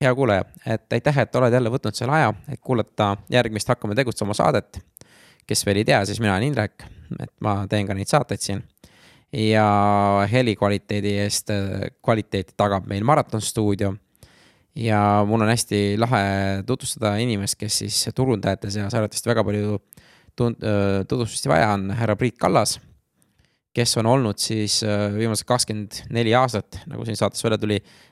[0.00, 4.34] hea kuulaja, et aitäh, et oled jälle võtnud selle aja, et kuulata järgmist Hakkame tegutsema
[4.34, 4.80] saadet.
[5.46, 6.84] kes veel ei tea, siis mina olen Indrek,
[7.18, 8.62] et ma teen ka neid saateid siin.
[9.32, 11.50] ja heli kvaliteedi eest,
[12.02, 13.94] kvaliteeti tagab meil Maraton stuudio.
[14.74, 16.22] ja mul on hästi lahe
[16.66, 19.78] tutvustada inimest, kes siis turundajate seas arvatavasti väga palju
[21.08, 22.80] tutvustusi vaja on, härra Priit Kallas
[23.74, 24.80] kes on olnud siis
[25.14, 28.09] viimased kakskümmend neli aastat, nagu siin saates välja tuli, Äh,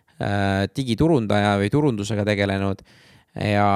[0.77, 2.83] digiturundaja või turundusega tegelenud.
[3.39, 3.69] Ja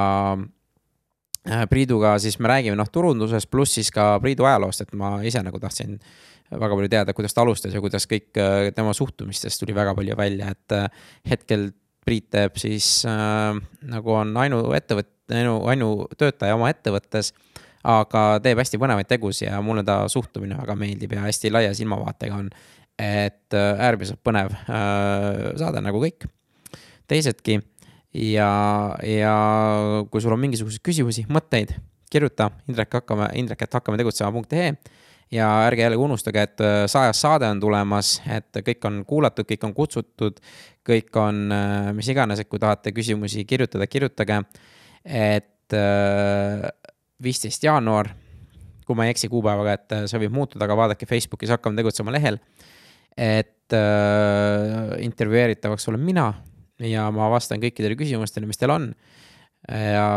[1.47, 5.43] äh, Priiduga siis me räägime noh, turundusest pluss siis ka Priidu ajaloost, et ma ise
[5.45, 5.99] nagu tahtsin
[6.53, 10.17] väga palju teada, kuidas ta alustas ja kuidas kõik äh, tema suhtumistest tuli väga palju
[10.19, 10.77] välja, et
[11.29, 11.71] hetkel
[12.03, 13.55] Priit teeb siis äh,
[13.87, 17.31] nagu on ainuettevõte, ainu, ainutöötaja oma ettevõttes,
[17.87, 22.41] aga teeb hästi põnevaid tegusid ja mulle ta suhtumine väga meeldib ja hästi laia silmavaatega
[22.41, 22.51] on
[22.99, 26.27] et äh, äärmiselt põnev äh, saade nagu kõik
[27.07, 27.59] teisedki.
[28.13, 28.49] ja,
[29.01, 29.35] ja
[30.11, 31.73] kui sul on mingisuguseid küsimusi, mõtteid,
[32.13, 34.73] kirjuta Indrek hakkame, indrek, et hakkame tegutsema.ee
[35.33, 39.65] ja ärge jällegi unustage, et äh, sajas saade on tulemas, et kõik on kuulatud, kõik
[39.65, 40.37] on kutsutud,
[40.85, 41.47] kõik on
[41.97, 44.43] mis iganes, et kui tahate küsimusi kirjutada, kirjutage.
[45.03, 45.73] et
[47.23, 48.11] viisteist jaanuar,
[48.85, 52.37] kui ma ei eksi kuupäevaga, et see võib muutuda, aga vaadake Facebookis Hakkame tegutsema lehel
[53.17, 56.33] et äh, intervjueeritavaks olen mina
[56.81, 58.89] ja ma vastan kõikidele küsimustele, mis teil on.
[59.69, 60.07] ja,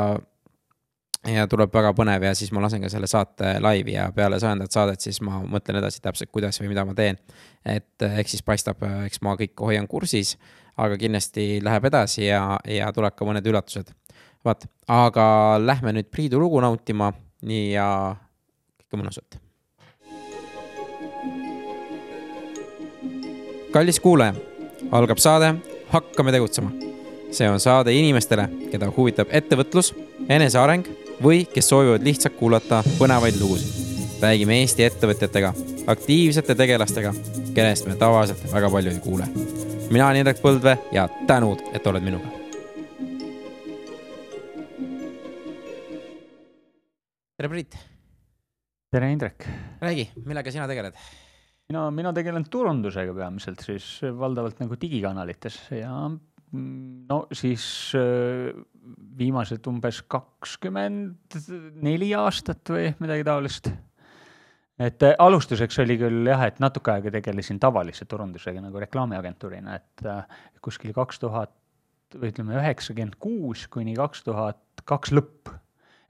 [1.27, 4.75] ja tuleb väga põnev ja siis ma lasen ka selle saate laivi ja peale sajandat
[4.75, 7.19] saadet, siis ma mõtlen edasi täpselt, kuidas või mida ma teen.
[7.65, 10.37] et eks siis paistab, äh, eks ma kõike hoian kursis,
[10.77, 13.93] aga kindlasti läheb edasi ja, ja tuleb ka mõned üllatused.
[14.45, 17.13] vaat, aga lähme nüüd Priidu lugu nautima,
[17.43, 17.89] nii ja
[18.81, 19.43] kõike mõnusat
[23.77, 24.33] kallis kuulaja,
[24.95, 26.71] algab saade Hakkame tegutsema.
[27.33, 29.95] see on saade inimestele, keda huvitab ettevõtlus,
[30.29, 30.85] eneseareng
[31.25, 33.73] või kes soovivad lihtsalt kuulata põnevaid lugusid.
[34.21, 35.55] räägime Eesti ettevõtjatega,
[35.87, 37.15] aktiivsete tegelastega,
[37.57, 39.29] kellest me tavaliselt väga palju ei kuule.
[39.91, 42.29] mina olen Indrek Põldvee ja tänud, et oled minuga.
[47.37, 47.79] tere, Priit.
[48.93, 49.49] tere, Indrek.
[49.81, 50.93] räägi, millega sina tegeled?
[51.71, 53.89] Mina, mina tegelen turundusega peamiselt siis
[54.19, 57.67] valdavalt nagu digikanalites ja mm, no siis
[57.99, 58.53] äh,
[59.19, 61.39] viimased umbes kakskümmend
[61.83, 63.71] neli aastat või midagi taolist.
[64.79, 70.09] et äh, alustuseks oli küll jah, et natuke aega tegelesin tavalise turundusega nagu reklaamiagentuurina, et
[70.63, 71.55] kuskil kaks tuhat
[72.15, 75.51] või ütleme üheksakümmend kuus kuni kaks tuhat kaks lõpp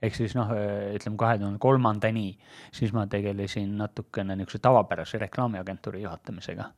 [0.01, 0.51] ehk siis noh,
[0.95, 2.27] ütleme kahe tuhande kolmandani,
[2.73, 6.69] siis ma tegelesin natukene niisuguse tavapärase reklaamiagentuuri juhatamisega.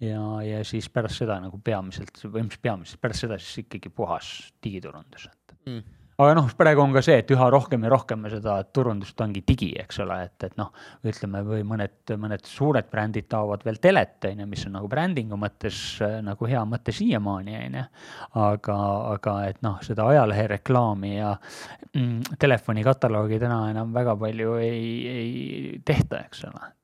[0.00, 4.32] ja, ja siis pärast seda nagu peamiselt, või mis peamiselt, pärast seda siis ikkagi puhas
[4.64, 8.30] digiturundus, et mm aga noh, praegu on ka see, et üha rohkem ja rohkem me
[8.32, 10.70] seda turundust ongi digi, eks ole, et, et noh,
[11.06, 15.38] ütleme või mõned, mõned suured brändid taovad veel telet, on ju, mis on nagu brändingu
[15.40, 17.84] mõttes äh, nagu hea mõte siiamaani, on ju.
[18.46, 18.78] aga,
[19.16, 21.34] aga et noh, seda ajalehereklaami ja
[21.92, 26.75] mm, telefonikataloogi täna enam väga palju ei, ei tehta, eks ole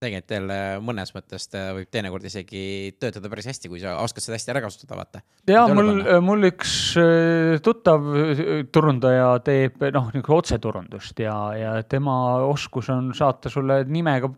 [0.00, 2.62] tegelikult jälle mõnes mõttes ta võib teinekord isegi
[3.00, 5.22] töötada päris hästi, kui sa oskad seda hästi ära kasutada, vaata.
[5.50, 5.92] ja mul,
[6.24, 12.16] mul üks äh, tuttav äh, turundaja teeb noh, niisugune otseturundust ja, ja tema
[12.48, 14.32] oskus on saata sulle nimega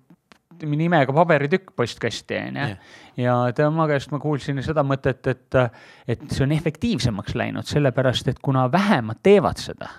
[0.63, 2.67] nimega paberitükk postkasti, onju.
[3.23, 5.59] ja tema käest ma kuulsin seda mõtet, et,
[6.07, 9.91] et see on efektiivsemaks läinud, sellepärast et kuna vähemad teevad seda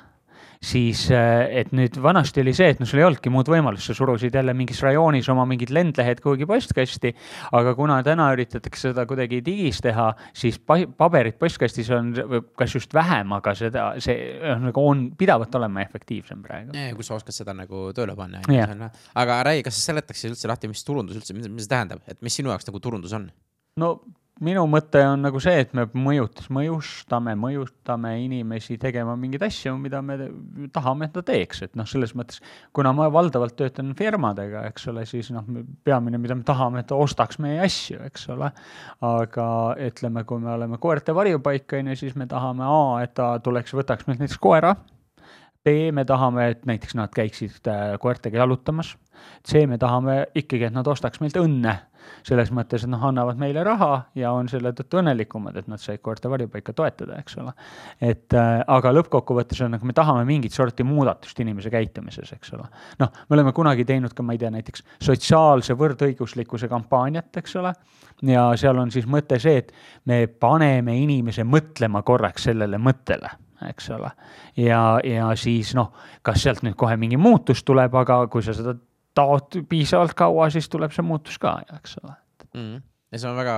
[0.63, 3.95] siis äh, et nüüd vanasti oli see, et no sul ei olnudki muud võimalust, sa
[3.97, 7.13] surusid jälle mingis rajoonis oma mingid lendlehed kuhugi postkasti,
[7.59, 12.13] aga kuna täna üritatakse seda kuidagi digis teha, siis paberit postkastis on
[12.59, 14.17] kas just vähem, aga seda, see
[14.63, 16.75] nagu on pidavalt olema efektiivsem praegu.
[16.95, 18.43] kui sa oskad seda nagu tööle panna.
[19.19, 22.35] aga räägi, kas sa seletaksid üldse lahti, mis turundus üldse, mis see tähendab, et mis
[22.39, 23.29] sinu jaoks nagu turundus on?
[23.79, 23.95] no
[24.41, 30.01] minu mõte on nagu see, et me mõjutas, mõjustame, mõjutame inimesi tegema mingeid asju, mida
[30.05, 30.17] me
[30.73, 32.41] tahame, et ta teeks, et noh, selles mõttes,
[32.73, 35.45] kuna ma valdavalt töötan firmadega, eks ole, siis noh,
[35.85, 38.49] peamine, mida me tahame, et ta ostaks meie asju, eks ole.
[39.03, 39.45] aga
[39.85, 43.75] ütleme, kui me oleme koerte varjupaik, on ju, siis me tahame A, et ta tuleks,
[43.77, 44.75] võtaks meilt näiteks koera
[45.63, 48.97] B, me tahame, et näiteks nad käiksid äh, koertega jalutamas.
[49.47, 51.77] C, me tahame ikkagi, et nad ostaks meilt õnne
[52.27, 56.01] selles mõttes, et noh, annavad meile raha ja on selle tõttu õnnelikumad, et nad said
[56.03, 57.53] koerte varjupaika toetada, eks ole.
[58.03, 62.67] et äh, aga lõppkokkuvõttes on nagu me tahame mingit sorti muudatust inimese käitumises, eks ole.
[62.99, 67.73] noh, me oleme kunagi teinud ka, ma ei tea, näiteks sotsiaalse võrdõiguslikkuse kampaaniat, eks ole.
[68.27, 69.71] ja seal on siis mõte see, et
[70.11, 73.31] me paneme inimese mõtlema korraks sellele mõttele
[73.69, 74.11] eks ole.
[74.57, 78.75] ja, ja siis noh, kas sealt nüüd kohe mingi muutus tuleb, aga kui sa seda
[79.13, 82.15] taot piisavalt kaua, siis tuleb see muutus ka, eks ole
[82.53, 82.81] mm.
[83.13, 83.55] Ja see on väga,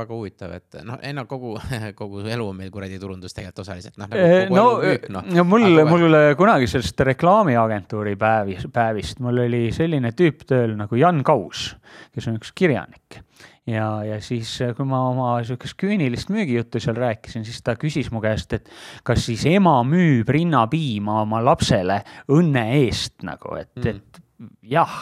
[0.00, 1.54] väga huvitav, et noh, ei no kogu,
[2.00, 4.56] kogu elu on meil kuradi turundus tegelikult osaliselt, noh nagu.
[4.56, 5.22] no, müük, no.
[5.30, 11.22] no mul, mul kunagi sellest reklaamiagentuuri päevis, päevist, mul oli selline tüüp tööl nagu Jan
[11.26, 11.70] Kaus,
[12.14, 13.22] kes on üks kirjanik
[13.70, 18.22] ja, ja siis, kui ma oma sihukest küünilist müügijuttu seal rääkisin, siis ta küsis mu
[18.24, 18.70] käest, et
[19.06, 22.02] kas siis ema müüb rinnapiima oma lapsele
[22.32, 24.22] õnne eest nagu, et mm., et
[24.68, 24.98] jah,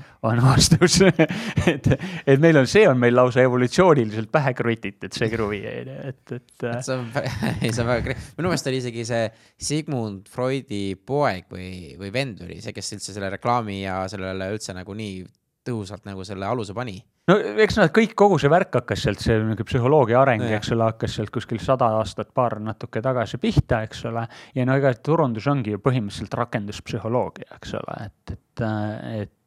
[0.28, 1.88] on vastus et,
[2.26, 6.36] et meil on, see on meil lausa evolutsiooniliselt pähe krutitud, see kruvi, et, et.
[6.38, 7.06] et see on,
[7.64, 9.28] ei see on väga, minu meelest oli isegi see
[9.70, 14.76] Sigmund Freudi poeg või, või vend oli see, kes üldse selle reklaami ja sellele üldse
[14.76, 15.22] nagu nii
[15.66, 16.96] tõhusalt nagu selle aluse pani
[17.30, 20.88] no eks nad kõik, kogu see värk hakkas sealt, see niisugune psühholoogia areng, eks ole,
[20.90, 24.26] hakkas sealt kuskil sada aastat, paar natuke tagasi pihta, eks ole.
[24.56, 28.66] ja no ega turundus ongi ju põhimõtteliselt rakenduspsühholoogia, eks ole, et, et,
[29.22, 29.38] et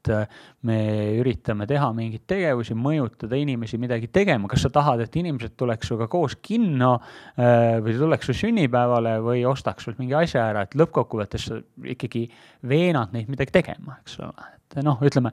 [0.65, 0.77] me
[1.19, 6.09] üritame teha mingeid tegevusi, mõjutada inimesi midagi tegema, kas sa tahad, et inimesed tuleks sinuga
[6.11, 11.49] koos kinno äh, või tuleks su sünnipäevale või ostaks sult mingi asja ära, et lõppkokkuvõttes
[11.49, 11.61] sa
[11.95, 12.25] ikkagi
[12.67, 14.51] veenad neid midagi tegema, eks ole?
[14.75, 15.29] Et noh, ütleme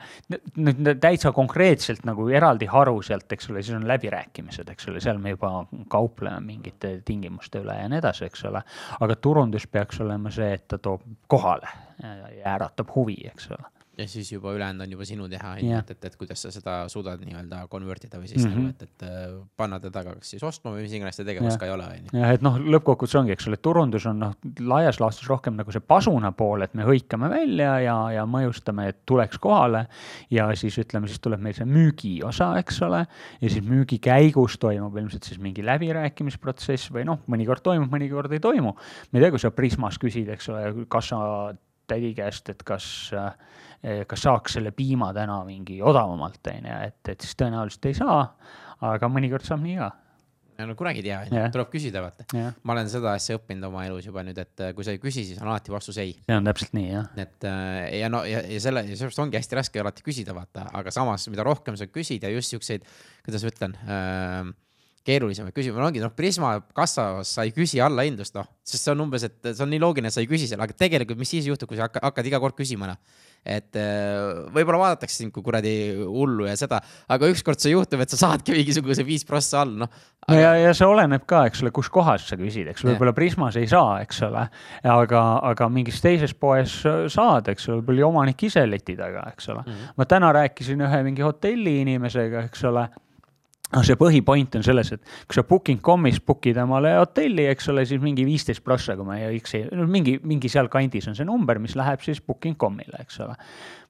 [0.60, 5.18] nüüd täitsa konkreetselt nagu eraldi haru sealt, eks ole, siis on läbirääkimised, eks ole, seal
[5.22, 8.62] me juba kaupleme mingite tingimuste üle ja nii edasi, eks ole.
[9.00, 11.72] aga turundus peaks olema see, et ta toob kohale
[12.02, 15.90] ja äratab huvi, eks ole ja siis juba ülejäänud on juba sinu teha, onju, et,
[15.92, 18.62] et, et kuidas sa seda suudad nii-öelda convert ida või siis mm -hmm.
[18.62, 21.58] nagu, et, et äh, panna teda kas siis ostma või mis iganes see tegevus ja.
[21.60, 22.14] ka ei ole, onju.
[22.16, 25.84] jah, et noh, lõppkokkuvõttes ongi, eks ole, turundus on noh, laias laastus rohkem nagu see
[25.84, 29.86] pasuna pool, et me hõikame välja ja, ja mõjustame, et tuleks kohale.
[30.30, 33.04] ja siis ütleme, siis tuleb meil see müügiosa, eks ole,
[33.40, 38.40] ja siis müügi käigus toimub ilmselt siis mingi läbirääkimisprotsess või noh, mõnikord toimub, mõnikord ei
[38.40, 38.72] toimu.
[38.72, 41.52] ma ei tea, kui sa Prismas küsid, eks ole, kassa
[41.90, 42.86] tädi käest, et kas
[43.82, 47.96] Eh, kas saaks selle piima täna mingi odavamalt, on ju, et, et siis tõenäoliselt ei
[47.98, 48.20] saa,
[48.86, 49.88] aga mõnikord saab nii ka
[50.62, 52.22] no kunagi ei tea, onju, tuleb küsida, vaata.
[52.62, 55.40] ma olen seda asja õppinud oma elus juba nüüd, et kui sa ei küsi, siis
[55.42, 56.14] on alati vastus ei.
[56.28, 57.08] see on täpselt nii, jah.
[57.24, 60.68] et äh, ja no ja, ja selle, ja sellepärast ongi hästi raske alati küsida, vaata,
[60.78, 62.86] aga samas, mida rohkem sa küsid ja just siukseid,
[63.26, 64.52] kuidas ma ütlen äh,,
[65.06, 69.26] keerulisemaid küsimusi, ongi noh, Prisma kassas sa ei küsi allahindlust, noh, sest see on umbes,
[69.26, 71.70] et see on nii loogiline, et sa ei küsi seal, aga tegelikult, mis siis juhtub,
[71.70, 73.20] kui sa hakkad, hakkad iga kord küsima, noh?
[73.42, 76.78] Et äh, võib-olla vaadatakse sind kui kuradi hullu ja seda,
[77.10, 79.90] aga ükskord see juhtub, et sa saadki mingisuguse viis prossa all, noh.
[80.22, 80.30] Aga....
[80.30, 83.58] no ja, ja see oleneb ka, eks ole, kus kohas sa küsid, eks võib-olla Prismas
[83.58, 84.46] ei saa, eks ole,
[84.86, 89.66] aga, aga mingis teises poes saad, eks ole, võib-olla omanik ise leti taga, eks ole.
[89.66, 89.72] Mm.
[89.72, 89.96] -hmm.
[89.98, 92.86] ma täna rääkisin ühe mingi hotelli inimesega, eks ole
[93.72, 98.02] noh, see põhipoint on selles, et kui sa booking.com'is book'id omale hotelli, eks ole, siis
[98.02, 101.76] mingi viisteist prossa, kui ma ei eksi, no mingi, mingi sealkandis on see number, mis
[101.78, 103.38] läheb siis booking.com'ile, eks ole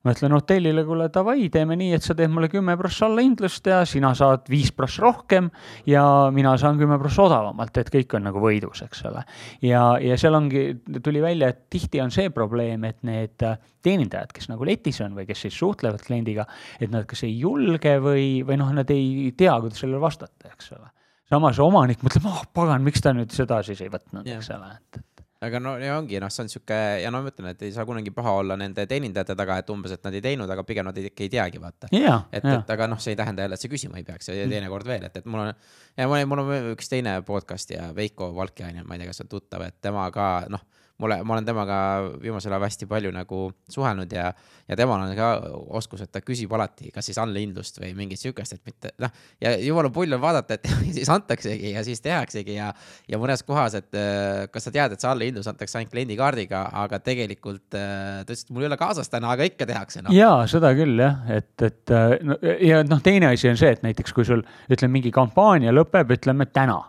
[0.03, 3.83] ma ütlen hotellile, kuule davai, teeme nii, et sa teed mulle kümme prossa allahindlust ja
[3.89, 5.51] sina saad viis prossa rohkem
[5.87, 6.05] ja
[6.35, 9.23] mina saan kümme prossa odavamalt, et kõik on nagu võidus, eks ole.
[9.67, 10.65] ja, ja seal ongi,
[11.05, 13.47] tuli välja, et tihti on see probleem, et need
[13.83, 16.47] teenindajad, kes nagu letis on või kes siis suhtlevad kliendiga,
[16.81, 20.75] et nad kas ei julge või, või noh, nad ei tea, kuidas sellele vastata, eks
[20.79, 20.91] ole.
[21.33, 25.01] Samas omanik mõtleb, oh pagan, miks ta nüüd seda siis ei võtnud eks ole, et
[25.43, 27.87] aga no ja ongi, noh, see on sihuke ja no ma ütlen, et ei saa
[27.89, 30.99] kunagi paha olla nende teenindajate taga, et umbes, et nad ei teinud, aga pigem nad
[31.01, 32.27] ei, ei teagi, vaata yeah,.
[32.31, 34.37] et yeah., et aga noh, see ei tähenda jälle, et sa küsima ei peaks ja
[34.39, 34.55] mm.
[34.55, 38.31] teinekord veel, et, et mul on ja mul, mul on üks teine podcast ja Veiko
[38.37, 40.63] Valkjainen, ma ei tea, kas on tuttav, et tema ka noh
[41.01, 41.77] mulle, ma olen temaga
[42.23, 43.41] viimasel ajal hästi palju nagu
[43.73, 44.29] suhelnud ja,
[44.69, 45.31] ja temal on ka
[45.79, 49.13] oskus, et ta küsib alati, kas siis allahindlust või mingit sihukest, et mitte noh.
[49.43, 50.69] ja jumala pull on vaadata, et
[50.99, 52.71] siis antaksegi ja siis tehaksegi ja,
[53.09, 57.01] ja mõnes kohas, et äh, kas sa tead, et see allahindlus antakse ainult kliendikaardiga, aga
[57.03, 60.15] tegelikult äh, ta ütles, et mul ei ole kaasas täna, aga ikka tehakse no..
[60.17, 63.85] ja seda küll jah, et, et äh, no, ja noh, teine asi on see, et
[63.87, 66.81] näiteks kui sul ütleme, mingi kampaania lõpeb, ütleme täna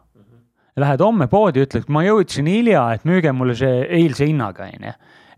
[0.81, 4.93] Lähed homme poodi, ütled, ma jõudsin hilja, et müüge mulle see eilse hinnaga, onju.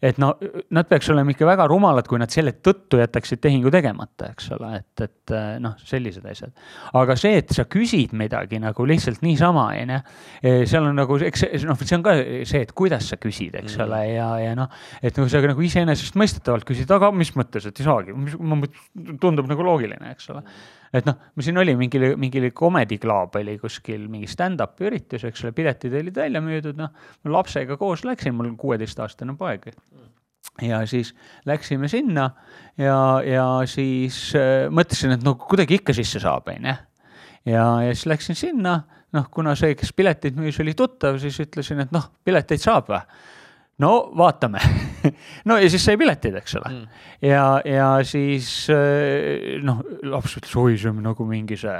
[0.06, 0.30] et no
[0.76, 4.70] nad peaks olema ikka väga rumalad, kui nad selle tõttu jätaksid tehingu tegemata, eks ole,
[4.78, 6.54] et, et eh, noh, sellised asjad.
[7.00, 10.00] aga see, et sa küsid midagi nagu lihtsalt niisama, on ju,
[10.44, 13.80] eh, seal on nagu, eks noh, see on ka see, et kuidas sa küsid, eks
[13.80, 14.14] ole, mm.
[14.14, 18.16] ja, ja noh, et noh, sa nagu iseenesestmõistetavalt küsid, aga mis mõttes, et ei saagi,
[19.24, 20.46] tundub nagu loogiline, eks ole
[20.96, 25.54] et noh, siin oli mingi, mingi Comedy Club oli kuskil mingi stand-up'i üritus, eks ole,
[25.58, 26.94] piletid olid välja müüdud, noh,
[27.30, 29.72] lapsega koos läksin, mul on kuueteistaastane poeg
[30.62, 32.30] ja siis läksime sinna
[32.78, 36.76] ja, ja siis äh, mõtlesin, et no kuidagi ikka sisse saab, onju.
[37.50, 38.80] ja, ja siis läksin sinna,
[39.16, 43.02] noh, kuna see, kes pileteid müüs, oli tuttav, siis ütlesin, et noh, pileteid saab või?
[43.84, 44.62] No vaatame.
[45.46, 46.70] No ja siis sai piletid, eks ole.
[46.72, 47.02] Mm..
[47.28, 51.76] ja, ja siis äh, noh, laps ütles, oi, see on nagu mingi see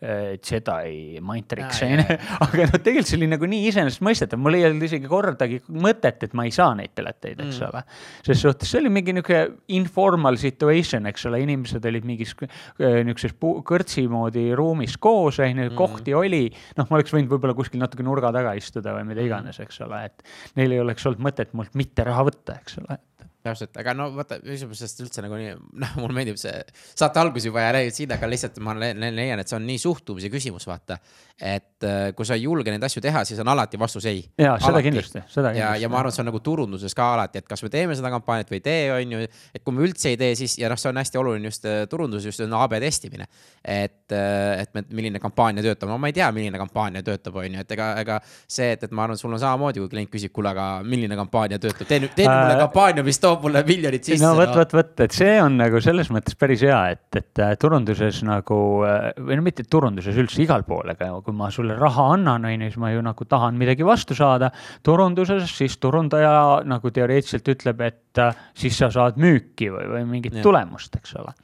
[0.00, 4.84] Jedi Matrix on ju, aga noh, tegelikult see oli nagu nii iseenesestmõistetav, mul ei olnud
[4.86, 7.70] isegi kordagi mõtet, et ma ei saa neid pileteid, eks mm.
[7.70, 7.82] ole.
[8.26, 13.36] ses suhtes see oli mingi niisugune informal situation, eks ole, inimesed olid mingis äh, niisuguses
[13.66, 16.20] kõrtsi moodi ruumis koos, on ju, kohti mm.
[16.20, 16.44] oli.
[16.76, 20.04] noh, ma oleks võinud võib-olla kuskil natuke nurga taga istuda või mida iganes, eks ole,
[20.10, 23.00] et neil ei oleks olnud mõtet mult mitte raha võtta, eks ole
[23.46, 26.54] täpselt, aga no vaata, küsimusest üldse nagu nii, noh, mulle meeldib see
[26.96, 30.30] saate algus juba ja räägid siin, aga lihtsalt ma leian, et see on nii suhtumise
[30.32, 30.98] küsimus, vaata.
[31.36, 34.22] et äh, kui sa ei julge neid asju teha, siis on alati vastus ei.
[34.40, 35.60] ja seda kindlasti, seda kindlasti.
[35.60, 37.96] ja, ja ma arvan, et see on nagu turunduses ka alati, et kas me teeme
[37.98, 39.26] seda kampaaniat või ei tee, on ju.
[39.54, 41.84] et kui me üldse ei tee, siis ja noh, see on hästi oluline just äh,
[41.90, 43.28] turunduses, just on AB testimine.
[43.62, 47.58] et, äh, et me, milline kampaania töötab, no ma ei tea, milline kampaania töötab, on
[47.58, 50.32] ju, et ega, ega see, et, et ma arvan, sul on samamoodi, kui klient küsib,
[50.36, 54.06] kuule, aga milline kampaania töötab, tee nüüd, tee nüüd mulle kampaania, mis toob mulle miljonit
[54.06, 54.22] sisse.
[54.24, 58.22] no vot, vot, vot, et see on nagu selles mõttes päris hea, et, et turunduses
[58.26, 62.66] nagu või no mitte turunduses üldse igal pool, aga kui ma sulle raha annan, on
[62.66, 64.50] ju, siis ma ju nagu tahan midagi vastu saada.
[64.86, 70.40] turunduses siis turundaja nagu teoreetiliselt ütleb, et äh, siis sa saad müüki või, või mingit
[70.40, 70.44] ja.
[70.46, 71.34] tulemust, eks ole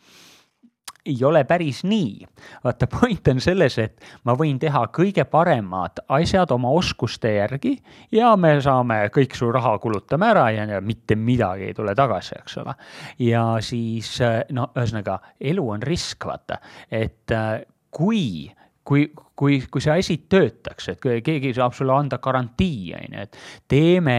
[1.06, 2.26] ei ole päris nii.
[2.64, 7.74] vaata, point on selles, et ma võin teha kõige paremad asjad oma oskuste järgi
[8.12, 12.58] ja me saame kõik su raha kulutame ära ja, mitte midagi ei tule tagasi, eks
[12.62, 12.74] ole.
[13.18, 14.14] ja siis
[14.52, 18.50] no ühesõnaga, elu on risk, vaata, et äh, kui
[18.84, 23.38] kui, kui, kui see asi töötaks, et keegi saab sulle anda garantii, on ju, et
[23.70, 24.16] teeme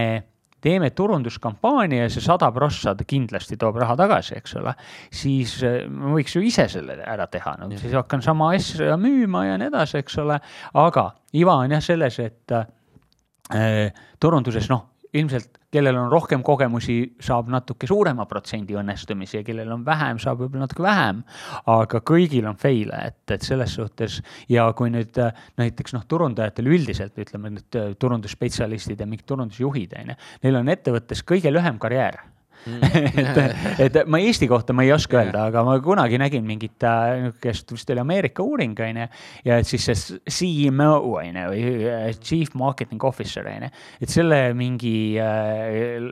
[0.64, 4.74] teeme turunduskampaania ja see sada prossa kindlasti toob raha tagasi, eks ole,
[5.12, 9.46] siis äh, ma võiks ju ise selle ära teha, no siis hakkan sama asja müüma
[9.50, 10.40] ja nii edasi, eks ole.
[10.80, 17.48] aga iva on jah selles, et äh, turunduses noh, ilmselt kellel on rohkem kogemusi, saab
[17.52, 21.22] natuke suurema protsendi õnnestumisi ja kellel on vähem, saab võib-olla natuke vähem.
[21.70, 26.70] aga kõigil on fail'e, et, et selles suhtes ja kui nüüd äh, näiteks noh, turundajatel
[26.70, 31.80] üldiselt ütleme nüüd äh, turundusspetsialistid ja mingid turundusjuhid on ju, neil on ettevõttes kõige lühem
[31.82, 32.22] karjäär
[33.20, 37.26] et, et ma Eesti kohta ma ei oska öelda, aga ma kunagi nägin mingit äh,
[37.26, 39.06] niisugust, vist oli Ameerika uuring, on ju.
[39.48, 44.14] ja et siis see CMO on ju, või äh, Chief Marketing Officer on ju, et
[44.14, 46.08] selle mingi äh,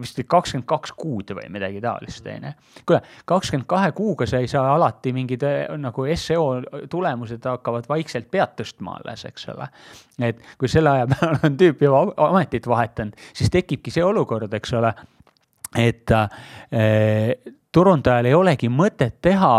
[0.00, 2.54] vist oli kakskümmend kaks kuud või midagi taolist, on ju.
[2.84, 5.46] kuule, kakskümmend kahe kuuga sa ei saa alati mingid
[5.80, 6.60] nagu seo
[6.92, 9.70] tulemused hakkavad vaikselt pead tõstma alles, eks ole.
[10.28, 14.76] et kui selle aja peal on tüüp juba ametit vahetanud, siis tekibki see olukord, eks
[14.76, 14.92] ole
[15.74, 16.10] et
[16.70, 17.36] äh,
[17.74, 19.52] turundajal ei olegi mõtet teha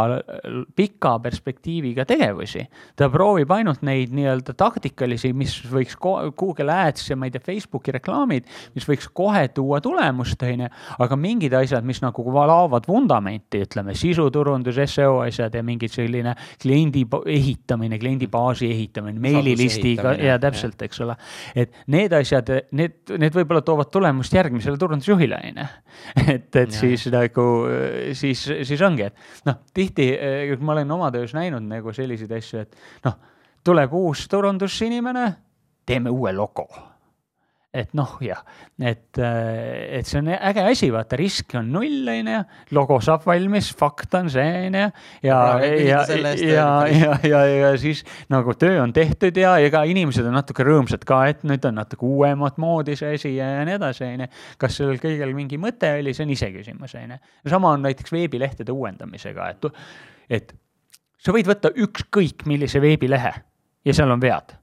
[0.75, 2.63] pika perspektiiviga tegevusi.
[2.95, 7.93] ta proovib ainult neid nii-öelda taktikalisi, mis võiks Google Ads ja ma ei tea, Facebooki
[7.95, 10.69] reklaamid, mis võiks kohe tuua tulemust, on ju.
[11.05, 17.05] aga mingid asjad, mis nagu laovad vundamenti, ütleme sisuturundus, seo asjad ja mingid selline kliendi
[17.31, 21.17] ehitamine, kliendibaasi ehitamine, meililistiga ja täpselt, eks ole.
[21.55, 25.67] et need asjad, need, need võib-olla toovad tulemust järgmisele turundusjuhile, on ju.
[26.35, 26.79] et, et ja.
[26.79, 27.45] siis nagu
[28.13, 32.65] siis, siis ongi, et noh, tihti eh, ma olen oma töös näinud nagu selliseid asju,
[32.65, 33.17] et noh,
[33.65, 35.29] tuleb uus turundusinimene,
[35.85, 36.69] teeme uue logo
[37.75, 38.39] et noh, jah,
[38.79, 42.41] et, äh, et see on äge asi, vaata risk on null, on ju,
[42.77, 44.89] logo saab valmis, fakt on see, on ju.
[45.27, 50.27] ja, ja, ja, ja, ja, ja, ja siis nagu töö on tehtud ja ega inimesed
[50.27, 53.79] on natuke rõõmsad ka, et nüüd on natuke uuemat moodi see asi ja, ja nii
[53.79, 54.29] edasi, on ju.
[54.61, 57.23] kas sellel kõigel mingi mõte oli, see on iseküsimus, on ju.
[57.55, 59.67] sama on näiteks veebilehtede uuendamisega, et,
[60.39, 60.55] et
[61.19, 63.33] sa võid võtta ükskõik millise veebilehe
[63.85, 64.55] ja seal on vead.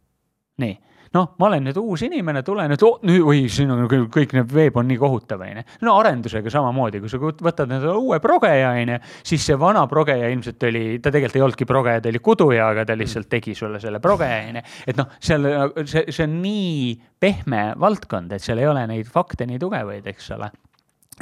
[0.62, 0.78] nii
[1.16, 4.54] noh, ma olen nüüd uus inimene, tulen, et oh, nüüd, oi, siin on kõik need
[4.54, 5.64] veeb on nii kohutav, onju.
[5.86, 10.68] no arendusega samamoodi, kui sa võtad endale uue progeja, onju, siis see vana progeja ilmselt
[10.68, 14.00] oli, ta tegelikult ei olnudki progeja, ta oli kuduja, aga ta lihtsalt tegi sulle selle
[14.02, 14.66] progeja, onju.
[14.92, 15.48] et noh, seal
[15.84, 16.92] see, see on nii
[17.22, 20.52] pehme valdkond, et seal ei ole neid fakte nii tugevaid, eks ole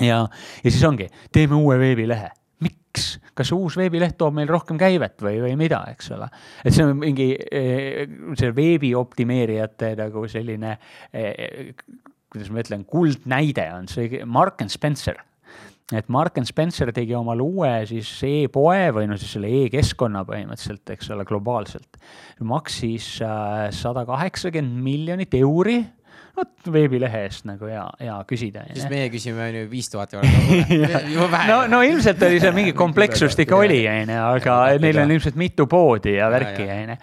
[0.00, 0.22] ja,
[0.64, 2.30] ja siis ongi, teeme uue veebilehe
[2.64, 6.28] miks, kas uus veebileht toob meil rohkem käivet või, või mida, eks ole.
[6.64, 7.30] et see on mingi
[8.38, 10.76] see veebi optimeerijate nagu selline,
[12.30, 15.20] kuidas ma ütlen, kuldnäide on see Mark and Spencer
[15.96, 20.92] et Mark and Spencer tegi omale uue siis e-poe või no siis selle e-keskkonna põhimõtteliselt,
[20.94, 21.98] eks ole, globaalselt.
[22.46, 25.80] maksis äh, sada kaheksakümmend miljonit euri
[26.36, 28.64] vot veebilehe eest nagu hea, hea küsida.
[28.72, 30.30] siis meie küsime on ju viis tuhat eurot.
[31.48, 35.66] no, no ilmselt oli seal mingi komplekssust ikka oli, onju, aga neil on ilmselt mitu
[35.70, 37.00] poodi ja värki, onju.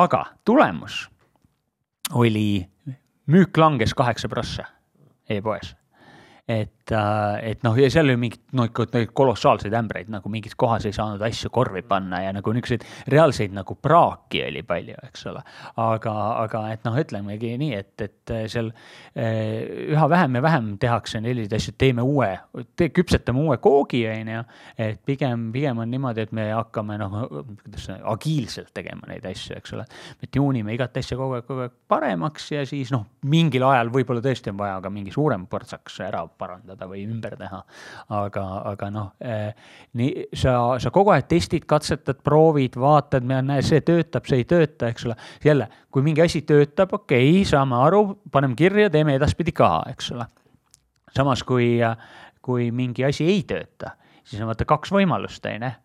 [0.00, 1.02] aga tulemus
[2.20, 2.48] oli,
[3.30, 4.66] müük langes kaheksa prossa
[5.30, 5.74] e-poes
[6.50, 10.94] et, et noh, ja seal oli mingid no ikka kolossaalseid ämbreid, nagu mingis kohas ei
[10.96, 15.42] saanud asju korvi panna ja nagu niisuguseid reaalseid nagu praaki oli palju, eks ole.
[15.80, 18.70] aga, aga et noh, ütlemegi nii, et, et seal
[19.14, 22.30] eh, üha vähem ja vähem tehakse selliseid asju, teeme uue
[22.76, 24.42] te,, küpsetame uue koogi, on ju.
[24.78, 27.16] et pigem, pigem on niimoodi, et me hakkame noh,
[27.62, 29.86] kuidas agiilselt tegema neid asju, eks ole.
[30.20, 34.24] me tuunime igat asja kogu aeg, kogu aeg paremaks ja siis noh, mingil ajal võib-olla
[34.24, 37.60] tõesti on vaja ka mingi suurem portsaks ära parandada või ümber teha.
[38.16, 39.52] aga, aga noh eh,,
[39.98, 44.90] nii sa, sa kogu aeg testid, katsetad, proovid, vaatad, näe, see töötab, see ei tööta,
[44.90, 45.16] eks ole.
[45.44, 50.12] jälle, kui mingi asi töötab, okei okay,, saame aru, paneme kirja, teeme edaspidi ka, eks
[50.16, 50.26] ole.
[51.16, 51.76] samas kui,
[52.40, 55.76] kui mingi asi ei tööta, siis on vaata kaks võimalust, on ju.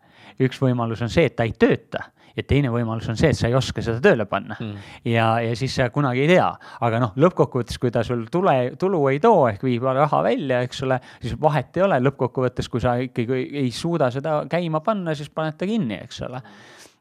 [0.42, 3.48] Üks võimalus on see, et ta ei tööta ja teine võimalus on see, et sa
[3.48, 4.58] ei oska seda tööle panna.
[4.60, 4.88] Mm.
[5.08, 6.48] ja, ja siis sa kunagi ei tea,
[6.84, 10.84] aga noh, lõppkokkuvõttes, kui ta sul tule, tulu ei too ehk viib raha välja, eks
[10.86, 15.32] ole, siis vahet ei ole, lõppkokkuvõttes, kui sa ikkagi ei suuda seda käima panna, siis
[15.32, 16.42] paned ta kinni, eks ole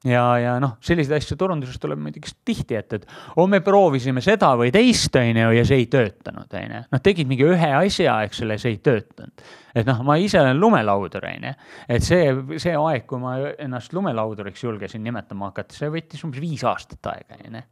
[0.03, 4.51] ja, ja noh, selliseid asju turunduses tuleb muidugi tihti ette, et oh, me proovisime seda
[4.59, 6.81] või teist, on ju, ja see ei töötanud, on ju.
[6.95, 9.45] noh, tegid mingi ühe asja, eks ole, see ei töötanud.
[9.75, 11.53] et noh, ma ise olen lumelaudur, on ju.
[11.97, 12.25] et see,
[12.61, 17.39] see aeg, kui ma ennast lumelauduriks julgesin nimetama hakata, see võttis umbes viis aastat aega,
[17.39, 17.63] on ju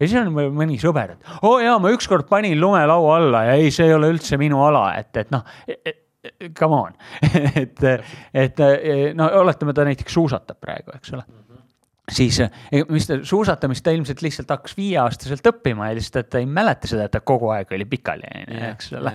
[0.00, 3.58] ja siis on mõni sõber, et oo oh, jaa, ma ükskord panin lumelaua alla ja
[3.60, 5.98] ei, see ei ole üldse minu ala, et, et noh et,
[6.56, 6.96] come on
[7.62, 7.84] et,
[8.32, 8.64] et
[9.16, 11.26] no oletame, ta näiteks suusatab praegu, eks ole
[12.14, 16.48] siis eh, mis ta suusatamist ta ilmselt lihtsalt hakkas viieaastaselt õppima ja lihtsalt ta ei
[16.48, 18.26] mäleta seda, et ta kogu aeg oli pikali,
[18.70, 19.14] eks ole,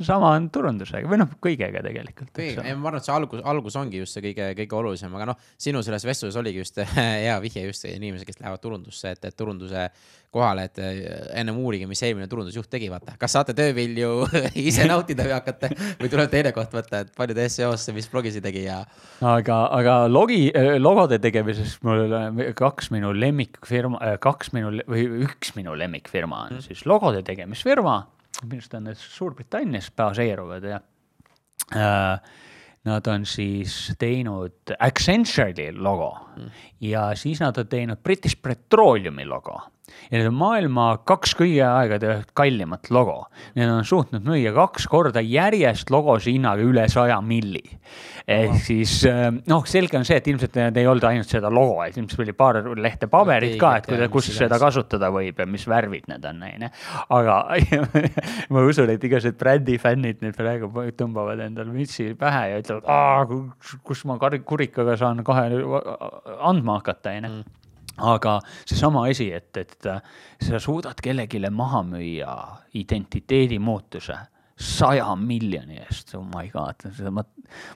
[0.00, 2.32] sama on turundusega või noh, kõigega tegelikult.
[2.38, 5.84] ma arvan, et see algus, algus ongi just see kõige, kõige olulisem, aga noh, sinu
[5.84, 9.88] selles vestluses oligi just hea vihje just inimesed, kes lähevad turundusse, et, et turunduse
[10.32, 11.00] kohale, et äh,
[11.38, 13.14] ennem uurige, mis eelmine turundusjuht tegi, vaata.
[13.20, 14.26] kas saate töövilju
[14.68, 18.44] ise nautida või hakkate või tuleb teine koht võtta, et palju ta SEO-sse, mis blogisid
[18.44, 18.80] tegi ja.
[19.20, 22.16] aga, aga logi, äh, logode tegemises mul
[22.58, 26.68] kaks minu lemmikfirma, äh, kaks minu või üks minu lemmikfirma on mm.
[26.70, 27.98] siis logode tegemisfirma.
[28.46, 30.80] minu arust on need Suurbritannias baseeruvad ja
[31.76, 32.32] äh,
[32.82, 36.48] Nad on siis teinud Accenture'i logo mm.
[36.82, 39.60] ja siis nad on teinud British Petroleumi logo
[40.10, 43.24] ja need on maailma kaks kõigi aegade kallimat logo.
[43.56, 47.62] Need on suutnud müüa kaks korda järjest logose hinnaga üle saja milli.
[48.32, 51.80] ehk siis äh, noh, selge on see, et ilmselt need ei olnud ainult seda logo,
[51.82, 55.64] et ilmselt oli paar lehte paberit ka, et kuidas, kus seda kasutada võib ja mis
[55.68, 56.70] värvid need on, onju.
[57.18, 57.38] aga
[58.54, 63.34] ma usun, et igasugused brändifännid nüüd praegu tõmbavad endale mütsi pähe ja ütlevad,
[63.82, 65.48] kus ma kurikaga saan kohe
[66.38, 67.61] andma hakata, onju mm
[67.98, 69.88] aga seesama asi, et, et
[70.40, 72.36] sa suudad kellelegi maha müüa
[72.74, 74.16] identiteedi muutuse
[74.62, 77.24] saja miljoni eest, oh my god, ma,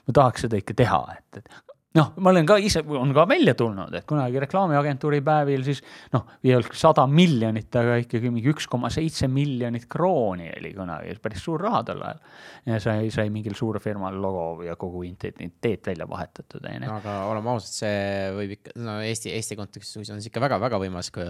[0.07, 3.53] ma tahaks seda ikka teha, et, et noh, ma olen ka ise, on ka välja
[3.57, 5.79] tulnud, et kunagi reklaamiagentuuri päevil siis
[6.13, 11.15] noh, ei olnud sada miljonit, aga ikkagi mingi üks koma seitse miljonit krooni oli kunagi,
[11.23, 12.19] päris suur raha tol ajal.
[12.67, 16.91] ja sai, sai mingil suurfirmal logo ja kogu identiteet välja vahetatud, on ju.
[16.97, 18.03] aga oleme ausad, see
[18.35, 21.25] võib ikka, no Eesti, Eesti kontekstis on see ikka väga-väga võimas kui....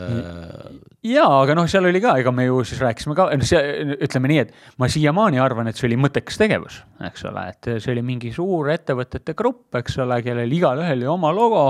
[1.13, 4.81] jaa, aga noh, seal oli ka, ega me ju siis rääkisime ka, ütleme nii, et
[4.81, 8.73] ma siiamaani arvan, et see oli mõttekas tegevus, eks ole, et see oli mingi suur
[8.73, 11.63] ettevõtete grupp, eks ole, kellel igalühel oli oma logo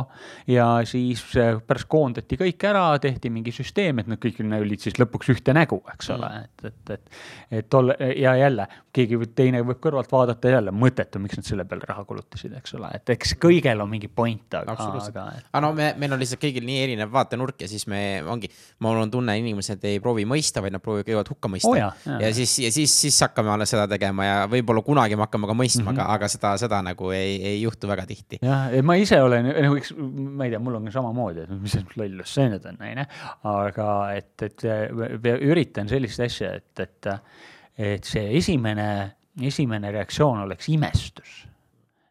[0.47, 1.23] ja siis
[1.67, 5.81] pärast koondati kõik ära, tehti mingi süsteem, et nad kõik olid siis lõpuks ühte nägu,
[5.93, 6.43] eks ole, mm.
[6.43, 7.21] et, et, et,
[7.61, 11.85] et tol ja jälle keegi teine võib kõrvalt vaadata jälle mõttetu, miks nad selle peale
[11.87, 14.75] raha kulutasid, eks ole, et eks kõigel on mingi point, aga.
[14.87, 18.49] aga, aga no me, meil on lihtsalt kõigil nii erinev vaatenurk ja siis me ongi,
[18.83, 21.77] mul on tunne, inimesed ei proovi mõista, vaid nad proovivad kõigepealt hukka mõista oh,.
[21.77, 21.91] Ja,
[22.23, 25.55] ja siis, ja siis, siis hakkame alles seda tegema ja võib-olla kunagi me hakkame ka
[25.57, 26.01] mõistma mm, -hmm.
[26.01, 28.41] aga, aga seda, seda nagu ei, ei juhtu väga tihti.
[28.41, 32.33] jah, ma ise olen, noh, eks ma ei tea, mul on samamoodi, et mis lollus
[32.37, 33.05] see nüüd on, onju.
[33.53, 34.65] aga et, et
[35.37, 37.11] üritan sellist asja, et, et,
[37.91, 38.89] et see esimene
[39.45, 41.43] esimene reaktsioon oleks imestus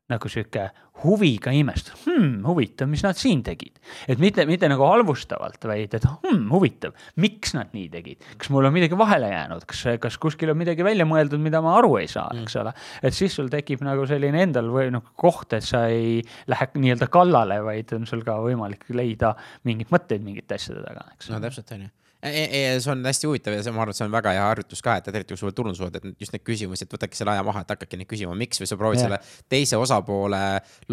[0.06, 0.68] nagu sihuke
[1.06, 3.78] huviga imestus hmm,, huvitav, mis nad siin tegid.
[4.08, 8.68] et mitte, mitte nagu halvustavalt, vaid et hmm, huvitav, miks nad nii tegid, kas mul
[8.68, 12.10] on midagi vahele jäänud, kas, kas kuskil on midagi välja mõeldud, mida ma aru ei
[12.10, 12.62] saa, eks mm.
[12.64, 12.74] ole.
[13.08, 16.18] et siis sul tekib nagu selline endal või noh, koht, et sa ei
[16.50, 19.34] lähe nii-öelda kallale, vaid on sul ka võimalik leida
[19.68, 21.30] mingeid mõtteid mingite asjade taga, eks.
[21.32, 24.14] no täpselt, on ju see on hästi huvitav ja see, ma arvan, et see on
[24.14, 27.34] väga hea harjutus ka, et eriti kui sul turundused, et just need küsimused, võtadki selle
[27.34, 29.10] aja maha, et hakake neid küsima, miks või sa proovid yeah.
[29.10, 30.40] selle teise osapoole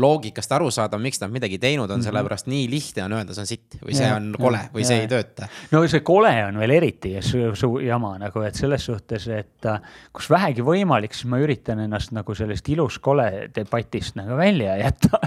[0.04, 2.10] loogikast aru saada, miks nad midagi teinud on mm, -hmm.
[2.10, 4.88] sellepärast nii lihtne on öelda, see on sitt või see yeah, on kole yeah, või
[4.90, 5.08] see yeah.
[5.08, 5.50] ei tööta.
[5.72, 9.98] no see kole on veel eriti su, su jama nagu, et selles suhtes, et äh,
[10.14, 15.24] kus vähegi võimalik, siis ma üritan ennast nagu sellest ilus-kole debatist nagu välja jätta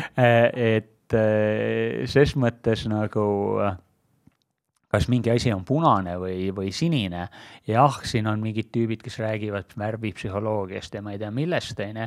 [0.78, 3.28] et äh, ses mõttes nagu
[4.90, 7.28] kas mingi asi on punane või, või sinine.
[7.68, 12.06] jah, siin on mingid tüübid, kes räägivad värvipsühholoogiast ja ma ei tea millest, on ju.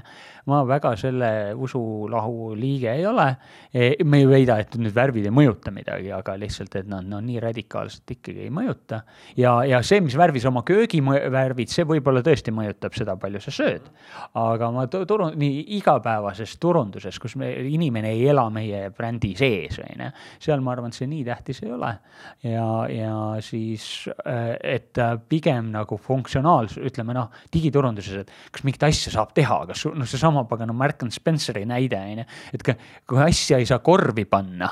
[0.52, 3.30] ma väga selle usulahu liige ei ole.
[3.72, 7.22] E, ma ei väida, et nüüd värvid ei mõjuta midagi, aga lihtsalt, et nad no
[7.24, 9.04] nii radikaalselt ikkagi ei mõjuta.
[9.40, 13.88] ja, ja see, mis värvis oma köögivärvid, see võib-olla tõesti mõjutab seda, palju sa sööd.
[14.36, 20.08] aga ma turun-, nii igapäevases turunduses, kus me, inimene ei ela meie brändi sees, on
[20.08, 20.12] ju,
[20.44, 21.96] seal ma arvan, et see nii tähtis ei ole
[22.44, 28.88] ja ja siis, äh, et äh, pigem nagu funktsionaalsus, ütleme noh, digiturunduses, et kas mingit
[28.90, 32.66] asja saab teha, kas noh, seesama pagana Mark and Spenceri näide on ju, et
[33.10, 34.72] kui asja ei saa korvi panna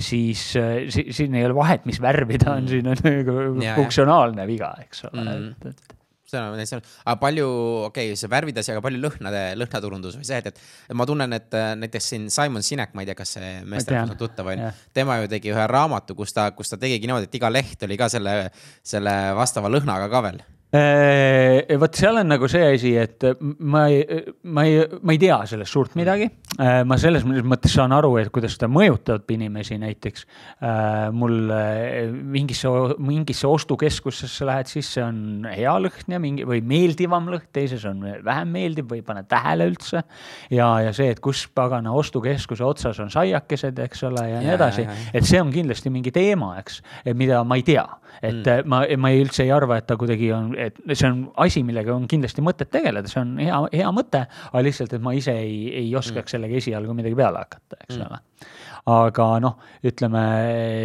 [0.00, 4.46] siis äh, si, siin ei ole vahet, mis värvi ta on, siin on nagu funktsionaalne
[4.48, 6.00] viga, eks ole mm., et, et
[6.34, 7.48] seda on täitsa, aga palju,
[7.90, 11.38] okei okay,, see värvide asi, aga palju lõhnade, lõhnaturundus või see, et, et ma tunnen,
[11.38, 14.66] et äh, näiteks siin Simon Sinek, ma ei tea, kas see meesterahvas on tuttav, on
[14.66, 17.86] ju, tema ju tegi ühe raamatu, kus ta, kus ta tegigi niimoodi, et iga leht
[17.86, 18.36] oli ka selle,
[18.84, 20.42] selle vastava lõhnaga ka veel
[20.74, 23.22] vot seal on nagu see asi, et
[23.62, 24.02] ma ei,
[24.42, 26.26] ma ei, ma ei tea sellest suurt midagi.
[26.54, 31.50] Äh, ma selles mõttes saan aru, et kuidas ta mõjutab inimesi, näiteks äh, mul
[32.34, 32.70] mingisse,
[33.02, 38.54] mingisse ostukeskusesse lähed sisse, on hea lõhn ja mingi või meeldivam lõhn, teises on vähem
[38.54, 40.04] meeldiv või ei pane tähele üldse.
[40.54, 44.86] ja, ja see, et kus pagana ostukeskuse otsas on saiakesed, eks ole, ja nii edasi,
[45.14, 46.80] et see on kindlasti mingi teema, eks,
[47.14, 47.86] mida ma ei tea,
[48.22, 48.70] et mm.
[48.70, 51.94] ma, ma ei üldse ei arva, et ta kuidagi on et see on asi, millega
[51.94, 55.58] on kindlasti mõtet tegeleda, see on hea, hea mõte, aga lihtsalt, et ma ise ei,
[55.84, 56.34] ei oskaks mm.
[56.36, 58.06] sellega esialgu midagi peale hakata, eks mm.
[58.08, 58.50] ole.
[58.94, 59.56] aga noh,
[59.90, 60.24] ütleme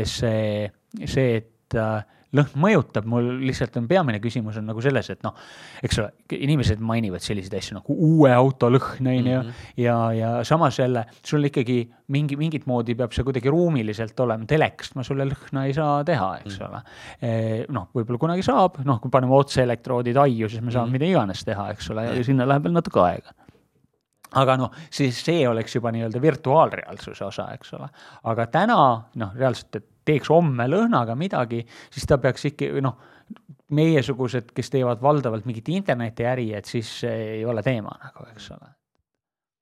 [0.10, 0.70] see,
[1.04, 5.38] see, et äh, lõhn mõjutab, mul lihtsalt on peamine küsimus on nagu selles, et noh,
[5.86, 9.64] eks ole, inimesed mainivad selliseid asju nagu uue auto lõhn, on ju, mhm.
[9.82, 11.82] ja, ja samas jälle sul ikkagi
[12.14, 16.30] mingi, mingit moodi peab see kuidagi ruumiliselt olema, telekast ma sulle lõhna ei saa teha,
[16.44, 16.70] eks mm.
[16.70, 16.80] ole.
[17.22, 17.34] E,
[17.74, 20.98] noh, võib-olla kunagi saab, noh, kui paneme otseelektroodid aiu, siis me saame mm.
[20.98, 23.38] mida iganes teha, eks ole, ja sinna läheb veel natuke aega
[24.38, 27.88] aga noh, siis see oleks juba nii-öelda virtuaalreaalsuse osa, eks ole.
[28.30, 28.82] aga täna
[29.18, 31.62] noh, reaalselt, et teeks homme lõhnaga midagi,
[31.94, 32.98] siis ta peaks ikka noh,
[33.78, 38.74] meiesugused, kes teevad valdavalt mingit internetiäri, et siis ei ole teema nagu, eks ole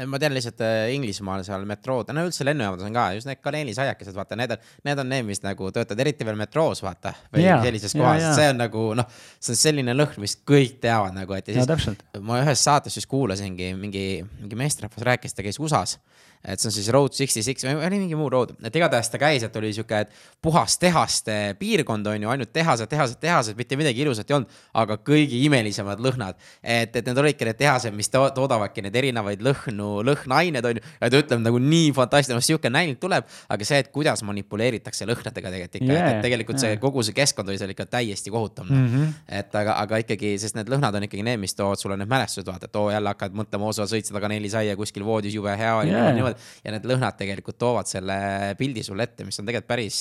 [0.05, 4.13] ma tean lihtsalt äh, Inglismaal seal metrood, no üldse lennujaamades on ka just need kaneelisaiakesed,
[4.13, 7.15] vaata, need on, need on need, mis nagu töötavad eriti veel metroos, vaata.
[7.33, 8.35] või yeah, sellises kohas yeah,, yeah.
[8.37, 9.07] see on nagu noh,
[9.41, 12.93] see on selline lõhn, mis kõik teavad nagu, et ja siis ja, ma ühes saates
[12.99, 14.05] siis kuulasingi mingi,
[14.43, 15.97] mingi meesterahvas rääkis, ta käis USA-s
[16.43, 19.19] et see on siis Road sixty six või oli mingi muu road, et igatahes ta
[19.21, 20.03] käis, et oli sihuke
[20.41, 24.97] puhas tehaste piirkond on ju, ainult tehased, tehased, tehased, mitte midagi ilusat ei olnud, aga
[25.07, 26.37] kõigi imelisemad lõhnad.
[26.61, 30.85] et, et need olidki need tehased, mis to toodavadki neid erinevaid lõhnu, lõhnaained on ju,
[31.01, 35.07] ja ta ütleb nagu nii fantastiline, noh sihuke näinud tuleb, aga see, et kuidas manipuleeritakse
[35.09, 36.75] lõhnadega tegelikult ikka yeah,, et tegelikult yeah.
[36.75, 38.87] see kogu see keskkond oli seal ikka täiesti kohutav mm.
[38.87, 39.13] -hmm.
[39.39, 42.47] et aga, aga ikkagi, sest need lõhnad on ikkagi need, mis toovad sulle need mälestused,
[42.47, 45.75] vaata, et oo jälle hakkad mõtlema, oo sa sõid seda kaneelisaia kuskil voodis, jube hea
[45.81, 48.17] oli yeah., niimoodi ja need lõhnad tegelikult toovad selle
[48.59, 49.99] pildi sulle ette, mis on tegelikult päris,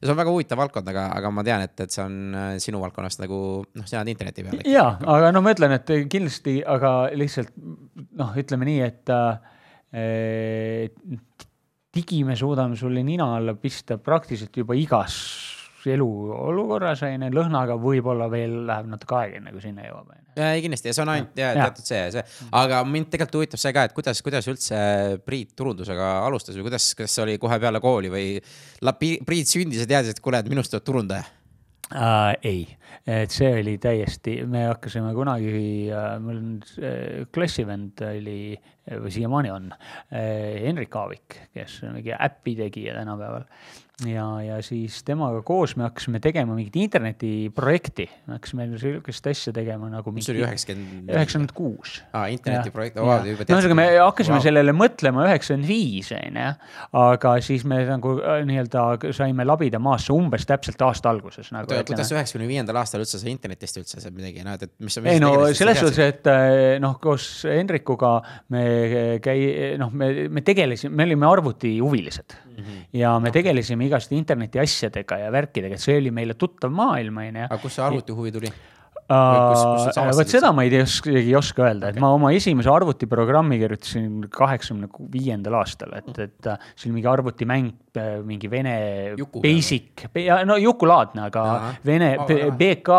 [0.00, 2.80] see on väga huvitav valdkond, aga, aga ma tean, et, et see on äh, sinu
[2.82, 4.62] valdkonnast nagu noh, sina oled interneti peal.
[4.70, 9.34] ja, aga no ma ütlen, et kindlasti, aga lihtsalt noh, ütleme nii, et äh,
[11.96, 15.55] digi me suudame sulle nina alla pista praktiliselt juba igas
[15.94, 20.90] eluolukorras, on ju, lõhnaga võib-olla veel läheb natuke aega, enne kui sinna jõuab, ei kindlasti.
[20.90, 22.24] Ja see on ainult ja, ja teatud see, see,
[22.60, 24.78] aga mind tegelikult huvitab see ka, et kuidas, kuidas üldse
[25.26, 28.28] Priit turundusega alustas või kuidas, kas oli kohe peale kooli või
[29.00, 31.24] Priit sündis ja teadis, et kuule, et minust tuleb turundaja?
[31.94, 32.34] Äh,?
[32.42, 32.62] ei,
[33.06, 38.56] et see oli täiesti, me hakkasime kunagi äh,, mul on äh, klassivend oli
[38.90, 39.72] või siiamaani on,
[40.12, 43.48] Henrik Aavik, kes on mingi äpi tegija tänapäeval
[44.04, 49.88] ja, ja siis temaga koos me hakkasime tegema mingit internetiprojekti, me hakkasime sihukest asja tegema
[49.88, 50.12] nagu.
[50.12, 51.08] mis oli üheksakümmend?
[51.08, 51.96] üheksakümmend kuus.
[52.12, 54.44] aa, internetiprojekt, no ühesõnaga, me hakkasime wow.
[54.44, 56.50] sellele mõtlema üheksakümmend viis, on ju.
[57.00, 58.84] aga siis me nagu äh, nii-öelda
[59.16, 61.80] saime labida maasse umbes täpselt aasta alguses nagu.
[61.88, 65.00] kuidas üheksakümne viiendal aastal üldse sai internetist üldse midagi, noh, et mis.
[65.06, 68.18] ei no selles suhtes, et äh, noh, koos Hendrikuga
[68.52, 68.66] me
[69.24, 72.86] käi-, noh, me, me tegelesime, me olime arvutihuvilised mm -hmm.
[73.00, 77.42] ja me tegelesime igasuguste interneti asjadega ja värkidega, et see oli meile tuttav maailm, on
[77.42, 77.44] ju.
[77.48, 78.52] aga kust see arvutihuvi tuli?
[79.06, 84.88] Vot seda ma ei tea, ei oska öelda, et ma oma esimese arvutiprogrammi kirjutasin kaheksakümne
[85.12, 88.74] viiendal aastal, et, et äh, see oli mingi arvutimäng, äh, mingi vene
[89.18, 90.08] Juku basic,
[90.48, 91.72] no Juku-laadne, aga Aha.
[91.86, 92.10] vene
[92.58, 92.98] BK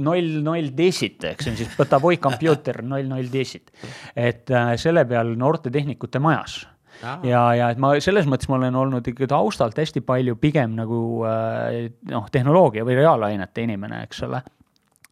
[0.00, 3.74] null null desit, eks see on siis Botavoi computer null null desit.
[4.16, 6.62] et äh, selle peal noortetehnikute majas.
[7.02, 10.98] Ja, ja et ma selles mõttes ma olen olnud ikka taustalt hästi palju pigem nagu
[11.26, 14.38] noh, tehnoloogia või reaalainete inimene, eks ole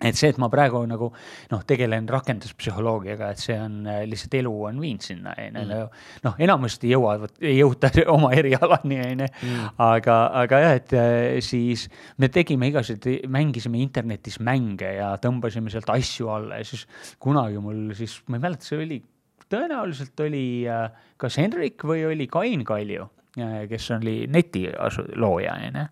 [0.00, 1.10] et see, et ma praegu nagu
[1.50, 5.66] noh, tegelen rakenduspsühholoogiaga, et see on lihtsalt elu on viinud sinna, on ju.
[5.66, 6.00] Mm.
[6.26, 9.30] noh, enamasti jõuavad, ei jõuta oma erialani, on ju.
[9.44, 9.70] Mm.
[9.90, 10.96] aga, aga jah, et
[11.44, 11.86] siis
[12.18, 16.86] me tegime igasuguseid, mängisime internetis mänge ja tõmbasime sealt asju alla ja siis
[17.20, 19.02] kunagi mul siis, ma ei mäleta, see oli
[19.50, 20.86] tõenäoliselt oli äh,
[21.20, 23.08] kas Henrik või oli Kain Kalju,
[23.40, 25.86] äh, kes oli netilooja, on ju,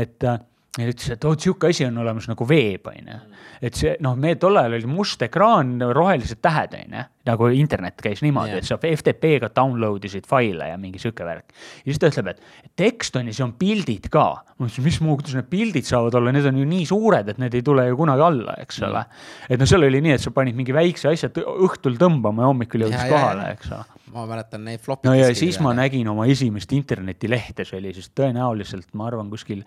[0.00, 0.40] et äh,
[0.74, 3.18] ja ütles, et vot sihuke asi on olemas nagu veeb, on ju.
[3.68, 8.02] et see noh, me tol ajal oli must ekraan, rohelised tähed, on ju, nagu internet
[8.02, 11.54] käis niimoodi yeah., et sa FTP-ga download isid faile ja mingi sihuke värk.
[11.84, 14.26] ja siis ta ütleb, et tekst on ja siis on pildid ka.
[14.50, 17.66] ma mõtlesin, mismoodi need pildid saavad olla, need on ju nii suured, et need ei
[17.66, 19.50] tule ju kunagi alla, eks ole mm..
[19.54, 22.88] et noh, seal oli nii, et sa panid mingi väikse asja õhtul tõmbama ja hommikul
[22.88, 23.84] jõudis kohale, eks ole
[24.14, 25.08] ma mäletan neid flop'e.
[25.08, 29.64] no ja siis ma nägin oma esimest internetilehte, see oli siis tõenäoliselt, ma arvan, kuskil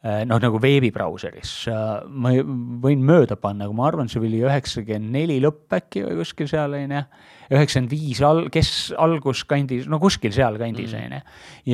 [0.00, 2.32] noh, nagu veebibrauseris, äh, ma
[2.80, 6.76] võin mööda panna, aga ma arvan, see oli üheksakümmend neli lõpp äkki või kuskil seal,
[6.78, 7.02] on ju.
[7.50, 11.02] üheksakümmend viis al-, kes alguskandis, no kuskil sealkandis, mm.
[11.04, 11.20] on ju.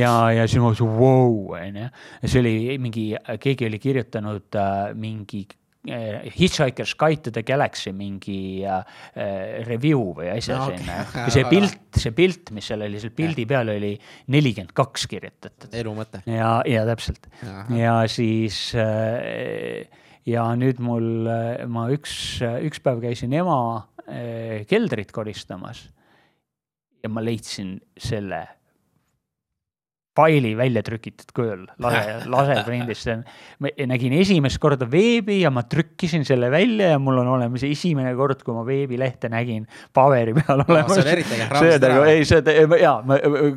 [0.00, 1.92] ja, ja siis ma mõtlesin, vau, on ju.
[2.24, 3.06] see oli mingi,
[3.44, 5.46] keegi oli kirjutanud äh, mingi
[5.86, 8.80] Hitchhiker's Guide to the Galaxy mingi äh,
[9.66, 11.34] review või asja no, sinna okay.
[11.34, 13.92] see pilt, see pilt, mis seal oli, seal pildi peal oli
[14.34, 15.70] nelikümmend kaks kirjutatud.
[15.76, 16.22] elu mõte.
[16.30, 17.30] ja, ja täpselt.
[17.76, 19.86] ja siis äh,
[20.26, 21.28] ja nüüd mul,
[21.70, 23.58] ma üks, üks päev käisin ema
[24.06, 25.86] äh, keldrit koristamas
[27.02, 28.42] ja ma leidsin selle
[30.16, 33.24] faili välja trükitud kujul, lase, laseprindis, see on,
[33.62, 38.14] ma nägin esimest korda veebi ja ma trükkisin selle välja ja mul on olemas esimene
[38.18, 40.96] kord, kui ma veebilehte nägin paberi peal olemas no,.
[40.96, 42.06] see on eriti äge, raamistada ära.
[42.12, 42.96] ei, see, jaa,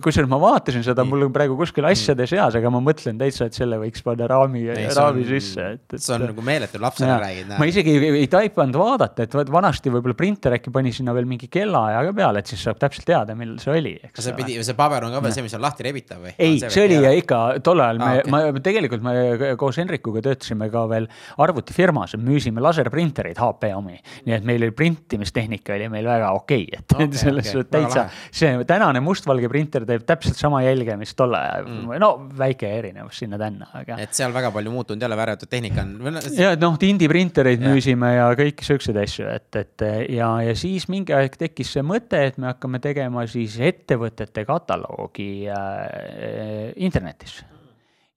[0.03, 3.57] kusjuures ma vaatasin seda, mul on praegu kuskil asjade seas, aga ma mõtlen täitsa, et
[3.57, 6.03] selle võiks panna raami, raami on, sisse, et, et.
[6.03, 7.55] see on nagu meeletu, lapsele räägid.
[7.55, 11.47] ma isegi ei, ei taipanud vaadata, et vanasti võib-olla printer äkki pani sinna veel mingi
[11.51, 14.23] kellaaja ka peale, et siis saab täpselt teada, millal see oli, eks.
[14.27, 16.35] see pidi, see paber on ka veel see, mis on lahti rebitav või?
[16.49, 18.53] Ei, see oli ja ikka tol ajal me ah,, okay.
[18.55, 19.15] ma tegelikult me
[19.59, 21.07] koos Henrikuga töötasime ka veel
[21.41, 23.97] arvutifirmas, müüsime laserprintereid, HP omi.
[24.27, 27.85] nii et meil oli printimistehnika oli meil väga okei okay,, et okay, selles suhtes okay.
[27.85, 28.07] täitsa,
[28.41, 33.21] see tänane mustvalge printer teeb täpselt sama jälge, mis tol ajal mm., no väike erinevus
[33.23, 33.99] sinna-tänna, aga.
[34.01, 36.19] et seal väga palju muutunud välja arvatud tehnika on.
[36.37, 39.85] ja noh, tindiprintereid müüsime ja kõiki siukseid asju, et, et
[40.15, 45.31] ja, ja siis mingi aeg tekkis see mõte, et me hakkame tegema siis ettevõtete kataloogi
[45.51, 46.38] äh,
[46.75, 47.39] internetis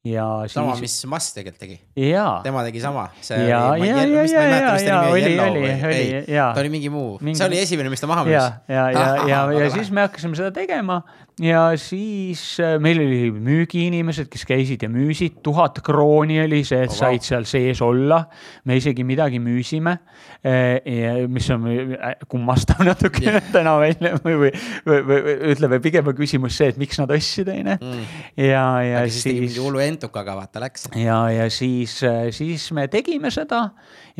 [0.02, 0.56] ja siis.
[0.56, 1.76] sama, mis Mass tegelikult tegi.
[2.42, 3.04] tema tegi sama.
[6.50, 8.35] ta oli mingi muu mingi..., see oli esimene, mis ta maha müüs.
[8.35, 11.02] ja, ja, ja, ja, ja siis me hakkasime seda tegema
[11.40, 16.92] ja siis äh, meil oli müügiinimesed, kes käisid ja müüsid, tuhat krooni oli see, et
[16.92, 18.24] oh, said seal sees olla.
[18.68, 19.96] me isegi midagi müüsime,
[20.44, 23.40] äh, mis on äh, kummastav natuke yeah.
[23.52, 24.52] täna välja või, või,
[24.86, 27.78] või, või ütleme, pigem on küsimus see, et miks nad ostsid, on ju.
[27.80, 28.04] Mm.
[28.36, 29.22] ja, ja Aga siis.
[29.24, 30.90] siis mingi hullu entukaga vaata läks.
[31.00, 31.96] ja, ja siis,
[32.36, 33.64] siis me tegime seda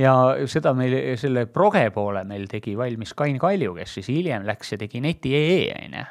[0.01, 0.16] ja
[0.48, 4.81] seda meil, selle proge poole meil tegi valmis Kain Kalju, kes siis hiljem läks ja
[4.81, 6.09] tegi neti.ee, on ju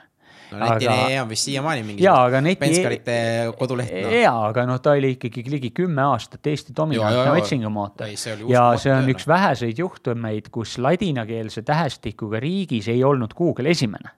[0.52, 3.18] no neti.ee on vist siiamaani mingi jaa, aga neti Penskarite
[3.60, 4.14] koduleht no..
[4.16, 8.12] jaa, aga noh, ta oli ikkagi ligi kümme aastat Eesti dominantne otsingumootor.
[8.52, 14.16] ja see on üks väheseid juhtumeid, kus ladinakeelse tähestikuga riigis ei olnud Google esimene,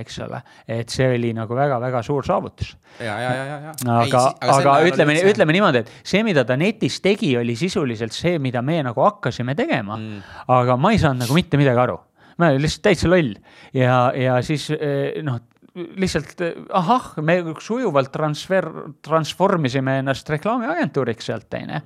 [0.00, 0.40] eks ole.
[0.68, 2.74] et see oli nagu väga-väga suur saavutus.
[2.98, 3.76] ja, ja, ja, ja, ja.
[3.98, 8.38] aga, aga, aga ütleme, ütleme niimoodi, et see, mida ta netis tegi, oli sisuliselt see,
[8.42, 10.34] mida me nagu hakkasime tegema mm..
[10.54, 12.00] aga ma ei saanud nagu mitte midagi aru
[12.38, 13.34] ma olin lihtsalt täitsa loll
[13.76, 15.40] ja, ja siis eh, noh,
[15.74, 18.68] lihtsalt eh, ahah, me sujuvalt transfer,
[19.04, 21.80] transformisime ennast reklaamiagentuuriks sealt, onju.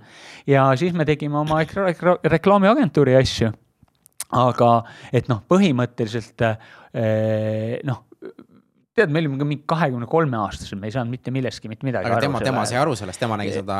[0.51, 3.53] ja siis me tegime oma reklaamiagentuuri asju.
[4.37, 4.73] aga
[5.13, 8.05] et noh, põhimõtteliselt eh, noh
[8.99, 12.11] tead, me olime ka mingi kahekümne kolme aastased, me ei saanud mitte millestki mitte midagi
[12.11, 12.29] aga aru.
[12.29, 13.79] tema, tema sai aru sellest, tema nägi seda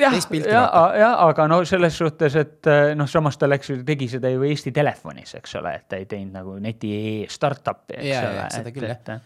[0.00, 0.16] jah,
[0.48, 0.62] ja,
[0.98, 4.72] ja, aga no selles suhtes, et eh, noh, samas ta läks, tegi seda ju Eesti
[4.76, 6.92] Telefonis, eks ole, et ta ei teinud nagu neti
[7.30, 8.46] startup'i, eks ja, ole.
[8.54, 9.20] seda küll, jah.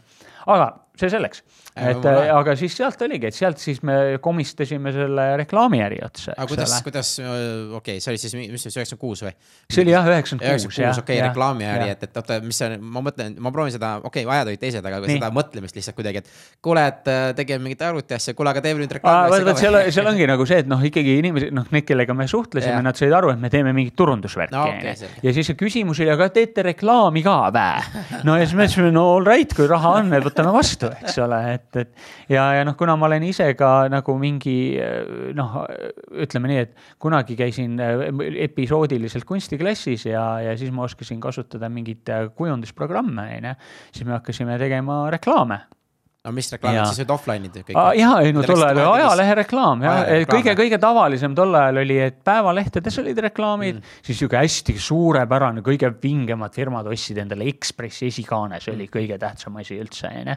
[0.46, 1.42] aga see selleks,
[1.74, 6.36] et äh, aga siis sealt oligi, et sealt siis me komistasime selle reklaamiäri otsa.
[6.36, 9.32] aga kuidas, kuidas, okei okay,, see oli siis, mis see üheksakümmend kuus või?
[9.66, 13.52] see oli jah, üheksakümmend kuus, okei reklaamiäri, et, et oota, mis see, ma mõtlen, ma
[13.54, 15.18] proovin seda, okei okay,, ajad olid teised, aga Nii.
[15.18, 16.30] seda mõtlemist lihtsalt kuidagi, et
[16.64, 19.56] kuule, et äh, tegime mingit arvuti asja, kuule, aga teeme nüüd reklaami asja ka.
[19.64, 22.98] seal, seal ongi nagu see, et noh, ikkagi inimesed, noh, need, kellega me suhtlesime, nad
[22.98, 24.68] said aru, et me teeme mingit turundusvärki no,.
[24.74, 27.68] Okay, ja siis see küsimus oli, aga teete reklaami ka vä?
[28.28, 31.40] no ja siis me ütlesime, no all right, kui raha on, võtame vastu, eks ole,
[31.54, 34.56] et, et ja, ja noh, kuna ma olen ise ka nagu mingi
[35.36, 35.60] noh,
[36.24, 38.06] ütleme nii, et kunagi käisin äh,
[38.46, 43.56] episoodiliselt kunstiklassis ja, ja siis ma oskasin kasutada mingeid äh, kujundusprogramme, on ju,
[43.92, 45.64] siis me hakkasime tegema reklaame
[46.24, 47.78] no mis reklaamid siis olid offline'id kõik?
[47.98, 49.92] ja, ei no tol ajal oli ajalehe reklaam ja
[50.30, 55.60] kõige, kõige tavalisem tol ajal oli, et päevalehtedes olid reklaamid mm., siis sihuke hästi suurepärane,
[55.64, 60.36] kõige vingemad firmad ostsid endale Ekspressi esikaanes oli kõige tähtsam asi üldse, onju.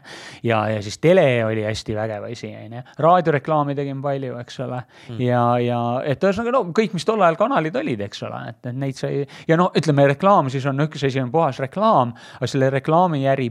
[0.50, 2.84] ja, ja siis tele oli hästi vägev asi, onju.
[3.06, 5.24] raadioreklaami tegin palju, eks ole mm..
[5.24, 8.76] ja, ja et ühesõnaga no kõik, mis tol ajal kanalid olid, eks ole, et, et
[8.76, 12.68] neid sai ja no ütleme, reklaam siis on üks asi on puhas reklaam, aga selle
[12.76, 13.48] reklaamiäri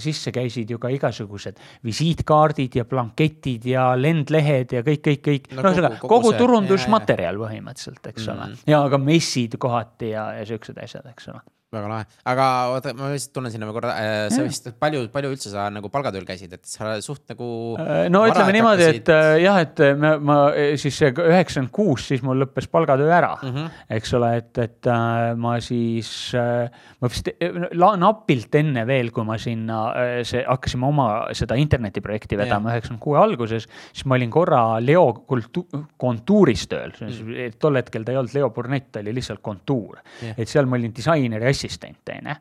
[0.00, 1.56] sisse käisid ju ka igasugused
[1.86, 5.62] visiitkaardid ja blanketid ja lendlehed ja kõik, kõik, kõik no,.
[5.62, 8.52] no ühesõnaga kogu, kogu, kogu turundusmaterjal põhimõtteliselt, eks ole mm.
[8.52, 8.74] -hmm.
[8.74, 13.12] ja ka messid kohati ja, ja siuksed asjad, eks ole väga lahe, aga oota, ma
[13.12, 16.66] lihtsalt tunnen sinna korra äh,, sa vist palju, palju üldse sa nagu palgatööl käisid, et
[16.66, 17.46] sa suht nagu.
[17.78, 20.38] Äh, no ütleme niimoodi, et äh, jah, et ma, ma
[20.80, 23.84] siis üheksakümmend kuus, siis mul lõppes palgatöö ära mm, -hmm.
[23.98, 27.30] eks ole, et, et äh, ma siis äh,, ma vist
[27.78, 33.04] la, napilt enne veel, kui ma sinna äh, see hakkasime oma seda internetiprojekti vedama üheksakümmend
[33.04, 35.68] kuue alguses, siis ma olin korra Leo kultu-,
[36.00, 37.56] kontuuris tööl mm, -hmm.
[37.62, 40.02] tol hetkel ta ei olnud Leo Burnett, oli lihtsalt kontuur
[40.36, 42.36] et seal ma olin disaineri asja assistent, on ju.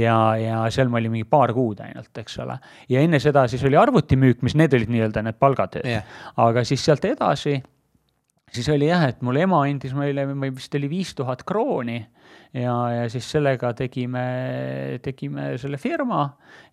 [0.00, 2.58] ja, ja seal ma olin mingi paar kuud ainult, eks ole.
[2.90, 6.04] ja enne seda siis oli arvutimüük, mis need olid nii-öelda need palgatööd yeah..
[6.42, 7.60] aga siis sealt edasi,
[8.54, 12.00] siis oli jah, et mul ema andis meile, vist oli viis tuhat krooni
[12.54, 14.24] ja, ja siis sellega tegime,
[15.02, 16.26] tegime selle firma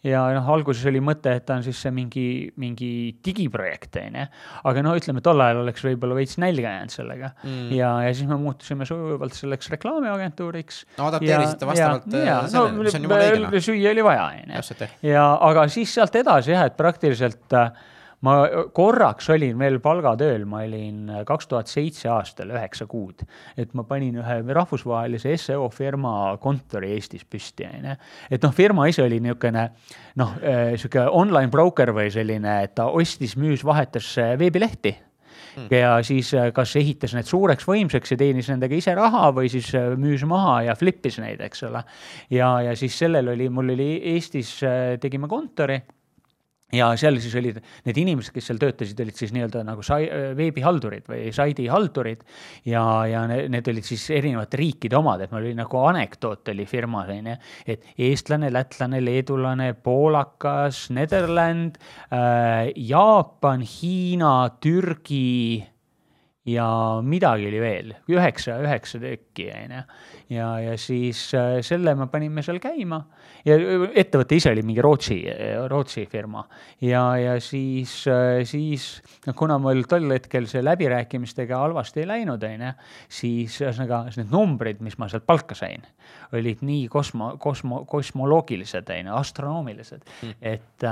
[0.05, 2.25] ja noh, alguses oli mõte, et ta on siis see mingi,
[2.61, 2.89] mingi
[3.25, 4.25] digiprojekt, on ju.
[4.71, 7.69] aga no ütleme, tol ajal oleks võib-olla veits nälga jäänud sellega mm.
[7.77, 10.83] ja, ja siis me muutusime sujuvalt selleks reklaamiagentuuriks.
[10.99, 13.45] no adapteerisite vastavalt ja, äh, sellele no,, mis on jumala õige.
[13.45, 13.57] Noh.
[13.69, 14.91] süüa oli vaja, on ju.
[15.11, 17.73] ja, aga siis sealt edasi jah, et praktiliselt äh,
[18.25, 18.35] ma
[18.73, 23.23] korraks olin veel palgatööl, ma olin kaks tuhat seitse aastal üheksa kuud.
[23.57, 27.95] et ma panin ühe rahvusvahelise seo firma kontori Eestis püsti, on ju.
[28.29, 29.67] et noh, firma ise oli niisugune
[30.21, 35.69] noh, äh, sihuke online broker või selline, et ta ostis, müüs, vahetas äh, veebilehti mm.
[35.73, 39.71] ja siis äh, kas ehitas need suureks võimsaks ja teenis nendega ise raha või siis
[39.97, 41.81] müüs maha ja flip'is neid, eks ole.
[42.29, 44.59] ja, ja siis sellel oli, mul oli Eestis,
[45.01, 45.79] tegime kontori
[46.75, 50.05] ja seal siis olid need inimesed, kes seal töötasid, olid siis nii-öelda nagu sai,
[50.37, 52.23] veebihaldurid või saidi haldurid.
[52.67, 57.11] Ja, ja need olid siis erinevate riikide omad, et mul oli nagu anekdoot oli firmas
[57.11, 57.35] on ju,
[57.75, 61.79] et eestlane, lätlane, leedulane, poolakas, Nederland
[62.11, 65.61] äh,, Jaapan, Hiina, Türgi
[66.45, 66.65] ja
[67.05, 69.81] midagi oli veel, üheksa, üheksa tükki, on ju.
[70.33, 72.97] ja, ja siis äh, selle me panime seal käima
[73.45, 75.19] ja äh, ettevõte ise oli mingi Rootsi,
[75.69, 76.41] Rootsi firma.
[76.81, 78.87] ja, ja siis, äh, siis
[79.27, 82.73] noh, kuna mul tol hetkel see läbirääkimistega halvasti ei läinud, on ju,
[83.21, 85.85] siis ühesõnaga need numbrid, mis ma sealt palka sain,
[86.37, 90.85] olid nii kosmo, kosmo, kosmoloogilised, on ju, astronoomilised mm., et,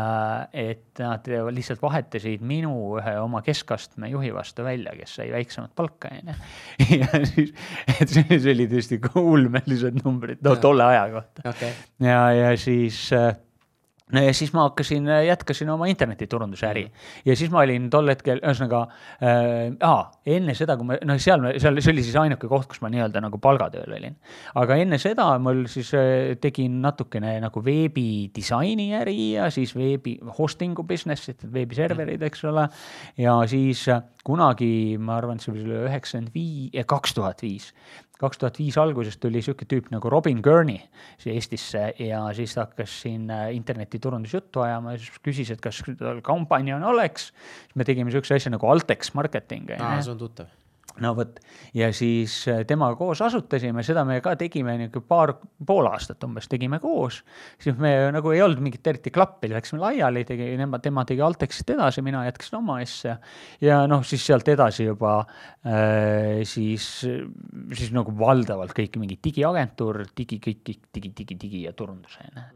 [0.54, 6.12] et nad lihtsalt vahetasid minu ühe oma keskastme juhi vastu välja, kes sai väiksemat palka,
[6.14, 6.40] on ju.
[7.02, 7.54] ja siis,
[7.96, 11.76] et see, see oli tõesti ulmelised numbrid, no tolle aja kohta okay..
[12.04, 13.34] ja, ja siis äh,
[14.14, 17.10] no ja siis ma hakkasin, äh, jätkasin oma internetiturunduse äri mm.
[17.26, 18.82] ja siis ma olin tol hetkel, ühesõnaga
[19.22, 20.00] äh,,
[20.38, 23.22] enne seda, kui ma, noh, seal, seal, see oli siis ainuke koht, kus ma nii-öelda
[23.24, 24.18] nagu palgatööl olin.
[24.62, 30.86] aga enne seda mul siis äh, tegin natukene nagu veebidisaini äri ja siis veebi hosting'u
[30.90, 32.68] business'it, veebiserverid, eks ole.
[33.18, 37.72] ja siis äh, kunagi ma arvan, et see olla üheksakümmend viis, kaks tuhat viis
[38.20, 40.80] kaks tuhat viis alguses tuli sihuke tüüp nagu Robin Gurney
[41.22, 45.82] siia Eestisse ja siis ta hakkas siin äh, internetiturundusjuttu ajama ja siis küsis, et kas
[46.00, 47.32] tal kampaania on oleks.
[47.32, 49.72] siis me tegime sihukese asja nagu Altex marketing.
[49.80, 50.52] aa, see on tuttav
[51.04, 51.40] no vot,
[51.76, 55.34] ja siis äh, temaga koos asutasime, seda me ka tegime niisugune paar,
[55.66, 57.22] pool aastat umbes tegime koos.
[57.62, 61.76] siis me nagu ei olnud mingit eriti klappi, läksime laiali, tegi, nemad, tema tegi Altexit
[61.76, 63.18] edasi, mina jätkasin oma asja.
[63.62, 70.42] ja noh, siis sealt edasi juba äh, siis, siis nagu valdavalt kõik mingi digiagentuur, digi,
[70.44, 72.56] kõik, kõik digi, digi, digi ja turunduse, noh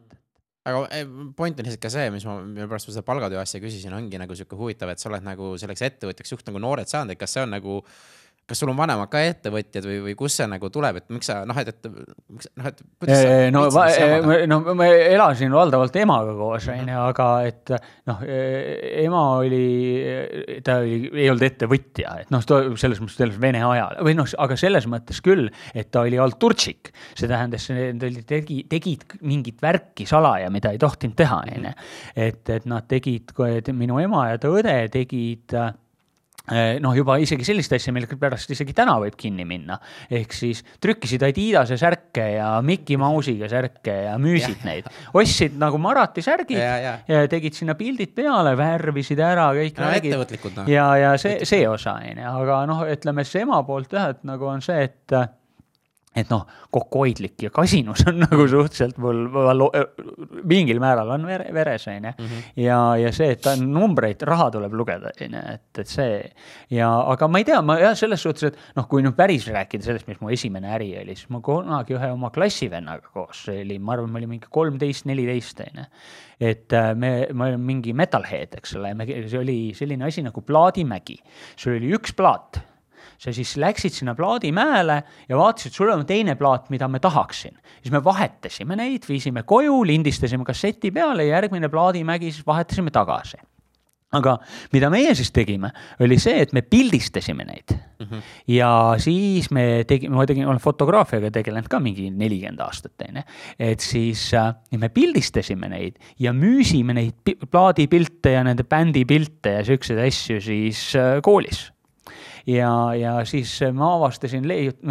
[0.64, 3.60] aga eh, point on lihtsalt ka see, mis ma, mille pärast ma seda palgatöö asja
[3.64, 7.16] küsisin, ongi nagu sihuke huvitav, et sa oled nagu selleks ettevõtjaks suht nagu noored saanud,
[7.16, 7.82] et kas see on nagu
[8.44, 11.39] kas sul on vanemad ka ettevõtjad või, või kust see nagu tuleb, et miks sa
[11.48, 11.88] noh, et, et
[12.34, 12.82] miks noh, et.
[13.56, 13.64] no,
[14.52, 17.72] no ma elasin valdavalt emaga koos, on ju, aga et
[18.10, 19.62] noh, ema oli,
[20.66, 24.58] ta oli, ei olnud ettevõtja, et noh, selles mõttes selles vene ajal või noh, aga
[24.60, 26.91] selles mõttes küll, et ta oli alturtšik.
[27.16, 31.74] see tähendas, nad tegi, tegid mingit värki salaja, mida ei tohtinud teha, on ju.
[32.28, 33.32] et, et nad tegid,
[33.72, 35.56] minu ema ja ta õde tegid
[36.84, 39.78] noh, juba isegi sellist asja, mille pärast isegi täna võib kinni minna.
[40.12, 44.68] ehk siis trükkisid Adidase särke ja Mickey Mouse'iga särke ja müüsid ja.
[44.68, 44.89] neid.
[45.14, 46.98] ostsid nagu Marati särgid ja, ja.
[47.08, 49.94] ja tegid sinna pildid peale, värvisid ära kõik no,.
[50.00, 50.68] ettevõtlikud noh.
[50.72, 54.28] ja, ja see, see osa on ju, aga noh, ütleme siis ema poolt jah, et
[54.28, 55.18] nagu on see, et
[56.16, 56.43] et noh,
[56.74, 59.64] kokkuhoidlik ja kasinus on nagu suhteliselt mul, mul
[60.49, 62.14] mingil määral on vere, veres, on ju.
[62.14, 62.43] Mhm.
[62.64, 66.20] ja, ja see, et ta numbreid, raha tuleb lugeda, on ju, et, et see
[66.74, 69.88] ja, aga ma ei tea, ma jah, selles suhtes, et noh, kui nüüd päris rääkida
[69.88, 73.80] sellest, mis mu esimene äri oli, siis ma kunagi ühe oma klassivennaga koos, see oli,
[73.80, 75.88] ma arvan, me olime mingi kolmteist, neliteist, on ju.
[76.51, 80.45] et äh, me, me olime mingi metalhead, eks ole, me, see oli selline asi nagu
[80.45, 81.18] Plaadimägi.
[81.55, 82.61] sul oli üks plaat
[83.24, 84.97] sa siis läksid sinna plaadimäele
[85.30, 87.55] ja vaatasid, sul on teine plaat, mida me tahaksin.
[87.82, 93.39] siis me vahetasime neid, viisime koju, lindistasime kasseti peale ja järgmine plaadimägi siis vahetasime tagasi
[94.13, 94.36] aga
[94.74, 95.71] mida meie siis tegime,
[96.03, 98.05] oli see, et me pildistasime neid mm.
[98.05, 98.21] -hmm.
[98.53, 98.69] ja
[99.01, 103.24] siis me tegime, ma tegin, olen fotograafiaga tegelenud ka mingi nelikümmend aastat, on ju.
[103.59, 109.65] et siis äh, me pildistasime neid ja müüsime neid plaadipilte ja nende bändi pilte ja
[109.65, 111.72] siukseid asju siis äh, koolis
[112.48, 114.48] ja, ja siis ma avastasin,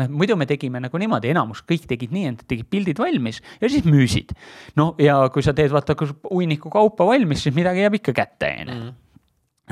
[0.09, 3.87] muidu me tegime nagu niimoodi, enamus kõik tegid nii, et tegid pildid valmis ja siis
[3.89, 4.35] müüsid.
[4.77, 5.97] no ja kui sa teed vaata
[6.31, 9.02] hunniku kaupa valmis, siis midagi jääb ikka kätte, on ju mm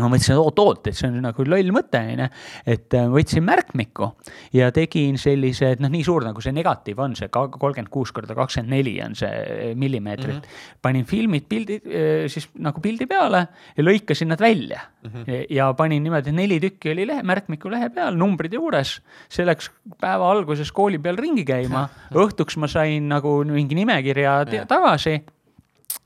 [0.02, 2.28] ma mõtlesin, et oot-oot, et see on nagu loll mõte, on ju.
[2.74, 4.10] et äh, võtsin märkmiku
[4.56, 8.36] ja tegin sellise, et noh, nii suur nagu see negatiiv on, see kolmkümmend kuus korda
[8.38, 10.44] kakskümmend neli on see äh, millimeetrit mm.
[10.44, 10.76] -hmm.
[10.82, 13.46] panin filmid, pildid äh, siis nagu pildi peale
[13.76, 15.10] ja lõikasin nad välja mm.
[15.10, 15.46] -hmm.
[15.50, 19.00] ja panin niimoodi, neli tükki oli lehe, märkmiku lehe peal, numbrid juures.
[19.28, 19.70] see läks
[20.00, 21.88] päeva alguses kooli peal ringi käima,
[22.24, 25.20] õhtuks ma sain nagu mingi nimekirja tagasi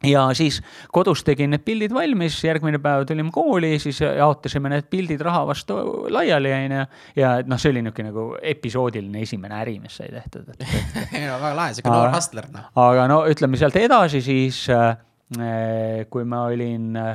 [0.08, 0.60] ja siis
[0.92, 5.78] kodus tegin need pildid valmis, järgmine päev tulime kooli, siis jaotasime need pildid raha vastu
[6.14, 6.84] laiali, onju.
[7.20, 11.20] ja noh, see oli niisugune nagu episoodiline esimene äri, mis sai tehtud et, et...
[11.26, 12.70] no väga lahe, sihuke noor hustler noh.
[12.86, 14.96] aga no ütleme sealt edasi siis, äh,
[16.10, 17.14] kui ma olin äh,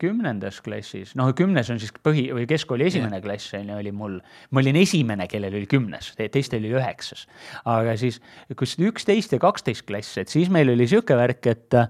[0.00, 3.24] kümnendas klassis, noh, kümnes on siis põhi või keskkooli esimene yeah.
[3.24, 4.18] klass on ju, oli mul.
[4.50, 7.26] ma olin esimene, kellel oli kümnes, teistel oli üheksas.
[7.64, 8.20] aga siis,
[8.58, 11.80] kus üksteist ja kaksteist klass, et siis meil oli sihuke värk, et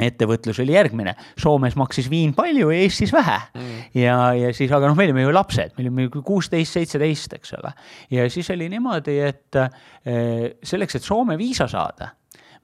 [0.00, 3.80] ettevõtlus oli järgmine, Soomes maksis viin palju Eestis vähe mm..
[3.98, 7.74] ja, ja siis, aga noh, me olime ju lapsed, me olime kuusteist, seitseteist, eks ole.
[8.14, 9.60] ja siis oli niimoodi, et
[10.62, 12.12] selleks, et Soome viisa saada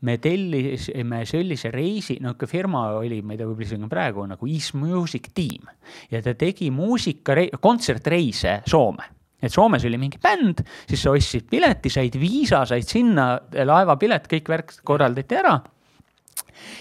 [0.00, 4.48] me tellisime sellise reisi, no ikka firma oli, ma ei tea, võib-olla isegi praegu nagu
[4.50, 5.70] East Music Team.
[6.12, 9.12] Ja ta tegi muusika, kontsertreise Soome.
[9.40, 13.34] Et Soomes oli mingi bänd, siis sa ostsid pileti, said viisa, said sinna,
[13.68, 15.58] laevapilet, kõik värk korraldati ära.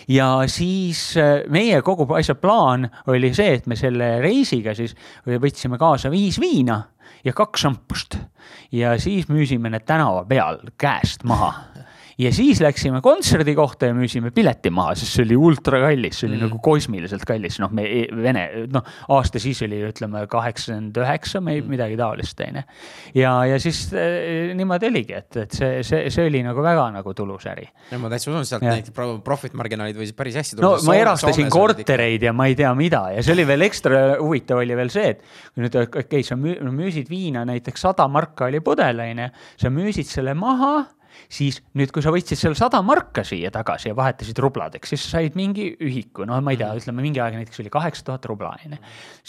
[0.07, 4.95] Ja siis äh, meie kogu asja plaan oli see, et me selle reisiga siis
[5.27, 6.77] võtsime kaasa viis viina
[7.25, 8.17] ja kaks šampust
[8.71, 11.51] ja siis müüsime need tänava peal käest maha
[12.17, 16.29] ja siis läksime kontserdi kohta ja müüsime pileti maha, sest see oli ultra kallis, see
[16.29, 16.45] oli mm.
[16.47, 18.85] nagu kosmiliselt kallis, noh, me e, vene, noh,
[19.15, 21.67] aasta siis oli, ütleme, kaheksakümmend üheksa, mm.
[21.71, 22.63] midagi taolist, on ju.
[23.19, 27.15] ja, ja siis äh, niimoodi oligi, et, et see, see, see oli nagu väga nagu
[27.17, 27.67] tulus äri.
[27.91, 28.91] ja ma täitsa usun, sealt need
[29.25, 30.79] profit marginaalid võisid päris hästi tulla.
[30.79, 34.63] no ma erastasin kortereid ja ma ei tea mida ja see oli veel ekstra huvitav
[34.63, 38.63] oli veel see, et kui nüüd, okei okay,, sa müüsid viina näiteks sada marka oli
[38.63, 39.31] pudel, on ju,
[39.65, 40.77] sa müüsid selle maha
[41.31, 45.19] siis nüüd, kui sa võtsid selle sada marka siia tagasi ja vahetasid rubladeks, siis sa
[45.19, 46.83] said mingi ühiku, no ma ei tea, mhm.
[46.83, 48.81] ütleme mingi aeg näiteks oli kaheksa tuhat rubla, on ju.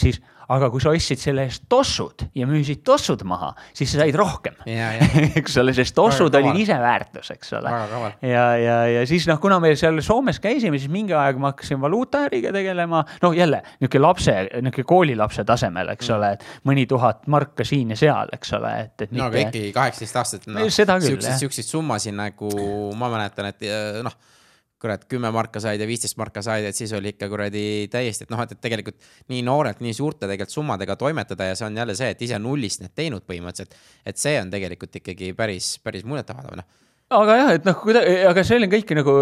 [0.05, 0.21] siis,
[0.53, 4.55] aga kui sa ostsid selle eest tossud ja müüsid tossud maha, siis sa said rohkem.
[5.39, 7.73] eks ole, sest tossud olid ise väärtus, eks ole.
[8.25, 11.81] ja, ja, ja siis noh, kuna me seal Soomes käisime, siis mingi aeg ma hakkasin
[11.83, 13.03] valuutaäriga tegelema.
[13.23, 16.15] noh, jälle niisugune lapse, niisugune koolilapse tasemel, eks mm.
[16.17, 19.11] ole, et mõni tuhat marka siin ja seal, eks ole, et, et.
[19.11, 19.27] no mitte...
[19.27, 20.69] aga ikkagi kaheksateist aastat no,.
[20.69, 22.51] siukseid, siukseid summasid nagu
[22.97, 23.69] ma mäletan, et
[24.05, 24.15] noh
[24.81, 28.33] kurat, kümme marka said ja viisteist marka said, et siis oli ikka kuradi täiesti, et
[28.33, 31.95] noh, et, et tegelikult nii noorelt, nii suurte tegelikult summadega toimetada ja see on jälle
[31.97, 33.77] see, et ise nullist need teinud põhimõtteliselt.
[34.05, 38.43] et see on tegelikult ikkagi päris, päris muljetavaldav, noh aga jah, et noh, kuidagi, aga
[38.43, 39.13] see oli kõik nagu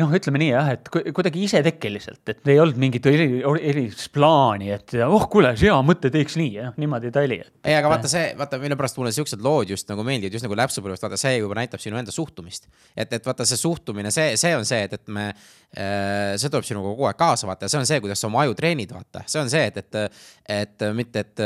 [0.00, 3.28] noh, ütleme nii jah, et kuidagi isetekkeliselt, et ei olnud mingit eri,
[3.70, 7.38] erilist plaani, et oh, kuule, hea mõte, teeks nii ja niimoodi ta oli.
[7.62, 10.58] ei, aga vaata see, vaata mille pärast mulle siuksed lood just nagu meeldivad, just nagu
[10.58, 12.66] läpsupõlvest, vaata see juba näitab sinu enda suhtumist.
[12.96, 15.30] et, et vaata see suhtumine, see, see on see, et, et me
[15.70, 18.90] see tuleb sinuga kogu aeg kaasa, vaata, see on see, kuidas sa oma aju treenid,
[18.90, 21.44] vaata, see on see, et, et, et mitte, et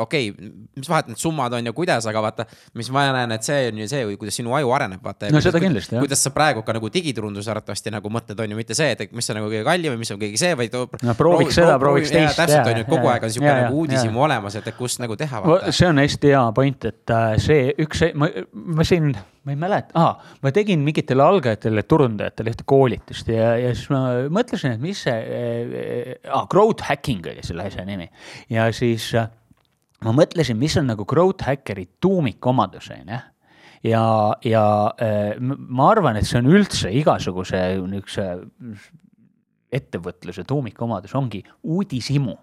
[0.00, 0.50] okei okay,,
[0.80, 3.84] mis vahet need summad on ja kuidas, aga vaata, mis ma näen, et see on
[3.84, 5.34] ju see, kuidas sinu aju areneb, vaata vaata.
[5.34, 6.04] no seda kindlasti jah.
[6.04, 9.30] kuidas sa praegu ka nagu digiturunduse arvatavasti nagu mõtled, on ju, mitte see, et mis
[9.32, 10.76] on nagu kõige kallim või mis on kõige see, vaid.
[11.06, 12.38] no prooviks seda, prooviks teist.
[12.38, 15.42] täpselt on ju, kogu aeg on sihuke nagu uudishimu olemas, et kust nagu teha.
[15.70, 19.12] see on hästi hea point, et äh, see üks, ma, ma siin
[19.44, 19.96] ma ei mäleta.
[19.96, 25.04] Ah,, ma tegin mingitele algajatele turundajatele ühte koolitust ja, ja siis ma mõtlesin, et mis
[25.06, 28.10] see ah,, growth hacking oli selle asja nimi.
[28.52, 29.30] ja siis äh,
[30.04, 33.20] ma mõtlesin, mis on nagu growth hackeri tuumikomadus, on ju.
[33.90, 34.04] Ja,
[34.44, 34.64] ja
[35.00, 38.26] äh, ma arvan, et see on üldse igasuguse niisuguse
[39.70, 42.34] ettevõtluse tuumikomadus ongi uudishimu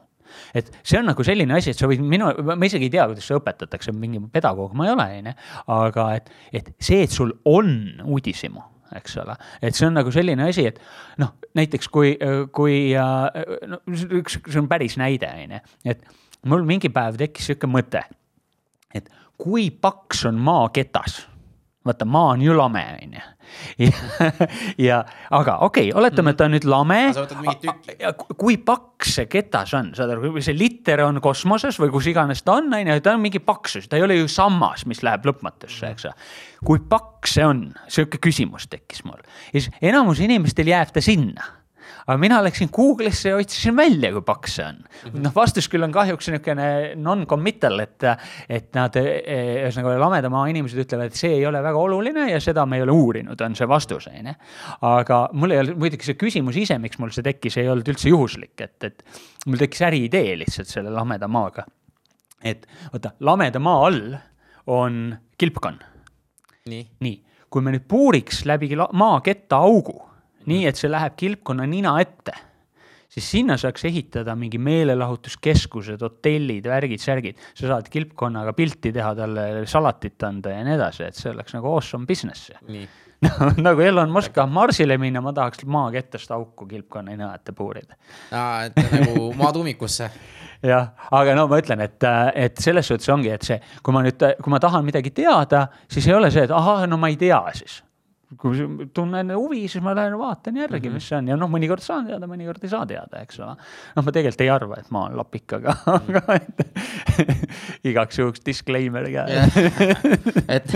[0.58, 3.28] et see on nagu selline asi, et sa võid minu, ma isegi ei tea, kuidas
[3.28, 5.36] seda õpetatakse, mingi pedagoog ma ei ole, on ju.
[5.78, 7.72] aga et, et see, et sul on
[8.06, 8.64] uudishimu,
[8.98, 10.82] eks ole, et see on nagu selline asi, et
[11.22, 12.16] noh, näiteks kui,
[12.56, 15.64] kui no üks, see on päris näide, on ju,
[15.94, 16.06] et
[16.48, 18.04] mul mingi päev tekkis sihuke mõte,
[18.96, 21.22] et kui paks on maaketas
[21.88, 23.26] vaata, maa on ju lame, on ju.
[24.88, 25.00] ja,
[25.32, 27.00] aga okei okay,, oletame, et ta on nüüd lame.
[28.38, 32.44] kui paks see ketas on, saad aru, kui see liter on kosmoses või kus iganes
[32.46, 35.28] ta on, on ju, ta on mingi paksus, ta ei ole ju sammas, mis läheb
[35.30, 36.32] lõpmatusse, eks ole.
[36.68, 39.22] kui paks see on, sihuke küsimus tekkis mul
[39.54, 41.57] ja siis enamus inimestel jääb ta sinna
[42.08, 44.80] aga mina läksin Google'isse ja otsisin välja, kui paks see on.
[45.10, 45.24] Mhm.
[45.26, 46.68] noh, vastus küll on kahjuks niisugune
[47.04, 48.08] non-committal, et,
[48.50, 52.80] et nad, ühesõnaga lamedamaa inimesed ütlevad, et see ei ole väga oluline ja seda me
[52.80, 54.36] ei ole uurinud, on see vastus, on ju.
[54.88, 58.12] aga mul ei olnud, muidugi see küsimus ise, miks mul see tekkis, ei olnud üldse
[58.14, 61.68] juhuslik, et, et mul tekkis äriidee lihtsalt selle lameda maaga.
[62.44, 64.18] et vaata, lameda maa all
[64.68, 65.80] on kilpkonn.
[66.68, 70.02] nii, nii., kui me nüüd puuriks läbi maaketta augu
[70.48, 72.36] nii et see läheb kilpkonna nina ette,
[73.12, 77.42] siis sinna saaks ehitada mingi meelelahutuskeskused, hotellid, värgid, särgid.
[77.54, 81.74] sa saad kilpkonnaga pilti teha, talle salatit anda ja nii edasi, et see oleks nagu
[81.74, 82.52] awesome business.
[83.18, 87.96] No, nagu Elon Musk tahab Marsile minna, ma tahaks maakettast auku kilpkonna nina ette puurida.
[88.30, 90.12] aa, et nagu maatuumikusse
[90.72, 92.06] jah, aga no ma ütlen, et,
[92.38, 96.06] et selles suhtes ongi, et see, kui ma nüüd, kui ma tahan midagi teada, siis
[96.12, 97.80] ei ole see, et ahah, no ma ei tea siis
[98.36, 98.60] kui
[98.94, 100.94] tunnen huvi, siis ma lähen vaatan järgi mm, -hmm.
[101.00, 103.56] mis see on ja noh, mõnikord saan teada, mõnikord ei saa teada, eks ole.
[103.96, 106.18] noh, ma tegelikult ei arva, et ma olen lapik, aga mm, -hmm.
[106.18, 107.37] aga et
[107.90, 109.26] igaks juhuks disclaimer ka
[110.58, 110.74] et,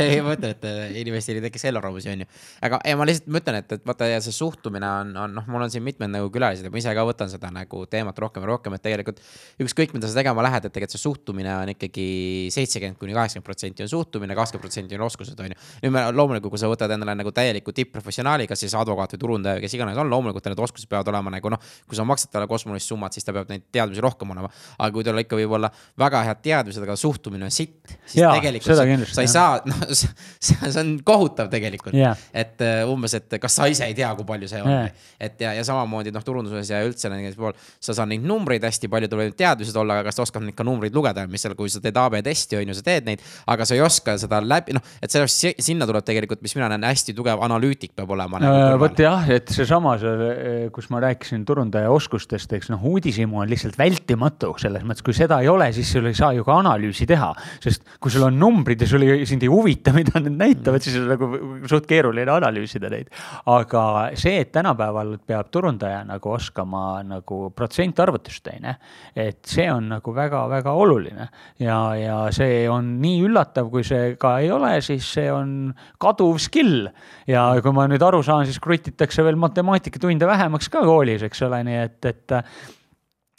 [0.00, 0.66] ei ma ütlen, et
[1.00, 2.28] inimestel ei tekiks eelarvamusi, on ju.
[2.66, 5.66] aga ei, ma lihtsalt mõtlen, et, et vaata ja see suhtumine on, on noh, mul
[5.66, 8.52] on siin mitmed nagu külalised ja ma ise ka võtan seda nagu teemat rohkem ja
[8.52, 9.20] rohkem, et tegelikult
[9.62, 12.06] ükskõik, mida sa tegema lähed, et tegelikult see suhtumine on ikkagi
[12.54, 15.58] seitsekümmend kuni kaheksakümmend protsenti on suhtumine, kakskümmend protsenti on oskused, on ju.
[15.84, 19.58] nüüd me loomulikult, kui sa võtad endale nagu täieliku tipp-professionaali, kas siis advokaat või turundaja
[19.58, 22.48] või kes iganes on, loomulikult need oskused peavad olema nagu noh, kui sa maksad talle
[22.50, 24.50] kosmolist summat, siis ta peab neid teadmisi rohkem olema.
[24.78, 28.32] aga kui tal ikka võib olla väga head teadmised, aga suhtumine on sitt, siis ja,
[28.36, 31.96] tegelikult sa, sa ei saa, noh, see on kohutav tegelikult.
[31.96, 32.18] Yeah..
[32.32, 34.70] et uh, umbes, et kas sa ise ei tea, kui palju see on.
[34.70, 35.08] Yeah..
[35.20, 38.90] et ja, ja samamoodi noh, turunduses ja üldse näiteks pool, sa saad neid numbreid hästi
[38.92, 41.72] palju, tuleb teadmised olla, aga kas sa oskad neid ka numbreid lugeda, mis seal, kui
[41.72, 44.76] sa teed AB testi, on ju, sa teed neid, aga sa ei oska seda läbi,
[44.76, 48.60] noh, et sellepärast sinna tuleb tegelikult, mis mina näen, hästi tugev analüütik peab olema nagu.
[48.70, 53.50] Äh, vot jah, et seesama äh, kus ma rääkisin turundaja oskustest, eks noh, uudishimu on
[53.50, 57.06] lihtsalt vältimatu selles mõttes, kui seda ei ole, siis sul ei saa ju ka analüüsi
[57.08, 57.30] teha.
[57.60, 60.98] sest kui sul on numbrid ja sul ei, sind ei huvita, mida need näitavad, siis
[61.00, 61.28] on nagu
[61.70, 63.10] suht keeruline analüüsida neid.
[63.50, 63.84] aga
[64.14, 68.74] see, et tänapäeval peab turundaja nagu oskama nagu protsentarvutust, ju,
[69.16, 71.28] et see on nagu väga-väga oluline
[71.60, 76.40] ja, ja see on nii üllatav, kui see ka ei ole, siis see on kaduv
[76.42, 76.90] skill.
[77.28, 81.62] ja kui ma nüüd aru saan, siis krutitakse veel matemaatikatunde vähemaks ka koolis, eks ole,
[81.66, 82.38] nii et, et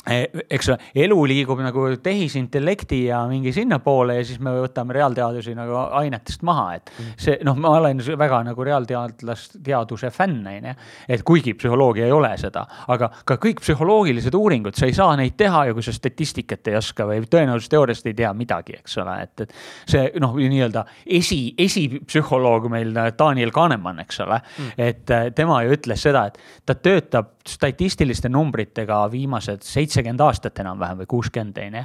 [0.02, 5.76] eks ole, elu liigub nagu tehisintellekti ja mingi sinnapoole ja siis me võtame reaalteadusi nagu
[6.00, 7.12] ainetest maha, et mhm.
[7.22, 10.74] see noh, ma olen väga nagu reaalteadlast, teaduse fänn, on ju.
[11.14, 15.38] et kuigi psühholoogia ei ole seda, aga ka kõik psühholoogilised uuringud, sa ei saa neid
[15.38, 19.46] teha ju, kui sa statistikat ei oska või tõenäosusteooriast ei tea midagi, eks ole, et,
[19.46, 19.54] et
[19.94, 26.10] see noh, nii-öelda esi, esipsühholoog meil Daniel Kahnemann, eks ole mm., et tema ju ütles
[26.10, 31.84] seda, et ta töötab statistiliste numbritega viimased seitsekümmend aastat enam-vähem või kuuskümmend, on ju.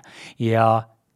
[0.50, 0.68] ja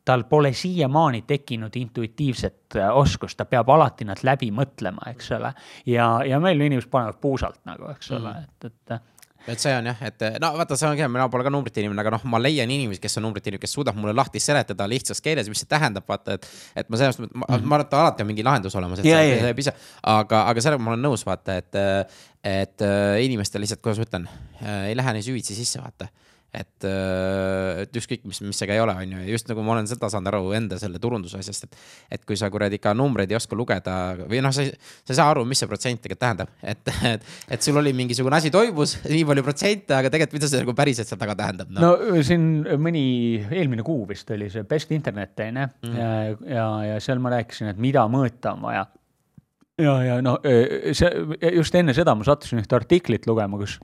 [0.05, 5.53] tal pole siiamaani tekkinud intuitiivset äh, oskust, ta peab alati nad läbi mõtlema, eks ole.
[5.87, 9.89] ja, ja meil inimesed panevad puusalt nagu, eks ole mm., et, et et see on
[9.91, 12.71] jah, et no vaata, see ongi, mina pole ka numbrite inimene, aga noh, ma leian
[12.71, 16.07] inimesi, kes on numbrite inimene, kes suudab mulle lahti seletada lihtsas keeles, mis see tähendab,
[16.09, 16.49] vaata, et.
[16.83, 17.67] et ma sellest, ma, mm -hmm.
[17.67, 19.73] ma arvan, et alati on mingi lahendus olemas, et yeah, see, see ei piisa.
[20.03, 21.81] aga, aga sellega ma olen nõus, vaata, et,
[22.45, 22.89] et
[23.25, 24.29] inimestel lihtsalt, kuidas ma ütlen,
[24.89, 26.09] ei lähe nii süvitsi sisse, vaata
[26.51, 29.77] et, äh, et ükskõik, mis, mis see ka ei ole, on ju, just nagu ma
[29.77, 31.81] olen seda saanud aru enda selle turunduse asjast, et.
[32.17, 34.73] et kui sa kuradi ikka numbreid ei oska lugeda või noh, sa ei,
[35.05, 37.27] sa ei saa aru, mis see protsent tegelikult tähendab, et, et.
[37.57, 41.11] et sul oli mingisugune asi toimus, nii palju protsente, aga tegelikult, mida see nagu päriselt
[41.11, 41.95] seal taga tähendab no.?
[41.95, 42.49] no siin
[42.83, 43.05] mõni,
[43.47, 45.99] eelmine kuu vist oli see Best Internet on ju, mhm.
[46.01, 48.89] ja, ja, ja seal ma rääkisin, et mida mõõta on vaja
[49.81, 51.11] ja, ja no see
[51.57, 53.79] just enne seda ma sattusin ühte artiklit lugema, kus,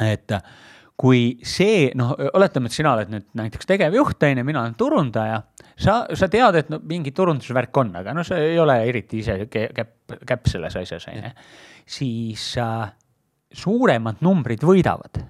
[0.00, 0.32] et
[0.96, 5.40] kui see, noh, oletame, et sina oled nüüd näiteks tegevjuht, on ju, mina olen turundaja.
[5.74, 9.40] sa, sa tead, et no mingi turundusvärk on, aga no sa ei ole eriti ise
[9.50, 11.34] käpp, käpp selles asjas, on ju.
[11.96, 12.86] siis äh,
[13.52, 15.22] suuremad numbrid võidavad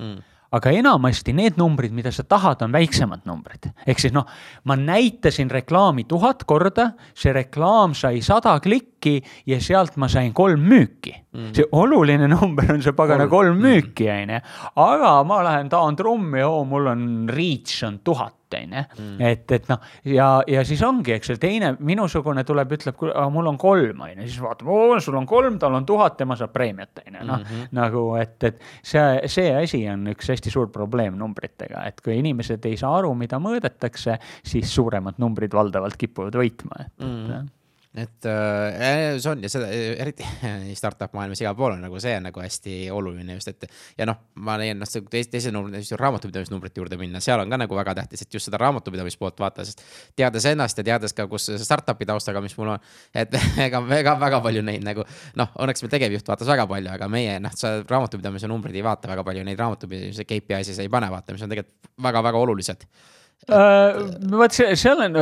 [0.00, 3.70] mm aga enamasti need numbrid, mida sa tahad, on väiksemad numbrid.
[3.86, 4.26] ehk siis noh,
[4.64, 10.66] ma näitasin reklaami tuhat korda, see reklaam sai sada klikki ja sealt ma sain kolm
[10.66, 11.52] müüki mm.
[11.56, 14.42] see oluline number on see pagana kolm, kolm müüki, on ju.
[14.88, 18.84] aga ma lähen taon trummi, oo, mul on reach on tuhat on ju.
[18.98, 19.20] Mm.
[19.30, 23.60] et, et noh, ja, ja siis ongi, eks ju, teine minusugune tuleb, ütleb, mul on
[23.60, 27.02] kolm, on ju, siis vaatab, oo, sul on kolm, tal on tuhat, tema saab preemiat,
[27.04, 27.44] on ju, noh.
[27.44, 27.70] Mhm.
[27.76, 32.66] nagu, et, et see, see asi on üks hästi suur probleem numbritega, et kui inimesed
[32.70, 37.48] ei saa aru, mida mõõdetakse, siis suuremad numbrid valdavalt kipuvad võitma, et mm, -hmm
[37.94, 40.26] et äh, see on ja seda eriti
[40.78, 43.66] startup maailmas igal pool on nagu see on nagu hästi oluline just, et.
[43.98, 47.80] ja noh, ma leian, noh, teise, teise numbri, raamatupidamisnumbrite juurde minna, seal on ka nagu
[47.80, 49.82] väga tähtis, et just seda raamatupidamispoolt vaata, sest.
[50.16, 53.34] teades ennast ja teades ka, kus startup'i taustaga, mis mul on, et
[53.66, 55.06] ega väga, väga palju neid nagu.
[55.40, 59.10] noh, õnneks meil tegevjuht vaatas väga palju, aga meie noh, sa raamatupidamise numbreid ei vaata
[59.10, 64.52] väga palju, neid raamatupidamise KPI-sid ei pane vaata, mis on tegelikult väga-väga olulised Äh, vot
[64.52, 65.16] see, seal on,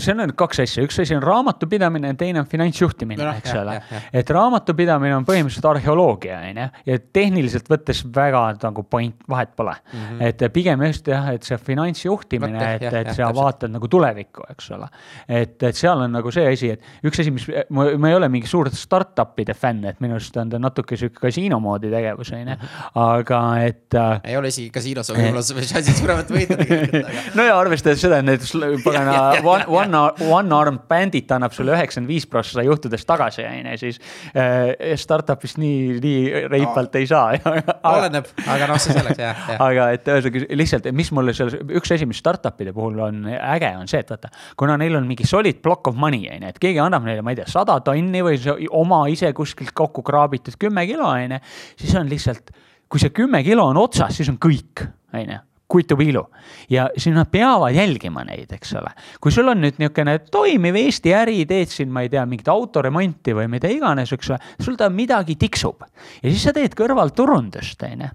[0.00, 3.76] seal on kaks asja, üks asi on raamatupidamine ja teine on finantsjuhtimine, eks ole.
[4.16, 9.74] et raamatupidamine on põhimõtteliselt arheoloogia, on ju, ja tehniliselt võttes väga nagu point, vahet pole
[9.76, 9.98] mm.
[9.98, 10.22] -hmm.
[10.30, 14.88] et pigem just jah, et see finantsjuhtimine, et, et sa vaatad nagu tulevikku, eks ole.
[15.28, 18.32] et, et seal on nagu see asi, et üks asi, mis ma, ma ei ole
[18.32, 22.48] mingi suur startup'ide fänn, et minu arust on ta natuke sihuke kasiino moodi tegevus, on
[22.48, 22.58] ju,
[23.04, 24.20] aga et äh,.
[24.32, 27.26] ei ole isegi kasiinos, võib-olla šansid suuremat võita tegelikult, aga.
[27.38, 28.52] nojah arvestades seda, et näiteks
[28.86, 33.78] pagana one, one, one armed bandit annab sulle üheksakümmend viis prossa juhtudest tagasi, on ju,
[33.82, 34.00] siis
[34.32, 37.02] äh, startup'ist nii, nii reipalt no.
[37.02, 37.56] ei saa
[37.94, 39.64] oleneb, aga noh, see selleks jah, jah.
[39.68, 43.90] aga et ühesõnaga lihtsalt, mis mulle seal, üks asi, mis startup'ide puhul on äge, on
[43.90, 46.82] see, et vaata, kuna neil on mingi solid block of money, on ju, et keegi
[46.84, 48.40] annab neile, ma ei tea, sada tonni või
[48.74, 51.42] oma ise kuskilt kokku kraabitud kümme kilo, on ju,
[51.82, 52.54] siis on lihtsalt
[52.88, 55.38] kui see kümme kilo on otsas, siis on kõik, on ju
[55.68, 56.22] kuitupiilu
[56.70, 58.90] ja siis nad peavad jälgima neid, eks ole.
[59.20, 63.36] kui sul on nüüd niisugune toimiv Eesti äri, teed siin, ma ei tea, mingit autoremonti
[63.36, 65.84] või mida iganes, eks ole, sul ta midagi tiksub
[66.22, 68.12] ja siis sa teed kõrval turundust, on ju.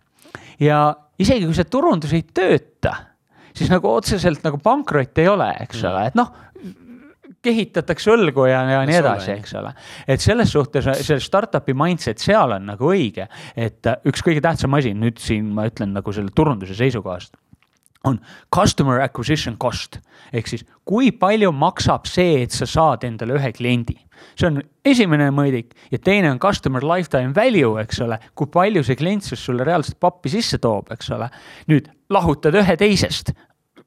[0.68, 0.80] ja
[1.22, 2.96] isegi kui see turundus ei tööta,
[3.54, 6.34] siis nagu otseselt nagu pankrot ei ole, eks ole, et noh
[7.44, 9.74] kehitatakse õlgu ja, ja nii edasi, eks ole.
[10.08, 14.94] et selles suhtes see startup'i mindset seal on nagu õige, et üks kõige tähtsam asi
[14.98, 17.36] nüüd siin ma ütlen nagu selle turunduse seisukohast
[18.04, 18.20] on
[18.56, 20.00] customer acquisition cost
[20.34, 23.96] ehk siis kui palju maksab see, et sa saad endale ühe kliendi.
[24.36, 29.00] see on esimene mõõdik ja teine on customer lifetime value, eks ole, kui palju see
[29.00, 31.30] klient siis sulle reaalselt pappi sisse toob, eks ole.
[31.72, 33.34] nüüd lahutad ühe teisest,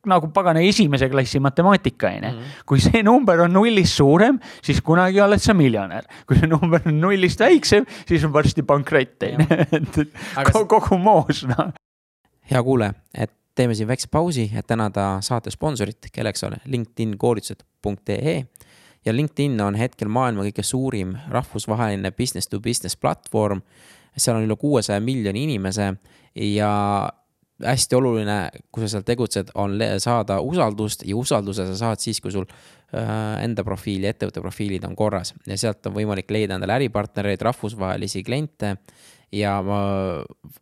[0.07, 2.33] nagu pagana esimese klassi matemaatika, on ju.
[2.33, 2.59] Mhm.
[2.67, 6.07] kui see number on nullist suurem, siis kunagi oled sa miljonär.
[6.27, 11.75] kui see number on nullist väiksem, siis on varsti pankrott, on ju, kogu moos, noh.
[12.51, 18.37] hea kuulaja, et teeme siin väikse pausi, et tänada saate sponsorit, kelleks on LinkedIn koolitused.ee
[19.07, 23.63] ja LinkedIn on hetkel maailma kõige suurim rahvusvaheline business to business platvorm.
[24.17, 25.95] seal on üle kuuesaja miljoni inimese
[26.35, 26.71] ja
[27.65, 28.37] hästi oluline,
[28.73, 33.45] kui sa seal tegutsed, on saada usaldust ja usalduse sa saad siis, kui sul äh,
[33.45, 38.25] enda profiil ja ettevõtte profiilid on korras ja sealt on võimalik leida endale äripartnereid, rahvusvahelisi
[38.25, 38.77] kliente.
[39.33, 39.79] ja ma,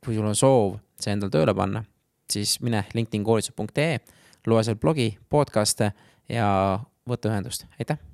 [0.04, 1.84] kui sul on soov see endale tööle panna,
[2.32, 4.00] siis mine linkedinkoolitused.ee,
[4.46, 5.92] loe seal blogi, podcast'e
[6.28, 6.48] ja
[7.08, 8.13] võta ühendust, aitäh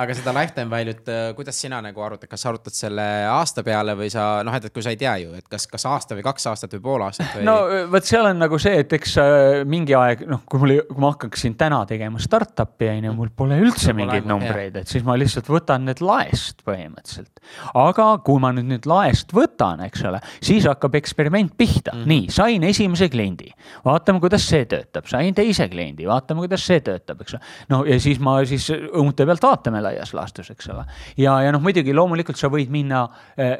[0.00, 4.10] aga seda lifetime value't, kuidas sina nagu arvutad, kas sa arvutad selle aasta peale või
[4.12, 6.46] sa noh, et, et kui sa ei tea ju, et kas, kas aasta või kaks
[6.50, 7.46] aastat või pool aastat või?
[7.48, 7.56] no
[7.90, 11.12] vot, seal on nagu see, et eks äh, mingi aeg, noh, kui mul, kui ma
[11.14, 15.16] hakkaksin täna tegema startup'i on ju, mul pole üldse mingeid aimu, numbreid, et siis ma
[15.18, 17.42] lihtsalt võtan need laest põhimõtteliselt.
[17.80, 22.12] aga kui ma nüüd nüüd laest võtan, eks ole, siis hakkab eksperiment pihta mm, -hmm.
[22.12, 23.50] nii, sain esimese kliendi,
[23.84, 27.42] vaatame, kuidas see töötab, sain teise kliendi, vaatame, kuidas see töötab, eks ole.
[27.72, 30.84] no ja siis ma siis õunte pealt vaatame laias laastus, eks ole.
[31.16, 33.04] ja, ja noh, muidugi loomulikult sa võid minna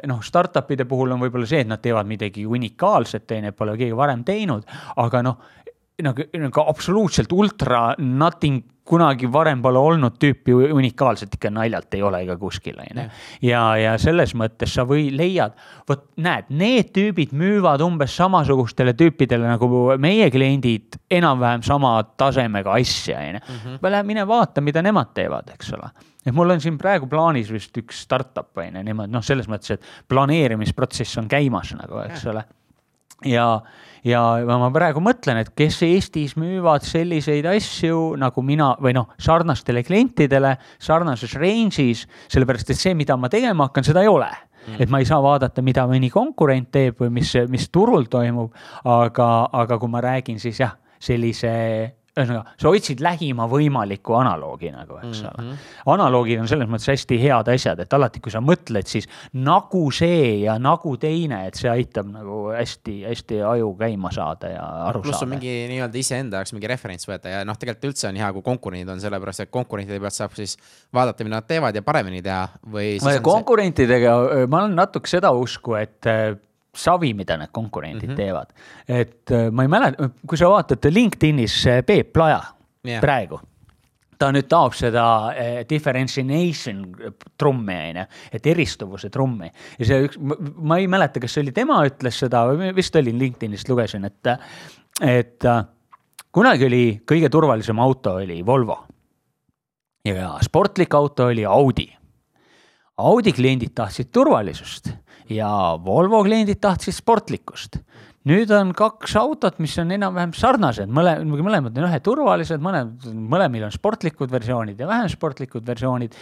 [0.07, 3.77] noh, startup'ide puhul on võib-olla see, et nad teevad midagi unikaalset, on ju, et pole
[3.79, 5.39] keegi varem teinud, aga noh
[6.01, 12.21] nagu, nagu absoluutselt ultra nothing kunagi varem pole olnud tüüpi unikaalset ikka naljalt ei ole
[12.25, 13.07] ega kuskil, on ju.
[13.47, 15.55] ja, ja selles mõttes sa või leiad,
[15.89, 19.69] vot näed, need tüübid müüvad umbes samasugustele tüüpidele nagu
[20.01, 23.77] meie kliendid enam-vähem sama tasemega asja, on ju.
[23.91, 25.91] Lähe mine vaata, mida nemad teevad, eks ole
[26.25, 29.77] et mul on siin praegu plaanis vist üks startup on ju niimoodi, noh, selles mõttes,
[29.77, 32.43] et planeerimisprotsess on käimas nagu, eks ole.
[33.25, 33.47] Ja,
[34.07, 39.83] ja ma praegu mõtlen, et kes Eestis müüvad selliseid asju nagu mina või noh, sarnastele
[39.87, 44.77] klientidele sarnases range'is, sellepärast et see, mida ma tegema hakkan, seda ei ole Mm.
[44.79, 48.53] et ma ei saa vaadata, mida mõni konkurent teeb või mis, mis turul toimub,
[48.85, 51.49] aga, aga kui ma räägin, siis jah, sellise
[52.11, 55.69] ühesõnaga, sa otsid lähima võimaliku analoogi nagu, eks ole mm -hmm..
[55.93, 60.41] analoogid on selles mõttes hästi head asjad, et alati, kui sa mõtled, siis nagu see
[60.43, 65.29] ja nagu teine, et see aitab nagu hästi-hästi aju käima saada ja aru pluss saada.
[65.29, 68.43] on mingi nii-öelda iseenda jaoks mingi referents võtta ja noh, tegelikult üldse on hea, kui
[68.43, 70.57] konkurendid on, sellepärast et konkurentide pealt saab siis
[70.93, 72.97] vaadata, mida nad teevad ja paremini teha või.
[73.23, 76.11] konkurentidega, ma olen natuke seda usku, et
[76.75, 78.17] savi, mida need konkurendid mm -hmm.
[78.17, 78.53] teevad.
[78.87, 82.41] et äh, ma ei mäleta, kui sa vaatad LinkedInis äh, Peep Laja
[82.87, 83.01] yeah.
[83.01, 83.39] praegu
[84.21, 86.83] ta nüüd taob seda eh, differentiation
[87.37, 89.49] trummi, on ju, et eristuvuse trummi.
[89.79, 90.19] ja see üks,
[90.61, 94.27] ma ei mäleta, kas see oli tema ütles seda või vist oli LinkedInist lugesin, et,
[95.01, 95.47] et
[96.31, 98.77] kunagi oli kõige turvalisem auto oli Volvo.
[100.05, 101.89] ja sportlik auto oli Audi.
[102.97, 104.91] Audi kliendid tahtsid turvalisust
[105.31, 105.49] ja
[105.85, 107.79] Volvo kliendid tahtsid sportlikkust.
[108.29, 113.73] nüüd on kaks autot, mis on enam-vähem sarnased, mõle-, mõlemad on üheturvalised, mõlemad, mõlemil on
[113.73, 116.13] sportlikud versioonid ja vähem sportlikud versioonid.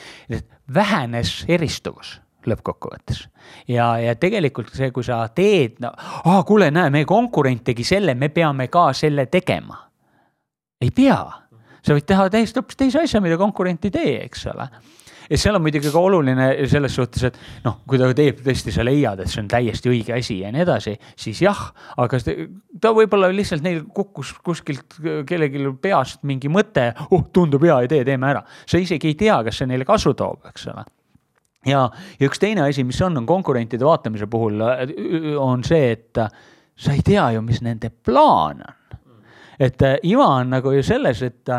[0.74, 3.28] vähenes eristuvus lõppkokkuvõttes.
[3.68, 8.16] ja, ja tegelikult see, kui sa teed, no aa, kuule, näe, meie konkurent tegi selle,
[8.16, 9.90] me peame ka selle tegema.
[10.82, 11.20] ei pea,
[11.84, 14.70] sa võid teha täiesti hoopis teise asja, mida konkurent ei tee, eks ole
[15.30, 18.86] ja seal on muidugi ka oluline selles suhtes, et noh, kui ta teeb, tõesti sa
[18.86, 21.66] leiad, et see on täiesti õige asi ja nii edasi, siis jah,
[22.02, 22.22] aga
[22.82, 25.00] ta võib-olla lihtsalt neil kukkus kuskilt
[25.30, 28.46] kellelgi peast mingi mõte, oh tundub hea idee, teeme ära.
[28.66, 30.86] sa isegi ei tea, kas see neile kasu toob, eks ole
[31.68, 31.86] ja,
[32.20, 34.62] ja üks teine asi, mis on, on konkurentide vaatamise puhul
[35.40, 36.22] on see, et
[36.80, 38.76] sa ei tea ju, mis nende plaan on.
[39.60, 41.52] et iva on nagu ju selles, et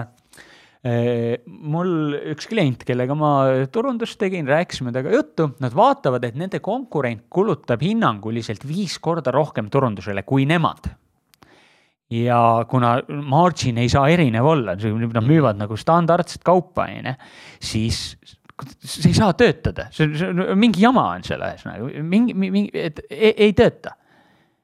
[0.80, 3.30] mul üks klient, kellega ma
[3.72, 9.68] turundust tegin, rääkisime temaga juttu, nad vaatavad, et nende konkurent kulutab hinnanguliselt viis korda rohkem
[9.72, 10.88] turundusele kui nemad.
[12.10, 17.12] ja kuna margin ei saa erinev olla, nad müüvad nagu standardset kaupa, on ju,
[17.62, 18.00] siis
[18.82, 23.34] see ei saa töötada, see, see mingi jama on selles nagu mingi, mingi, et ei,
[23.46, 23.94] ei tööta.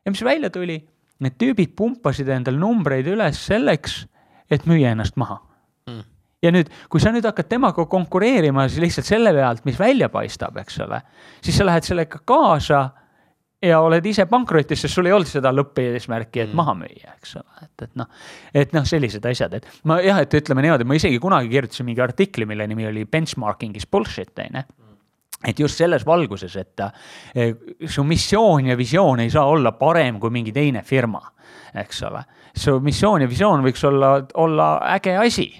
[0.04, 0.80] ja mis välja tuli,
[1.20, 4.04] need tüübid pumpasid endale numbreid üles selleks,
[4.50, 5.40] et müüa ennast maha.
[6.42, 10.56] Ja nüüd, kui sa nüüd hakkad temaga konkureerima, siis lihtsalt selle pealt, mis välja paistab,
[10.62, 11.00] eks ole,
[11.44, 12.82] siis sa lähed sellega kaasa
[13.64, 16.56] ja oled ise pankrotis, sest sul ei olnud seda lõppeesmärki, et mm.
[16.60, 18.10] maha müüa, eks ole, et, et noh.
[18.54, 22.04] et noh, sellised asjad, et ma jah, et ütleme niimoodi, ma isegi kunagi kirjutasin mingi
[22.04, 24.66] artikli, mille nimi oli benchmarking is bullshit, on ju
[25.46, 26.80] et just selles valguses, et
[27.36, 27.52] eh,
[27.86, 31.20] su missioon ja visioon ei saa olla parem kui mingi teine firma,
[31.76, 32.22] eks ole.
[32.56, 35.50] su missioon ja visioon võiks olla, olla äge asi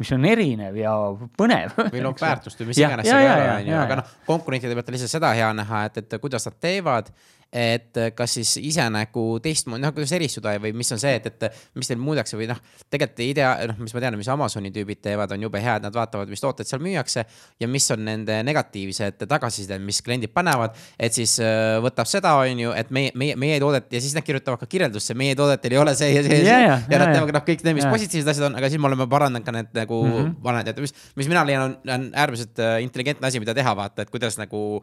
[0.00, 0.92] mis on erinev ja
[1.38, 1.76] põnev.
[1.92, 4.76] või loob väärtust või mis iganes see ka ei ole, on ju, aga noh, konkurentide
[4.76, 7.12] pealt on lihtsalt seda hea näha, et, et kuidas nad teevad
[7.52, 11.76] et kas siis ise nagu teistmoodi, noh, kuidas eristuda või mis on see, et, et
[11.78, 12.58] mis teil muudakse või noh,
[12.90, 15.94] tegelikult idea, noh, mis ma tean, mis Amazoni tüübid teevad, on jube hea, et nad
[15.94, 17.24] vaatavad, mis tooted seal müüakse
[17.60, 20.76] ja mis on nende negatiivsed tagasisided, mis kliendid panevad.
[20.98, 24.26] et siis äh, võtab seda, on ju, et meie, meie, meie toodet ja siis nad
[24.26, 26.94] kirjutavad ka kirjeldusse, meie toodetel ei ole see ja see ja see.
[26.94, 27.94] ja nad teevad noh, kõik need, mis yeah.
[27.94, 30.34] positiivsed asjad on, aga siis me oleme parandanud ka need nagu mm -hmm.
[30.44, 34.02] vanad, et mis, mis mina leian, on, on äärmiselt äh, intelligentne asi, mida teha, vaata,
[34.02, 34.82] et kuidas nagu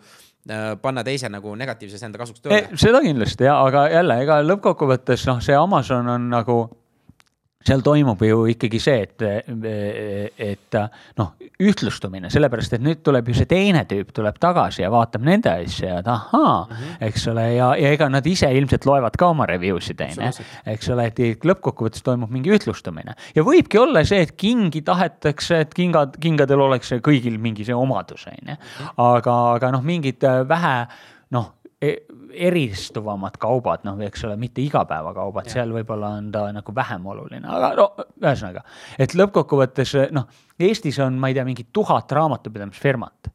[0.50, 5.28] äh, panna teise nagu negatiivses enda kasuks tööle seda kindlasti ja, aga jälle, ega lõppkokkuvõttes
[5.30, 6.58] noh, see Amazon on nagu
[7.64, 9.24] seal toimub ju ikkagi see, et,
[10.44, 10.78] et
[11.20, 11.32] noh,
[11.64, 16.02] ühtlustumine, sellepärast et nüüd tuleb ju see teine tüüp tuleb tagasi ja vaatab nende asja,
[16.02, 16.98] et ahaa mm, -hmm.
[17.08, 20.46] eks ole, ja, ja ega nad ise ilmselt loevad ka oma review sid, on ju.
[20.74, 25.74] eks ole, et lõppkokkuvõttes toimub mingi ühtlustumine ja võibki olla see, et kingi tahetakse, et
[25.74, 28.56] kingad, kingadel oleks kõigil mingi see omadus, on ju.
[28.56, 28.94] Mhm.
[28.98, 30.78] aga, aga noh, mingid vähe
[31.32, 31.54] noh
[32.34, 37.72] eristuvamad kaubad, noh, eks ole, mitte igapäevakaubad, seal võib-olla on ta nagu vähem oluline, aga
[37.78, 37.88] no
[38.24, 38.64] ühesõnaga,
[39.02, 40.28] et lõppkokkuvõttes noh,
[40.64, 43.32] Eestis on, ma ei tea, mingi tuhat raamatupidamisfirmat.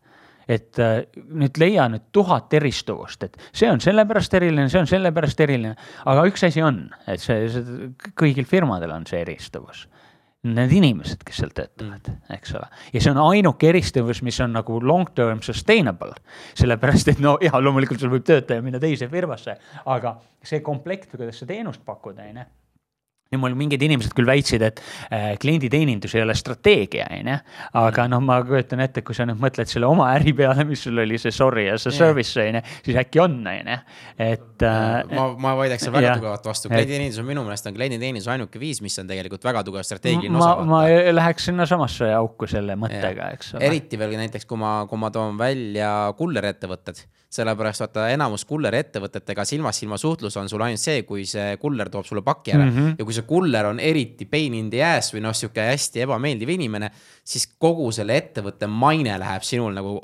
[0.49, 1.03] Et äh,
[1.37, 5.75] nüüd leia nüüd tuhat eristuvust, et see on sellepärast eriline, see on sellepärast eriline,
[6.09, 9.85] aga üks asi on, et see, see kõigil firmadel on see eristuvus
[10.47, 12.69] need inimesed, kes seal töötavad, eks ole.
[12.93, 16.15] ja see on ainuke eristuvus, mis on nagu long term sustainable.
[16.55, 20.15] sellepärast, et no ja loomulikult sul võib töötaja minna teise firmasse, aga
[20.45, 22.47] see komplekt, kuidas sa teenust pakud, on ju
[23.29, 24.81] ja mul mingid inimesed küll väitsid, et
[25.13, 27.37] äh, klienditeenindus ei ole strateegia, on ju.
[27.81, 31.03] aga noh, ma kujutan ette, kui sa nüüd mõtled selle oma äri peale, mis sul
[31.03, 33.77] oli see sorry as a service, on ju, siis äkki on, on ju,
[34.31, 34.97] et äh,.
[35.13, 38.63] ma, ma vaidleks seal väga ja, tugevalt vastu, klienditeenindus on minu meelest on klienditeenindus ainuke
[38.63, 40.65] viis, mis on tegelikult väga tugev strateegiline osa.
[40.69, 40.83] ma
[41.21, 43.69] läheks sinnasamasse auku selle mõttega, eks ole.
[43.69, 49.45] eriti veel näiteks, kui ma, kui ma toon välja kullerettevõtted sellepärast vaata enamus kulleri ettevõtetega
[49.45, 52.77] silmast silma suhtlus on sul ainult see, kui see kuller toob sulle paki ära mm
[52.77, 52.95] -hmm.
[52.99, 56.49] ja kui see kuller on eriti pain in the ass või noh, sihuke hästi ebameeldiv
[56.49, 56.91] inimene,
[57.25, 60.01] siis kogu selle ettevõtte maine läheb sinul nagu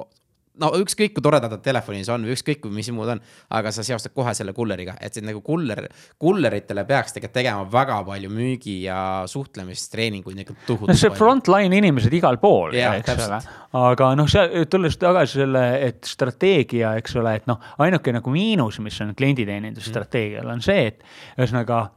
[0.62, 3.20] no ükskõik kui toredad nad telefonis on või ükskõik mis muud on,
[3.56, 5.84] aga sa seostad kohe selle kulleriga, et see nagu kuller,
[6.20, 8.98] kulleritele peaks tegelikult tegema väga palju müügi ja
[9.30, 10.92] suhtlemistreeninguid nagu tohutult.
[10.92, 13.40] no see frontline inimesed igal pool, eks ole.
[13.80, 18.78] aga noh, see, tulles tagasi selle, et strateegia, eks ole, et noh, ainuke nagu miinus,
[18.84, 21.02] mis on klienditeenindusstrateegial on see, et
[21.38, 21.88] ühesõnaga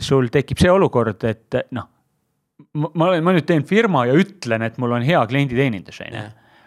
[0.00, 1.92] sul tekib see olukord, et noh,
[2.96, 6.26] ma olen, ma nüüd teen firma ja ütlen, et mul on hea klienditeenindus, on ju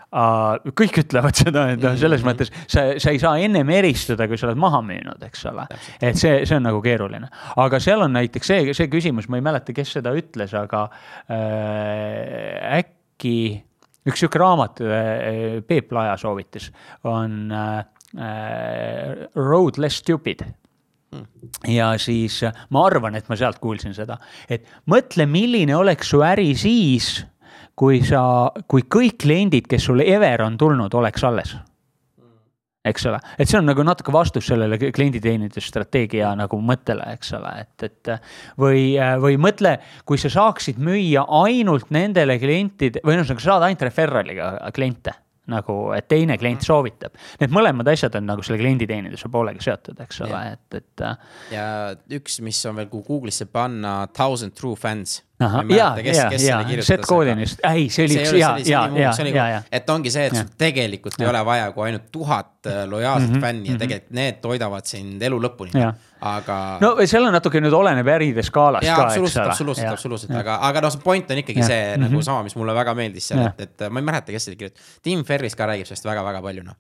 [0.09, 2.29] kõik ütlevad seda, et noh, selles -hmm.
[2.31, 5.67] mõttes sa, sa ei saa ennem eristada, kui sa oled maha müünud, eks ole.
[6.01, 9.45] et see, see on nagu keeruline, aga seal on näiteks see, see küsimus, ma ei
[9.45, 10.87] mäleta, kes seda ütles, aga
[11.29, 13.63] äh, äkki
[14.09, 16.71] üks sihuke raamat äh, Peep Laja soovitas,
[17.03, 17.85] on äh,
[19.35, 20.41] Road Less Stupid
[21.13, 21.25] hmm.
[21.69, 22.41] ja siis
[22.73, 24.17] ma arvan, et ma sealt kuulsin seda,
[24.49, 27.19] et mõtle, milline oleks su äri siis
[27.79, 28.21] kui sa,
[28.67, 31.57] kui kõik kliendid, kes sulle ever on tulnud, oleks alles.
[32.89, 37.83] eks ole, et see on nagu natuke vastus sellele klienditeenindusstrateegia nagu mõttele, eks ole, et,
[37.85, 38.11] et
[38.57, 39.75] või, või mõtle,
[40.07, 45.13] kui sa saaksid müüa ainult nendele klientide või ühesõnaga saad ainult referraliga kliente
[45.49, 47.15] nagu, et teine klient soovitab.
[47.41, 51.05] Need mõlemad asjad on nagu selle klienditeeninduse poolega seotud, eks ole, et, et.
[51.53, 51.65] ja
[52.19, 57.61] üks, mis on veel, kui Google'isse panna thousand true fans ja, ja, ja, Seth Godinist,
[57.63, 59.59] ei, see oli üks, ja, ja, ja, ja, ja.
[59.71, 61.23] et ongi see, et sul tegelikult ja.
[61.23, 63.79] ei ole vaja kui ainult tuhat äh, lojaalset mm -hmm, fänni ja mhm.
[63.79, 65.85] tegelikult need toidavad sind elu lõpuni.
[66.21, 66.57] aga.
[66.81, 69.45] no seal on natuke nüüd oleneb äride skaalast ja, ka, eks ole.
[69.45, 71.65] absoluutselt, absoluutselt, aga, aga noh, see point on ikkagi ja.
[71.65, 72.09] see mm -hmm.
[72.09, 74.99] nagu sama, mis mulle väga meeldis seal, et, et ma ei mäleta, kes seda kirjutas.
[75.01, 76.75] Tim Ferris ka räägib sellest väga-väga palju, noh.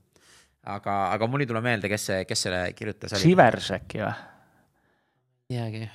[0.63, 3.15] aga, aga mul ei tule meelde, kes see, kes selle kirjutas.
[3.21, 4.13] Sivers äkki või?
[5.49, 5.89] ei teagi.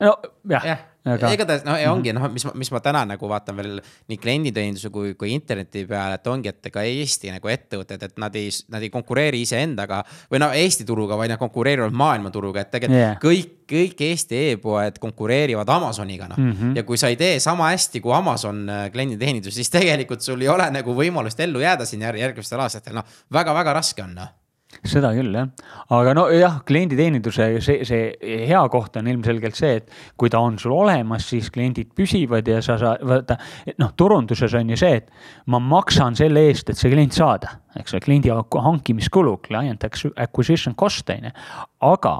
[0.00, 0.16] no
[0.48, 1.30] jah ja aga....
[1.34, 3.78] igatahes ja ongi noh, mis mis ma täna nagu vaatan veel
[4.10, 8.36] nii klienditeeninduse kui, kui interneti peale, et ongi, et ka Eesti nagu ettevõtted, et nad
[8.38, 13.00] ei, nad ei konkureeri iseendaga või no Eesti turuga, vaid nad konkureerivad maailmaturuga, et tegelikult
[13.00, 13.16] yeah.
[13.22, 16.52] kõik, kõik Eesti e-poed konkureerivad Amazoniga, noh mm.
[16.52, 16.76] -hmm.
[16.78, 20.52] ja kui sa ei tee sama hästi kui Amazon äh, klienditeenindus, siis tegelikult sul ei
[20.52, 24.41] ole nagu võimalust ellu jääda siin järgmistel aastatel, noh väga-väga raske on, noh
[24.80, 25.48] seda küll jah,
[25.94, 30.74] aga nojah, klienditeeninduse see, see hea koht on ilmselgelt see, et kui ta on sul
[30.74, 33.38] olemas, siis kliendid püsivad ja sa saad, vaata.
[33.82, 35.10] noh, turunduses on ju see, et
[35.52, 41.10] ma maksan selle eest, et see klient saada, eks ole, kliendi hankimiskulu, client acquisition cost
[41.12, 41.34] on ju,
[41.92, 42.16] aga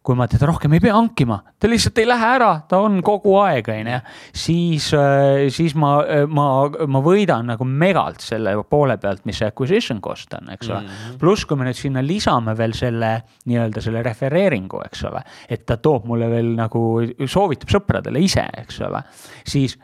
[0.00, 3.34] kui ma teda rohkem ei pea hankima, ta lihtsalt ei lähe ära, ta on kogu
[3.42, 3.98] aeg, on ju.
[4.32, 5.90] siis, äh, siis ma,
[6.32, 6.46] ma,
[6.88, 10.88] ma võidan nagu megalt selle poole pealt, mis see acquisition cost on, eks ole mm
[10.88, 11.18] -hmm..
[11.20, 13.12] pluss, kui me nüüd sinna lisame veel selle
[13.44, 16.82] nii-öelda selle refereeringu, eks ole, et ta toob mulle veel nagu,
[17.26, 19.04] soovitab sõpradele ise, eks ole,
[19.44, 19.76] siis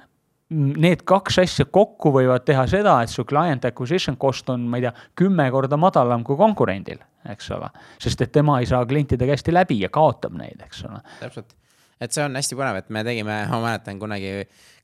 [0.55, 4.87] need kaks asja kokku võivad teha seda, et su client acquisition cost on, ma ei
[4.87, 7.01] tea, kümme korda madalam kui konkurendil,
[7.33, 7.71] eks ole.
[8.03, 11.03] sest et tema ei saa klientidega hästi läbi ja kaotab neid, eks ole.
[11.21, 11.57] täpselt,
[12.01, 14.37] et see on hästi põnev, et me tegime, ma mäletan kunagi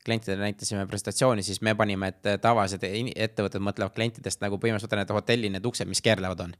[0.04, 5.50] klientidele näitasime presentatsiooni, siis me panime, et tavalised ettevõtted mõtlevad klientidest nagu põhimõtteliselt need hotelli
[5.52, 6.54] need uksed, mis keerlevad on.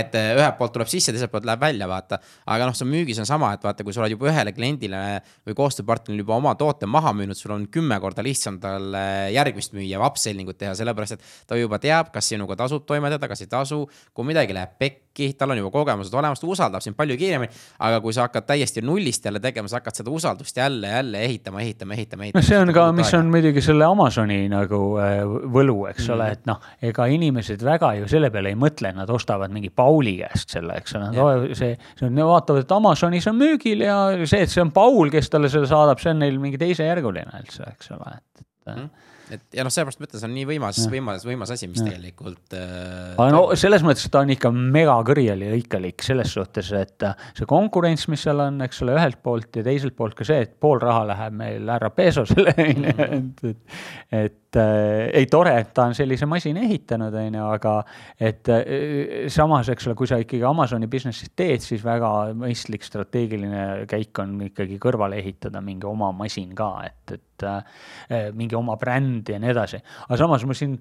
[0.00, 2.18] et äh, ühelt poolt tuleb sisse, teiselt poolt läheb välja, vaata.
[2.46, 5.02] aga noh, see müügis on sama, et vaata, kui sa oled juba ühele kliendile
[5.46, 10.00] või koostööpartnerile juba oma toote maha müünud, sul on kümme korda lihtsam talle järgmist müüa
[10.00, 13.52] või upselling ut teha, sellepärast et ta juba teab, kas sinuga tasub toimetada, kas ei
[13.52, 13.84] tasu.
[14.14, 17.52] kui midagi läheb pekki, tal on juba kogemused olemas, ta usaldab sind palju kiiremini.
[17.78, 21.60] aga kui sa hakkad täiesti nullist jälle tegema, sa hakkad seda usaldust jälle, jälle ehitama,
[21.60, 22.40] ehitama, ehitama, ehitama.
[22.40, 26.14] no see on ka mis on muidugi selle Amazoni nagu äh, võlu, eks mm.
[26.16, 26.60] ole, et noh,
[26.90, 30.98] ega inimesed väga ju selle peale ei mõtle, nad ostavad mingi Pauli käest selle, eks
[30.98, 35.10] ole, see, see on, vaatavad, et Amazonis on müügil ja see, et see on Paul,
[35.14, 38.94] kes talle selle saadab, see on neil mingi teisejärguline üldse, eks ole, et, et mm
[39.34, 41.88] et ja noh, sellepärast ma ütlen, see on nii võimas, võimas, võimas asi, mis ja.
[41.90, 43.14] tegelikult äh,.
[43.16, 48.06] aga no selles mõttes ta on ikka megakõrjali lõikalik selles suhtes, et äh, see konkurents,
[48.12, 51.06] mis seal on, eks ole, ühelt poolt ja teiselt poolt ka see, et pool raha
[51.12, 55.94] läheb meil härra Bezosele on ju, et, et, et äh, ei tore, et ta on
[55.96, 57.74] sellise masina ehitanud, on ju, aga
[58.18, 63.86] et äh, samas, eks ole, kui sa ikkagi Amazoni business'is teed, siis väga mõistlik strateegiline
[63.90, 69.15] käik on ikkagi kõrvale ehitada mingi oma masin ka, et, et äh, mingi oma bränd
[69.28, 69.80] ja nii edasi.
[70.08, 70.76] aga samas ma siin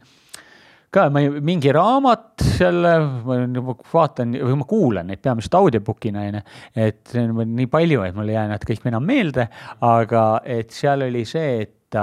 [0.95, 2.79] ka, ma ei, mingi raamat seal,
[3.25, 6.43] ma vaatan või ma kuulan neid peamiselt audiobook'ina, on ju.
[6.85, 9.47] et nii palju, et mul ei jää nad kõik enam meelde,
[9.85, 10.25] aga
[10.57, 11.99] et seal oli see, et,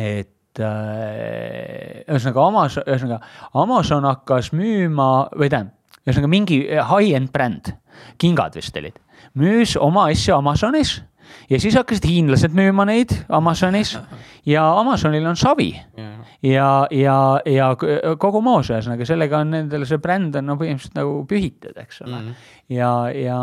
[0.00, 3.20] et äh, ühesõnaga Amazon, ühesõnaga
[3.62, 5.74] Amazon hakkas müüma või tähendab,
[6.06, 7.74] ühesõnaga mingi high-end bränd,
[8.22, 8.96] kingad vist olid,
[9.36, 11.00] müüs oma asju Amazonis
[11.50, 13.96] ja siis hakkasid hiinlased müüma neid Amazonis
[14.54, 15.70] ja Amazonil on savi
[16.42, 17.70] ja, ja, ja
[18.20, 22.14] kogu moos, ühesõnaga sellega on nendele see bränd on no põhimõtteliselt nagu pühitud, eks ole
[22.14, 22.22] mm.
[22.30, 22.54] -hmm.
[22.76, 23.40] ja, ja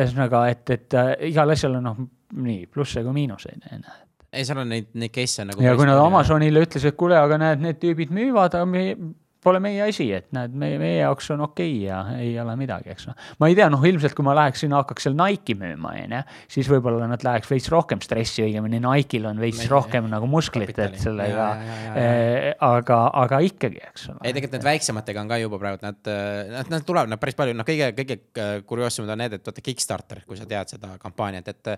[0.00, 2.06] ühesõnaga, et, et äh, igal asjal on noh,
[2.40, 3.98] nii plusse kui miinuseid, on ju
[4.30, 5.62] ei, seal on neid, neid case'e nagu.
[5.64, 8.84] ja kui nad Amazonile ütlesid, kuule, aga näed, need tüübid müüvad, aga me
[9.44, 12.92] pole meie asi, et näed, meie, meie jaoks on okei okay ja ei ole midagi,
[12.92, 13.16] eks noh.
[13.40, 16.20] ma ei tea, noh, ilmselt kui ma läheks sinna, hakkaks seal Nike'i müüma, on ju,
[16.56, 20.98] siis võib-olla nad läheks veits rohkem stressi, õigemini Nike'il on veits rohkem nagu musklit, et
[21.00, 21.48] sellega,
[21.94, 24.20] eh, aga, aga ikkagi, eks ole.
[24.24, 26.12] ei, tegelikult need väiksematega on ka juba praegu, nad,
[26.52, 28.20] nad, nad tulevad, nad päris palju, noh, kõige, kõige
[28.68, 31.76] kurioossemad on need, et vaata Kickstarter, kui sa tead seda kampaaniat, et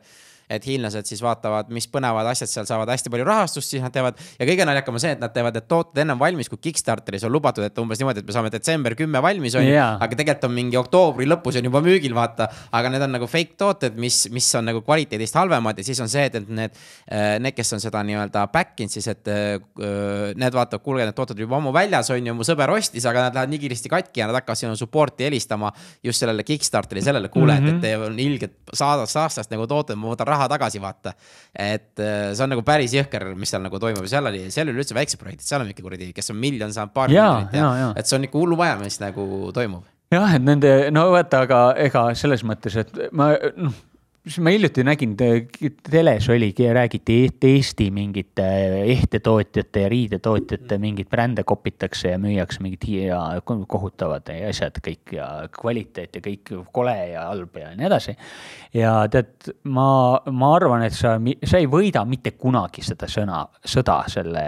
[0.52, 4.18] et hiinlased siis vaatavad, mis põnevad asjad seal saavad hästi palju rahastust, siis nad teevad
[4.38, 7.32] ja kõige naljakam on see, et nad teevad need tooted ennem valmis, kui Kickstarteris on
[7.34, 9.76] lubatud et umbes niimoodi, et me saame detsember kümme valmis, on ju.
[9.78, 12.48] aga tegelikult on mingi oktoobri lõpus on juba müügil, vaata.
[12.72, 16.10] aga need on nagu fake tooted, mis, mis on nagu kvaliteedist halvemad ja siis on
[16.12, 16.76] see, et, need,
[17.08, 19.56] äh, need, kes on seda nii-öelda back inud siis, et äh,
[20.36, 23.38] need vaatavad, kuulge, need tooted juba ammu väljas on ju, mu sõber ostis, aga nad
[23.38, 25.72] lähevad nii kiiresti katki ja nad hakkavad sinu support'i helistama
[26.04, 27.78] just sellele Kickstarteri, sellele, kuule mm, -hmm.
[27.78, 28.12] et, et mhm.
[28.12, 31.14] on ilgelt saadast aastast nagu tooted, ma võtan raha tagasi, vaata.
[31.52, 34.70] et äh, see on nagu päris jõhker, mis seal nagu toimub ja seal oli, seal
[34.70, 37.80] oli üldse väiksed projektid, seal on ikka kuradi, kes on miljon saanud paar miljonit miljonit
[37.80, 39.86] ja, et see on ikka hullumaja, mis nagu toimub.
[40.12, 43.80] jah, et nende, no vaata, aga ega selles mõttes, et ma noh
[44.22, 45.16] siis ma hiljuti nägin,
[45.90, 48.44] teles oligi, räägiti Eesti mingite
[48.92, 56.14] ehtetootjate ja riidetootjate mingeid brände kopitakse ja müüakse mingid ja kohutavad asjad kõik ja kvaliteet
[56.18, 58.14] ja kõik kole ja halb ja nii edasi.
[58.78, 59.88] ja tead, ma,
[60.30, 64.44] ma arvan, et sa, sa ei võida mitte kunagi seda sõna, sõda selle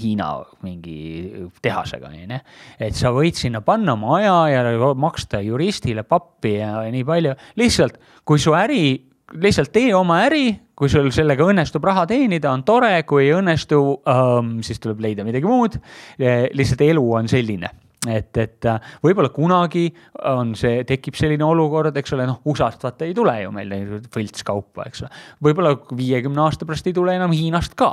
[0.00, 0.30] Hiina
[0.64, 1.28] mingi
[1.60, 2.40] tehasega, on ju.
[2.80, 8.00] et sa võid sinna panna oma aja ja maksta juristile pappi ja nii palju, lihtsalt
[8.24, 12.94] kui su äri lihtsalt tee oma äri, kui sul sellega õnnestub raha teenida, on tore,
[13.08, 15.78] kui ei õnnestu ähm,, siis tuleb leida midagi muud.
[16.18, 17.70] lihtsalt elu on selline
[18.08, 19.90] et, et äh, võib-olla kunagi
[20.30, 23.74] on see, tekib selline olukord, eks ole, noh, USA-st vaata ei tule ju meil
[24.14, 25.10] võltskaupa, eks ole.
[25.44, 27.90] võib-olla viiekümne aasta pärast ei tule enam Hiinast ka.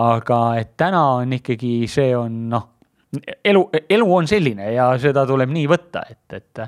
[0.00, 2.70] aga et täna on ikkagi, see on noh,
[3.44, 3.66] elu,
[3.98, 6.64] elu on selline ja seda tuleb nii võtta, et, et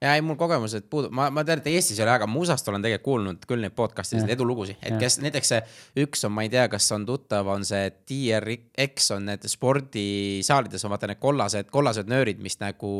[0.00, 2.80] ja ei, mul kogemused puudub, ma, ma tean, et Eestis ei ole, aga Musast olen
[2.84, 5.60] tegelikult kuulnud küll neid podcast'e sid, edulugusid, et kes näiteks see
[6.04, 10.94] üks on, ma ei tea, kas on tuttav, on see TRX on need spordisaalides on
[10.94, 12.92] vaata need kollased, kollased nöörid, mis nagu,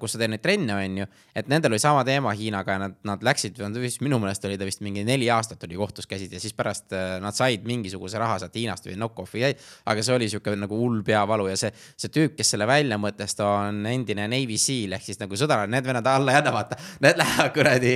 [0.00, 1.06] kus sa teed neid trenne, on ju.
[1.36, 3.58] et nendel oli sama teema Hiinaga ja nad, nad läksid,
[4.04, 7.16] minu meelest oli ta vist mingi neli aastat oli kohtus käisid ja siis pärast äh,
[7.22, 9.52] nad said mingisuguse raha sealt Hiinast või knock-off'i jäi.
[9.90, 13.34] aga see oli sihuke nagu hull peavalu ja see, see tüüp, kes selle välja mõtles,
[13.36, 17.20] ta on endine Navy Seal ehk siis nagu sõdar, need vennad alla jälle vaata, need
[17.20, 17.94] lähevad kuradi.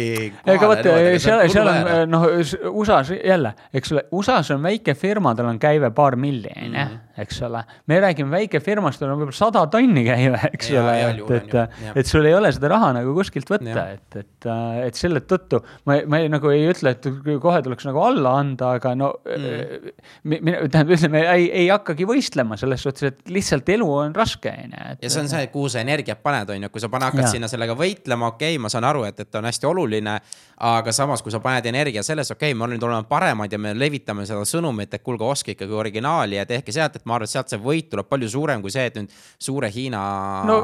[0.55, 0.91] ega vot
[1.25, 2.29] seal, seal on noh,
[2.73, 6.87] USA-s jälle, eks ole, USA-s on väike firma, tal on käive paar milli, on ju,
[6.87, 7.01] mhm.
[7.25, 7.65] eks ole.
[7.87, 12.09] me räägime väikefirmast, tal on võib-olla sada tonni käive, eks ja, ole, et, et, et
[12.09, 14.49] sul ei ole seda raha nagu kuskilt võtta, et, et,
[14.87, 17.09] et selle tõttu ma, ma ei, nagu ei ütle, et
[17.43, 19.93] kohe tuleks nagu alla anda, aga no mm.
[20.31, 24.77] mina, tähendab, ütleme, ei, ei hakkagi võistlema selles suhtes, et lihtsalt elu on raske, on
[24.77, 24.97] ju.
[25.03, 27.33] ja see on see, kuhu sa energiat paned, on ju, kui sa pane, hakkad ja.
[27.37, 30.19] sinna sellega võitlema, okei okay,, ma saan aru, et, et on hästi oluline.
[30.65, 33.75] aga samas, kui sa paned energia selles, okei okay,, me nüüd oleme paremad ja me
[33.75, 37.35] levitame seda sõnumit, et kuulge, ostke ikkagi originaali ja tehke sealt, et ma arvan, et
[37.35, 39.13] sealt see võit tuleb palju suurem kui see, et nüüd
[39.43, 40.05] suure Hiina.
[40.47, 40.59] no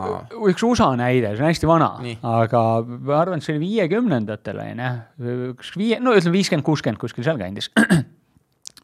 [0.48, 1.90] üks USA näide, see on hästi vana,
[2.36, 7.00] aga ma arvan, et see oli viiekümnendatel on ju, üks viie, no ütleme viiskümmend, kuuskümmend
[7.02, 7.72] kuskil sealkandis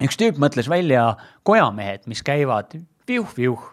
[0.07, 1.13] üks tüüp mõtles välja
[1.47, 2.77] kojamehed, mis käivad
[3.09, 3.73] viuh-viuh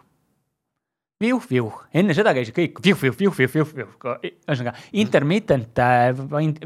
[1.23, 3.91] viuh-viuh, enne seda käisid kõik viuh-viuh-viuh-viuh-viuh,
[4.27, 6.11] ühesõnaga intermittent äh,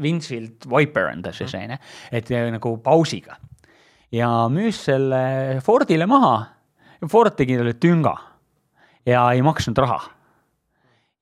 [0.02, 1.78] windshield wiper on ta siis on ju,
[2.10, 3.38] et äh, nagu pausiga.
[4.12, 6.34] ja müüs selle Fordile maha,
[7.06, 8.16] Ford tegi talle tünga
[9.06, 10.00] ja ei maksnud raha.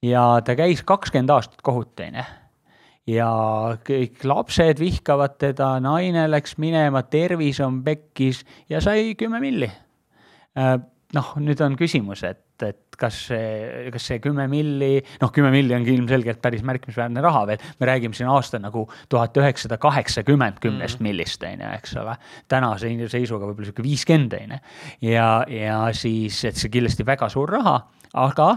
[0.03, 2.27] Ja ta käis kakskümmend aastat kohut, on ju
[3.07, 3.31] ja
[3.87, 8.43] kõik lapsed vihkavad teda, naine läks minema, tervis on pekkis
[8.73, 9.69] ja sai kümme milli.
[10.59, 10.75] Äh,
[11.15, 15.77] noh, nüüd on küsimus, et, et kas see, kas see kümme milli, noh, kümme milli
[15.77, 20.99] ongi ilmselgelt päris märkimisväärne raha veel, me räägime siin aasta nagu tuhat üheksasada kaheksakümmend kümnest
[20.99, 21.07] mm.
[21.07, 22.17] millist, on ju, eks ole.
[22.51, 24.63] tänase seisuga võib-olla sihuke viiskümmend, on ju.
[25.13, 27.79] ja, ja siis, et see kindlasti väga suur raha,
[28.17, 28.51] aga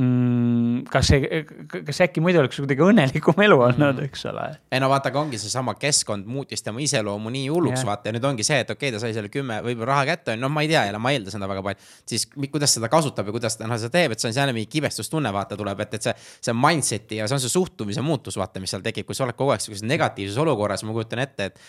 [0.00, 0.84] mm,.
[0.90, 4.46] kas see, kas äkki muidu oleks kuidagi õnnelikum elu olnud mm., eks ole?
[4.74, 8.16] ei no vaata, aga ongi seesama keskkond muutis tema iseloomu nii hulluks yeah., vaata ja
[8.16, 10.64] nüüd ongi see, et okei okay,, ta sai selle kümme võib-olla raha kätte, noh, ma
[10.64, 11.90] ei tea jälle, ma eeldan seda väga palju.
[12.10, 14.70] siis kuidas seda kasutab ja kuidas ta noh, seda teeb, et see on jälle mingi
[14.74, 16.16] kibestustunne, vaata tuleb, et, et see,
[16.48, 19.38] see mindset'i ja see on see suhtumise muutus, vaata, mis seal tekib, kui sa oled
[19.38, 21.64] kogu aeg sihukeses negatiivses olukorras, ma kujutan ette, et.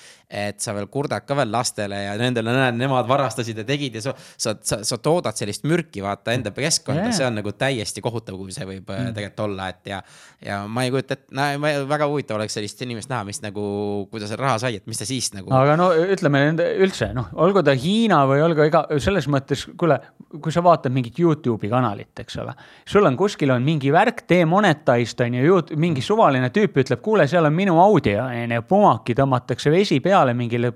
[0.46, 4.02] et sa veel kurdad ka veel lastele ja nendele näed, nemad varastasid ja tegid ja
[4.02, 8.02] sa, sa, sa, sa toodad sellist mürki, vaata enda keskkonda yeah., see on nagu täiesti
[8.02, 9.16] kohutav kohutav, kui see võib äh, mm.
[9.16, 10.01] tegelikult olla, et ja.
[10.45, 11.47] ja ma ei kujuta ette, no
[11.89, 13.66] väga huvitav oleks sellist inimest näha, mis nagu,
[14.11, 15.51] kui ta selle raha sai, et mis ta siis nagu.
[15.55, 19.99] aga no ütleme nende üldse noh, olgu ta Hiina või olgu ega selles mõttes, kuule,
[20.41, 22.55] kui sa vaatad mingit Youtube'i kanalit, eks ole.
[22.88, 27.47] sul on kuskil on mingi värk demonetized on ju, mingi suvaline tüüp ütleb, kuule, seal
[27.49, 30.74] on minu audio on ju, pumaki tõmmatakse vesi peale mingile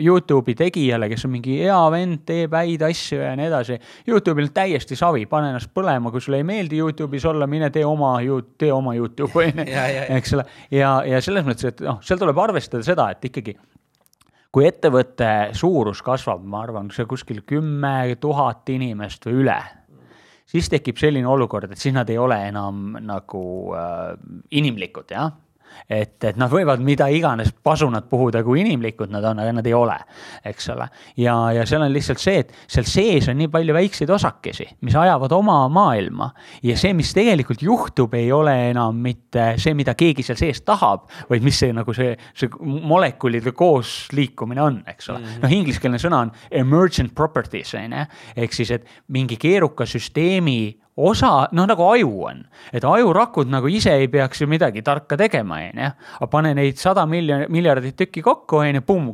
[0.00, 3.78] Youtube'i tegijale, kes on mingi hea vend, teeb häid asju ja nii edasi.
[4.08, 8.16] Youtube'il täiesti savi, pane ennast põlema, kui sulle ei meeldi Youtube'is olla, mine tee oma,
[8.58, 10.46] tee oma Youtube, on ju, eks ole.
[10.74, 13.56] ja, ja selles mõttes, et noh, seal tuleb arvestada seda, et ikkagi
[14.50, 19.58] kui ettevõtte suurus kasvab, ma arvan, see kuskil kümme tuhat inimest või üle,
[20.50, 23.44] siis tekib selline olukord, et siis nad ei ole enam nagu
[23.78, 24.16] äh,
[24.58, 25.30] inimlikud, jah
[25.88, 29.74] et, et nad võivad mida iganes pasunat puhuda, kui inimlikud nad on, aga nad ei
[29.76, 29.96] ole,
[30.46, 30.88] eks ole.
[31.20, 34.96] ja, ja seal on lihtsalt see, et seal sees on nii palju väikseid osakesi, mis
[34.96, 36.30] ajavad oma maailma.
[36.66, 41.08] ja see, mis tegelikult juhtub, ei ole enam mitte see, mida keegi seal sees tahab,
[41.30, 45.42] vaid mis see nagu see, see molekulide koosliikumine on, eks ole -hmm..
[45.44, 48.06] noh, ingliskeelne sõna on emergent properties on ju,
[48.36, 50.60] ehk siis, et mingi keeruka süsteemi
[50.96, 55.62] osa, noh nagu aju on, et ajurakud nagu ise ei peaks ju midagi tarka tegema,
[55.70, 55.90] on ju.
[56.20, 59.12] aga pane neid sada miljonit, miljardit tükki kokku, on ju, pumm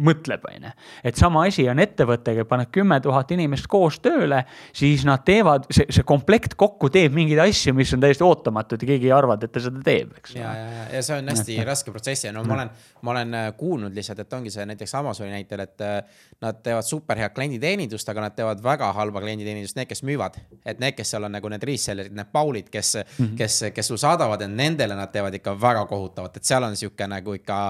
[0.00, 0.72] mõtleb, on ju.
[1.04, 4.42] et sama asi on ettevõttega, paned kümme tuhat inimest koos tööle,
[4.76, 8.90] siis nad teevad, see, see komplekt kokku teeb mingeid asju, mis on täiesti ootamatud ja
[8.92, 10.34] keegi ei arvanud, et ta seda teeb, eks.
[10.38, 12.72] ja, ja, ja, ja see on hästi et, raske protsess ja no ma olen,
[13.06, 16.86] ma olen äh, kuulnud lihtsalt, et ongi see näiteks Amazoni näitel, et äh, nad teevad
[16.86, 20.40] super head klienditeenindust, aga nad teevad väga halba klienditeenindust, need, kes müüvad.
[20.64, 23.36] et need, kes seal on nagu need reseller'id, need Paulid, kes mm, -hmm.
[23.38, 27.06] kes, kes sul saadavad, et nendele nad teevad ikka väga kohutavat, et seal on sihuke
[27.06, 27.60] nagu ikka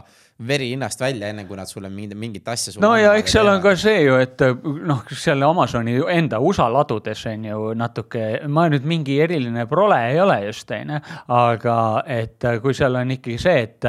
[0.47, 3.61] veri hinnast välja, enne kui nad sulle mingit, mingit asja no ja eks seal on
[3.65, 4.41] ka see ju, et
[4.89, 10.21] noh, seal Amazoni enda USA ladudes on ju natuke, ma nüüd mingi eriline prole ei
[10.23, 11.01] ole just, on ju,
[11.37, 11.77] aga
[12.11, 13.89] et kui seal on ikkagi see, et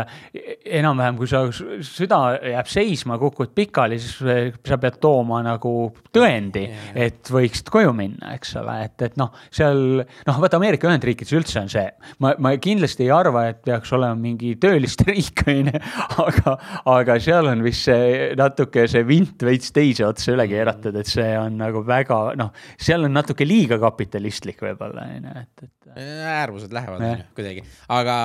[0.81, 1.43] enam-vähem, kui sa,
[1.87, 2.19] süda
[2.51, 4.19] jääb seisma, kukud pikali, siis
[4.67, 5.75] sa pead tooma nagu
[6.13, 6.65] tõendi,
[6.99, 11.63] et võiksid koju minna, eks ole, et, et noh, seal noh, vaata Ameerika Ühendriikides üldse
[11.63, 11.87] on see,
[12.23, 15.83] ma, ma kindlasti ei arva, et peaks olema mingi tööliste riik, on ju,
[16.27, 16.55] aga aga,
[16.91, 21.29] aga seal on vist see natuke see vint veits teise otsa üle keeratud, et see
[21.39, 25.91] on nagu väga noh, seal on natuke liiga kapitalistlik võib-olla on ju, et, et.
[26.31, 28.17] äärmused lähevad on ju kuidagi, aga,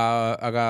[0.48, 0.66] aga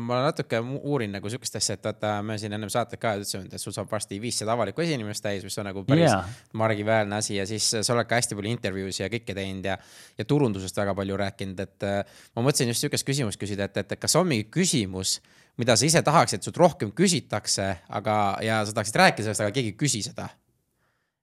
[0.00, 3.62] ma natuke uurin nagu sihukest asja, et vaata, me siin ennem saadet ka ütlesime, et
[3.62, 6.30] sul saab varsti viissada avalikku esinemist täis, mis on nagu päris yeah.
[6.56, 9.76] margiväärne asi ja siis sa oled ka hästi palju intervjuusid ja kõike teinud ja,
[10.18, 11.90] ja turundusest väga palju rääkinud, et
[12.36, 15.18] ma mõtlesin just sihukest küsimust küsida, et, et kas on mingi küsimus
[15.58, 18.14] mida sa ise tahaksid, sult rohkem küsitakse, aga,
[18.44, 20.28] ja sa tahaksid rääkida sellest, aga keegi ei küsi seda.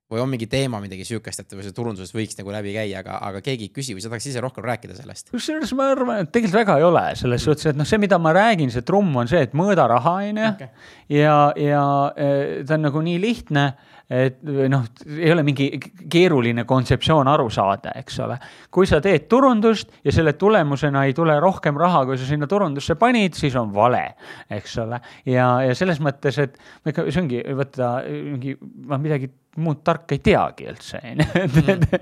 [0.08, 3.42] Või on mingi teema, midagi sihukest, et see turunduses võiks nagu läbi käia, aga, aga
[3.44, 5.28] keegi ei küsi või sa tahaks ise rohkem rääkida sellest?
[5.34, 8.32] kusjuures ma arvan, et tegelikult väga ei ole selles suhtes, et noh, see, mida ma
[8.36, 10.70] räägin, see trumm on see, et mõõda raha, on ju.
[11.18, 11.84] ja, ja
[12.16, 13.68] eh, ta on nagu nii lihtne
[14.08, 14.38] et
[14.72, 14.86] noh,
[15.18, 15.66] ei ole mingi
[16.08, 18.38] keeruline kontseptsioon aru saada, eks ole.
[18.72, 22.96] kui sa teed turundust ja selle tulemusena ei tule rohkem raha, kui sa sinna turundusse
[23.00, 24.06] panid, siis on vale,
[24.56, 25.02] eks ole.
[25.28, 26.56] ja, ja selles mõttes, et
[26.88, 28.56] see ongi, vaata mingi,
[28.88, 29.28] ma midagi
[29.60, 31.26] muud tarka ei teagi üldse, on ju.
[31.76, 31.96] et,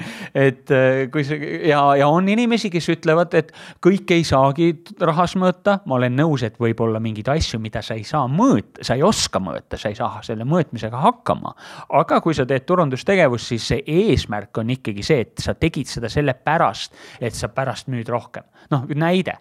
[0.46, 0.74] et
[1.12, 3.52] kui see ja, ja on inimesi, kes ütlevad, et
[3.84, 4.70] kõike ei saagi
[5.00, 5.78] rahas mõõta.
[5.86, 9.04] ma olen nõus, et võib olla mingeid asju, mida sa ei saa mõõta, sa ei
[9.06, 11.54] oska mõõta, sa ei saa selle mõõtmisega hakkama.
[12.00, 16.10] aga kui sa teed turundustegevust, siis see eesmärk on ikkagi see, et sa tegid seda
[16.12, 18.46] sellepärast, et sa pärast müüd rohkem.
[18.70, 19.38] noh, näide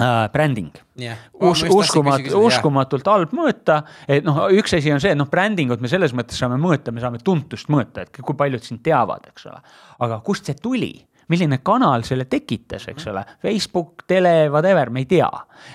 [0.00, 1.18] äh, bränding yeah..
[1.40, 5.90] Us, uskumat-, uskumatult halb mõõta, et noh, üks asi on see, et noh, brändingut me
[5.90, 9.60] selles mõttes saame mõõta, me saame tuntust mõõta, et kui paljud sind teavad, eks ole.
[10.06, 10.94] aga kust see tuli?
[11.28, 15.30] Milline kanal selle tekitas, eks ole, Facebook, tele, whatever, me ei tea,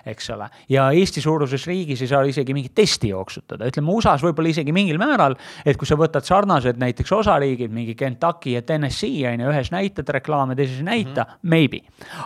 [0.09, 0.49] eks ole.
[0.69, 4.99] ja Eesti suuruses riigis ei saa isegi mingit testi jooksutada, ütleme USA-s võib-olla isegi mingil
[5.01, 9.71] määral, et kui sa võtad sarnased näiteks osariigid, mingi Kentucky ja Tennessee on ju, ühes
[9.75, 11.49] näitad reklaame, teises ei näita mm, -hmm.
[11.49, 11.81] maybe.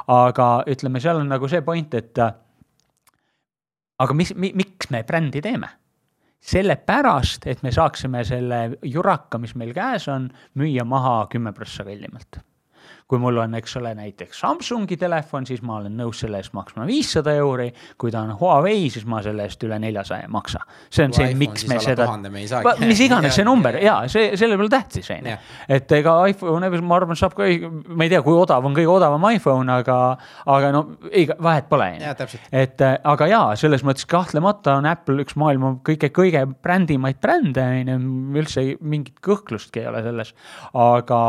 [0.08, 2.20] aga ütleme, seal on nagu see point, et
[4.00, 5.70] aga mis mi,, miks me brändi teeme?
[6.44, 10.28] sellepärast, et me saaksime selle juraka, mis meil käes on,
[10.60, 12.41] müüa maha kümme prossa kallimalt
[13.07, 16.85] kui mul on, eks ole, näiteks Samsungi telefon, siis ma olen nõus selle eest maksma
[16.88, 17.69] viissada euri.
[17.97, 20.63] kui ta on Huawei, siis ma selle eest üle neljasaja ei maksa.
[20.89, 22.07] see on kui see, miks me seda,
[22.81, 25.38] mis iganes see number ja see, selle peale tähtis on ju.
[25.77, 27.47] et ega iPhone, ma arvan, saab ka,
[27.88, 29.99] ma ei tea, kui odav on kõige odavam iPhone, aga,
[30.55, 32.41] aga no ei, vahet pole on ju.
[32.63, 37.93] et aga jaa, selles mõttes kahtlemata on Apple üks maailma kõige, kõige brändimaid brände on
[37.93, 37.99] ju,
[38.43, 40.34] üldse mingit kõhklustki ei ole selles,
[40.73, 41.19] aga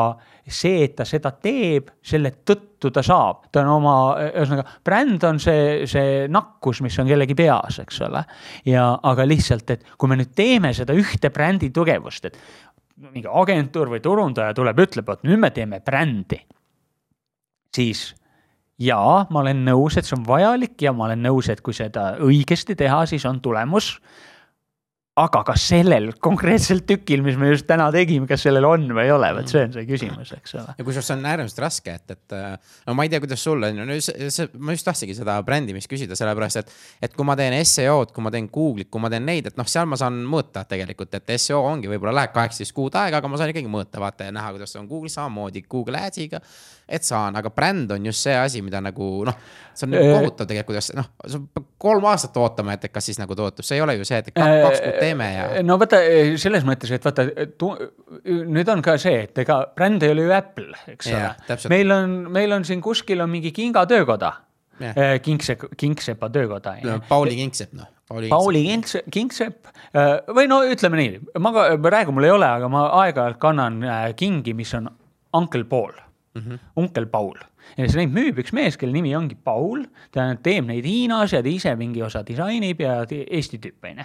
[0.52, 3.94] see, et ta seda teeb, selle tõttu ta saab, ta on oma,
[4.26, 8.24] ühesõnaga bränd on see, see nakkus, mis on kellegi peas, eks ole.
[8.68, 12.36] ja, aga lihtsalt, et kui me nüüd teeme seda ühte brändi tugevust, et
[13.10, 16.42] mingi agentuur või turundaja tuleb, ütleb, et nüüd me teeme brändi.
[17.74, 18.12] siis
[18.78, 22.14] jaa, ma olen nõus, et see on vajalik ja ma olen nõus, et kui seda
[22.22, 23.94] õigesti teha, siis on tulemus
[25.14, 29.12] aga kas sellel konkreetsel tükil, mis me just täna tegime, kas sellel on või ei
[29.14, 30.74] ole, vot see on see küsimus, eks ole.
[30.74, 32.34] ja kusjuures see on äärmiselt raske, et, et
[32.88, 36.74] no ma ei tea, kuidas sul on, ma just tahtsingi seda brändimist küsida, sellepärast et,
[37.06, 39.70] et kui ma teen seo-d, kui ma teen Google'it, kui ma teen neid, et noh,
[39.70, 43.38] seal ma saan mõõta tegelikult, et seo ongi, võib-olla läheb kaheksateist kuud aega, aga ma
[43.38, 46.42] saan ikkagi mõõta, vaata ja näha, kuidas on Google'is samamoodi Google Ads'iga
[46.88, 49.36] et saan, aga bränd on just see asi, mida nagu noh,
[49.72, 53.20] see on nagu kohutav tegelikult, kuidas noh, sa pead kolm aastat ootama, et kas siis
[53.20, 55.46] nagu tootus, see ei ole ju see, et kaks kuud teeme ja.
[55.66, 56.00] no vaata
[56.40, 57.26] selles mõttes, et vaata,
[58.28, 61.60] nüüd on ka see, et ega bränd ei ole ju Apple, eks ja, ole.
[61.72, 64.34] meil on, meil on siin kuskil on mingi Kinga töökoda.
[65.22, 66.72] Kingse, Kingsepa töökoda.
[67.06, 67.86] Pauli Kingsepp noh.
[68.10, 69.68] Pauli, Kingsepp, Kingsepp
[70.34, 73.78] või no ütleme nii, ma praegu mul ei ole, aga ma aeg-ajalt kannan
[74.18, 74.90] kingi, mis on
[75.34, 75.94] Uncle Paul
[76.34, 76.58] mm, -hmm.
[76.76, 77.36] onkel Paul
[77.76, 81.42] ja siis neid müüb üks mees, kelle nimi ongi Paul, ta teeb neid Hiinas ja
[81.42, 84.04] ta ise mingi osa disainib ja Eesti tüüp on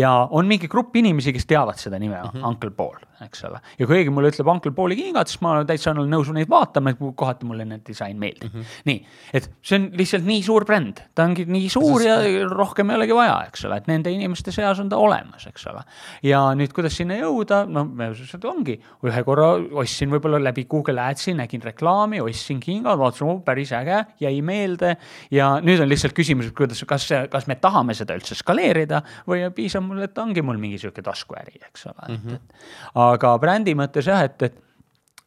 [0.00, 2.48] ja on mingi grupp inimesi, kes teavad seda nime mm, -hmm.
[2.48, 3.60] Uncle Paul, eks ole.
[3.78, 6.92] ja kui keegi mulle ütleb Uncle Pauli kingad, siis ma täitsa olen nõus neid vaatama,
[6.92, 8.60] et kohati mulle nende disain meeldib mm.
[8.60, 8.82] -hmm.
[8.90, 8.98] nii,
[9.32, 12.18] et see on lihtsalt nii suur bränd, ta ongi nii suur ja
[12.50, 15.84] rohkem ei olegi vaja, eks ole, et nende inimeste seas on ta olemas, eks ole.
[16.22, 17.86] ja nüüd, kuidas sinna jõuda, no
[18.16, 18.76] seda ongi,
[19.06, 24.02] ühe korra ostsin võib-olla läbi Google Adsi, nägin reklaami, ostsin kingad vaatasin, oh päris äge,
[24.20, 24.96] jäi meelde.
[25.30, 29.44] ja nüüd on lihtsalt küsimus, et kuidas, kas, kas me tahame seda üldse skaleerida või
[29.56, 32.34] piisab mul, et ongi mul mingi sihuke taskuäri, eks ole mm, -hmm.
[32.34, 33.05] et, et.
[33.12, 34.62] Aga brändi mõttes jah, et, et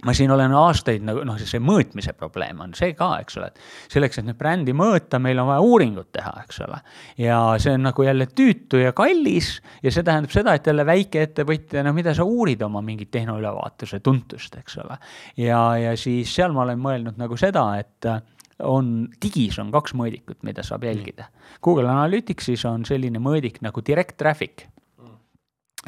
[0.05, 3.91] ma siin olen aastaid nagu noh, see mõõtmise probleem on see ka, eks ole, et
[3.91, 6.79] selleks, et nüüd brändi mõõta, meil on vaja uuringut teha, eks ole.
[7.19, 11.83] ja see on nagu jälle tüütu ja kallis ja see tähendab seda, et jälle väikeettevõtja,
[11.83, 14.99] no mida sa uurid oma mingit tehnoülevaatuse tuntust, eks ole.
[15.43, 18.11] ja, ja siis seal ma olen mõelnud nagu seda, et
[18.63, 21.29] on, digis on kaks mõõdikut, mida saab jälgida.
[21.63, 24.67] Google Analyticsis on selline mõõdik nagu direct traffic.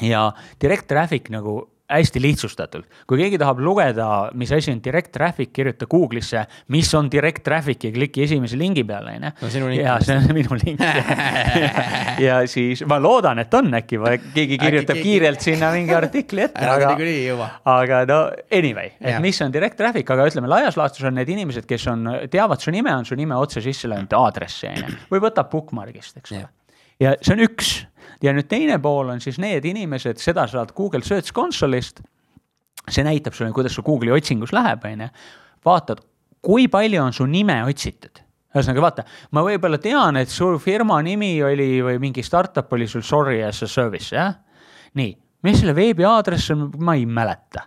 [0.02, 0.32] ja
[0.62, 2.88] direct traffic nagu hästi lihtsustatult.
[3.08, 4.08] kui keegi tahab lugeda,
[4.38, 8.84] mis asi on direct traffic, kirjuta Google'isse, mis on direct traffic ja kliki esimese lingi
[8.88, 9.82] peale, on ju.
[9.82, 10.82] ja see on minu link
[12.28, 14.00] ja siis ma loodan, et on äkki,
[14.36, 15.08] keegi kirjutab keegi...
[15.10, 16.94] kiirelt sinna mingi artikli ette aga,
[17.76, 19.20] aga no anyway, et ja.
[19.24, 22.74] mis on direct traffic, aga ütleme laias laastus on need inimesed, kes on, teavad su
[22.74, 26.48] nime, on su nime otse sisse löönud aadressi, on ju, või võtab bookmark'ist, eks ole.
[27.02, 27.74] ja see on üks
[28.22, 32.02] ja nüüd teine pool on siis need inimesed, seda saad Google Search Console'ist.
[32.90, 35.08] see näitab sulle, kuidas su Google'i otsingus läheb, on ju.
[35.66, 36.02] vaatad,
[36.42, 41.38] kui palju on su nime otsitud ühesõnaga vaata, ma võib-olla tean, et su firma nimi
[41.44, 44.34] oli või mingi startup oli sul sorry as a service, jah.
[45.00, 45.14] nii,
[45.48, 47.64] mis selle veebiaadress on, ma ei mäleta.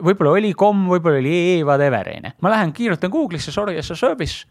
[0.00, 2.32] võib-olla oli kom, võib-olla oli ee, whatever, on ju.
[2.40, 4.46] ma lähen kirjutan Google'isse sorry as a service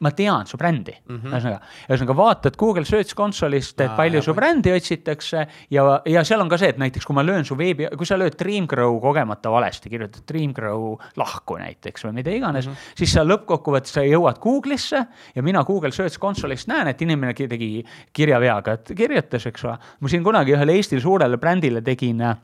[0.00, 4.34] ma tean su brändi mm -hmm., ühesõnaga, ühesõnaga vaatad Google Search Console'ist, et palju su
[4.34, 7.88] brändi otsitakse ja, ja seal on ka see, et näiteks kui ma löön su veebi,
[7.96, 12.96] kui sa lööd Dreamgrow kogemata valesti, kirjutad Dreamgrow lahku näiteks või mida iganes mm, -hmm.
[12.98, 17.84] siis sa lõppkokkuvõttes sa jõuad Google'isse ja mina Google Search Console'ist näen, et inimene tegi
[18.12, 19.78] kirjaveaga, et kirjutas, eks ole.
[20.00, 22.36] ma siin kunagi ühele Eesti suurele brändile tegin äh,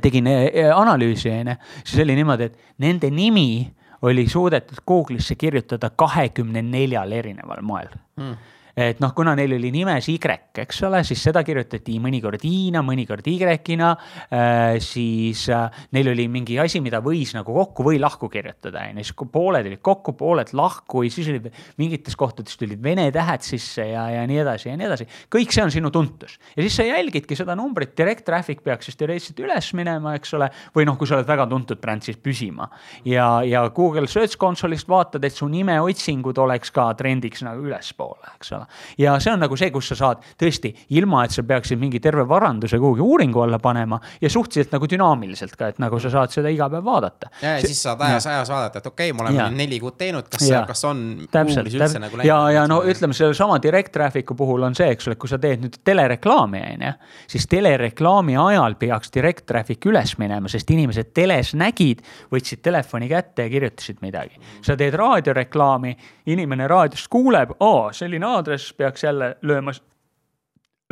[0.00, 5.90] tegin äh, analüüsi, on ju, siis oli niimoodi, et nende nimi oli suudetud Google'isse kirjutada
[5.90, 7.88] kahekümne neljal erineval moel.
[8.16, 8.36] Mm
[8.76, 10.18] et noh, kuna neil oli nimes Y,
[10.60, 13.92] eks ole, siis seda kirjutati mõnikord I-na, mõnikord Y-na
[14.28, 14.76] äh,.
[14.84, 19.06] siis äh, neil oli mingi asi, mida võis nagu kokku või lahku kirjutada, on ju,
[19.08, 21.40] siis pooled olid kokku, pooled lahku ja siis oli
[21.80, 25.08] mingites kohtades tulid vene tähed sisse ja, ja nii edasi ja nii edasi.
[25.32, 29.00] kõik see on sinu tuntus ja siis sa jälgidki seda numbrit, direct traffic peaks siis
[29.00, 30.50] teoreetiliselt üles minema, eks ole.
[30.76, 32.68] või noh, kui sa oled väga tuntud bränd, siis püsima
[33.08, 38.52] ja, ja Google Search Console'ist vaatad, et su nimeotsingud oleks ka trendiks nagu ülespoole, eks
[38.52, 38.94] ole olla.
[38.98, 42.26] ja see on nagu see, kus sa saad tõesti, ilma et sa peaksid mingi terve
[42.28, 46.52] varanduse kuhugi uuringu alla panema ja suhteliselt nagu dünaamiliselt ka, et nagu sa saad seda
[46.52, 47.30] iga päev vaadata.
[47.42, 50.28] ja, ja siis saad ajas, ajas vaadata, et okei okay,, me oleme neli kuud teinud,
[50.30, 51.02] kas, kas on.
[51.30, 55.18] täpselt, täpselt nagu ja, ja no ütleme, sellesama direct traffic'u puhul on see, eks ole,
[55.20, 56.92] kui sa teed nüüd telereklaami, on ju,
[57.36, 62.02] siis telereklaami ajal peaks direct traffic üles minema, sest inimesed teles nägid,
[62.32, 64.40] võtsid telefoni kätte ja kirjutasid midagi.
[64.62, 65.96] sa teed raadioreklaami,
[66.32, 69.74] inimene raadiost kuuleb, aa, selline aadress kes peaks jälle lööma,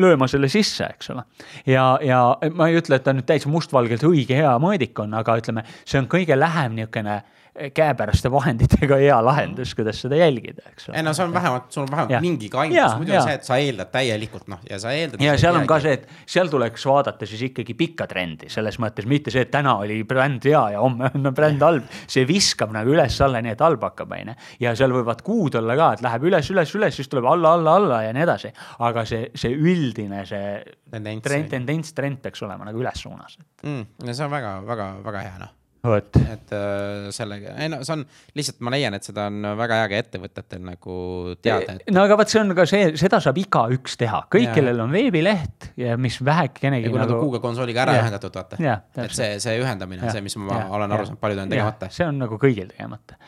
[0.00, 1.24] lööma selle sisse, eks ole.
[1.66, 2.20] ja, ja
[2.54, 6.00] ma ei ütle, et ta nüüd täitsa mustvalgelt õige hea mõõdik on, aga ütleme, see
[6.02, 7.22] on kõige lähem niisugune
[7.74, 10.96] käepäraste vahenditega hea lahendus, kuidas seda jälgida, eks ole.
[10.98, 12.20] ei no see on vähemalt, sul on vähemalt ja.
[12.20, 15.22] mingi aimus, muidu on see, et sa eeldad täielikult noh, ja sa eeldad.
[15.22, 19.06] ja seal on ka see, et seal tuleks vaadata siis ikkagi pikka trendi, selles mõttes
[19.10, 21.88] mitte see, et täna oli bränd hea ja homme on bränd halb.
[22.10, 24.38] see viskab nagu üles-alla, nii et halb hakkab, on ju.
[24.66, 27.78] ja seal võivad kuud olla ka, et läheb üles, üles, üles, siis tuleb alla, alla,
[27.78, 28.50] alla ja nii edasi.
[28.82, 30.56] aga see, see üldine, see
[30.90, 34.08] tendents, trend, tendents, trend peaks olema nagu üles suunas mm,.
[34.08, 36.16] ja see on väga, väga, väga hea noh vot.
[36.20, 38.04] et äh, sellega, ei no see on
[38.38, 40.96] lihtsalt, ma leian, et seda on väga hea ka ettevõtetel nagu
[41.44, 41.90] teada et....
[41.94, 45.70] no aga vot, see on ka see, seda saab igaüks teha, kõik, kellel on veebileht
[45.80, 46.88] ja mis vähekenegi.
[46.88, 47.04] kui nagu...
[47.04, 48.04] nad on Google konsooliga ära ja.
[48.06, 48.60] ühendatud, vaata.
[49.04, 50.70] et see, see ühendamine, see, mis ma ja.
[50.78, 51.90] olen aru saanud, paljud on tegemata.
[51.94, 53.18] see on nagu kõigil tegemata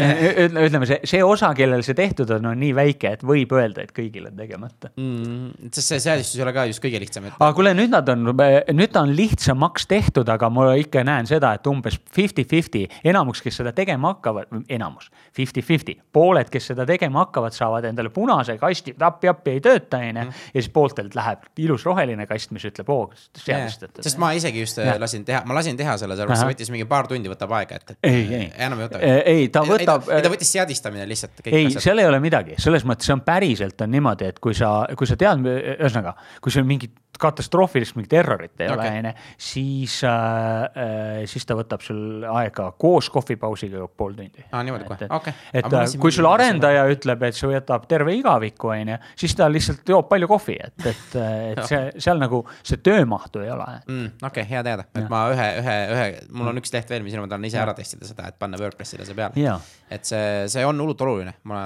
[0.66, 3.94] ütleme, see, see osa, kellel see tehtud on, on nii väike, et võib öelda, et
[3.96, 5.70] kõigil on tegemata mm,.
[5.70, 7.38] sest see seadistus ei ole ka just kõige lihtsam et....
[7.38, 11.54] aga kuule, nüüd nad on, nüüd ta on lihtsamaks tehtud, aga ma ikka näen seda,
[11.56, 17.54] et umbes fifty-fifty, enamus, kes seda tegema hakkavad, enamus, fifty-fifty, pooled, kes seda tegema hakkavad,
[17.56, 20.10] saavad endale punase kasti, appi-appi ei tööta, onju.
[20.10, 20.46] Mhm.
[20.54, 24.02] ja siis pooltelt läheb ilus roheline kast, mis ütleb, oo, seadustatud.
[24.04, 24.96] sest ma isegi just ja.
[25.00, 27.94] lasin teha, ma lasin teha selle, sellepärast see võttis mingi paar tundi võtab aega, et,
[27.94, 27.98] et.
[28.10, 28.48] ei, ei.
[28.66, 29.02] enam ei võta.
[29.04, 30.08] ei, ta võtab.
[30.10, 31.44] ei, ta võttis seadistamine lihtsalt.
[31.46, 34.72] ei, seal ei ole midagi, selles mõttes see on päriselt on niimoodi, et kui sa,
[34.98, 38.76] kui sa tead, ühesõnaga, kui sul mingid katastroofilist mingit errorit ei okay.
[38.76, 38.98] ole, Okei.
[38.98, 39.12] onju,
[39.50, 45.14] siis äh,, siis ta võtab sul aega koos kohvipausiga pool tundi aa, niimoodi kohe, et-
[45.16, 45.34] okei.
[45.60, 49.88] et äh, kui sul arendaja ütleb, et see võtab terve igaviku, onju, siis ta lihtsalt
[49.94, 51.16] joob palju kohvi, et, et,
[51.54, 53.68] et see seal nagu see töömahtu ei ole.
[53.86, 54.12] mm,.
[54.20, 55.10] okei okay,, hea teada, et Jah.
[55.12, 58.08] ma ühe, ühe, ühe, mul on üks leht veel, mis ma tahan ise ära testida
[58.08, 59.58] seda, et panna WordPressile see peale.
[59.90, 61.60] et see, see on hullult oluline, ma.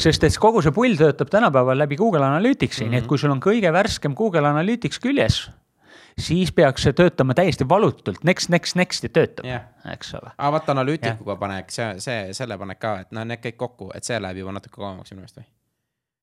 [0.00, 2.90] sest et kogu see pull töötab tänapäeval läbi Google Analyticsi mm, -hmm.
[2.96, 4.71] nii et kui sul on kõige värskem Google Analytics
[5.02, 5.50] küljes,
[6.18, 9.64] siis peaks see töötama täiesti valutult, next, next, next ja töötab Jah.
[9.92, 10.34] eks ole.
[10.36, 14.04] aa, vaata analüütikuga panek, see, see, selle paned ka, et noh, need kõik kokku, et
[14.04, 15.48] see läheb juba natuke kauemaks minu meelest või?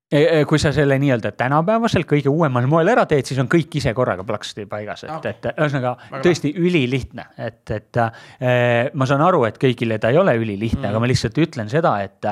[0.09, 3.91] E, kui sa selle nii-öelda tänapäevasel kõige uuemal moel ära teed, siis on kõik ise
[3.93, 5.21] korraga plaksti paigas, et Ah.
[5.29, 10.33] et ühesõnaga tõesti ülilihtne, et, et äh, ma saan aru, et kõigile ta ei ole
[10.33, 10.89] ülilihtne mm, -hmm.
[10.89, 12.25] aga ma lihtsalt ütlen seda, et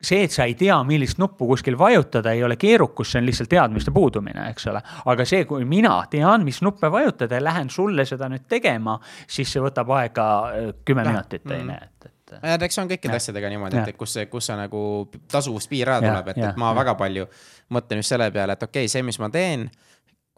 [0.00, 3.50] see, et sa ei tea, millist nuppu kuskil vajutada, ei ole keerukus, see on lihtsalt
[3.52, 4.80] teadmiste puudumine, eks ole.
[5.12, 8.96] aga see, kui mina tean, mis nuppe vajutada ja lähen sulle seda nüüd tegema,
[9.28, 11.52] siis see võtab aega äh, kümme Noh, minutit, mm.
[11.52, 12.34] on ju, et, et.
[12.54, 14.82] et eks see on kõikide asjadega niimoodi, et kus see, kus see nagu
[15.30, 16.80] tasuvuspiir ära tuleb, et, et ma jah.
[16.80, 17.28] väga palju
[17.76, 19.68] mõtlen just selle peale, et okei okay,, see, mis ma teen,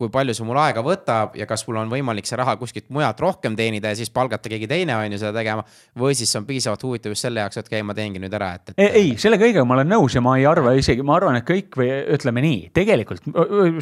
[0.03, 3.21] kui palju see mul aega võtab ja kas mul on võimalik see raha kuskilt mujalt
[3.23, 5.65] rohkem teenida ja siis palgata keegi teine on ju seda tegema.
[5.99, 8.37] või siis see on piisavalt huvitav just selle jaoks, et okei okay,, ma teengi nüüd
[8.39, 8.83] ära, et, et.
[8.83, 11.47] ei, ei, selle kõigega ma olen nõus ja ma ei arva isegi, ma arvan, et
[11.49, 13.29] kõik või ütleme nii, tegelikult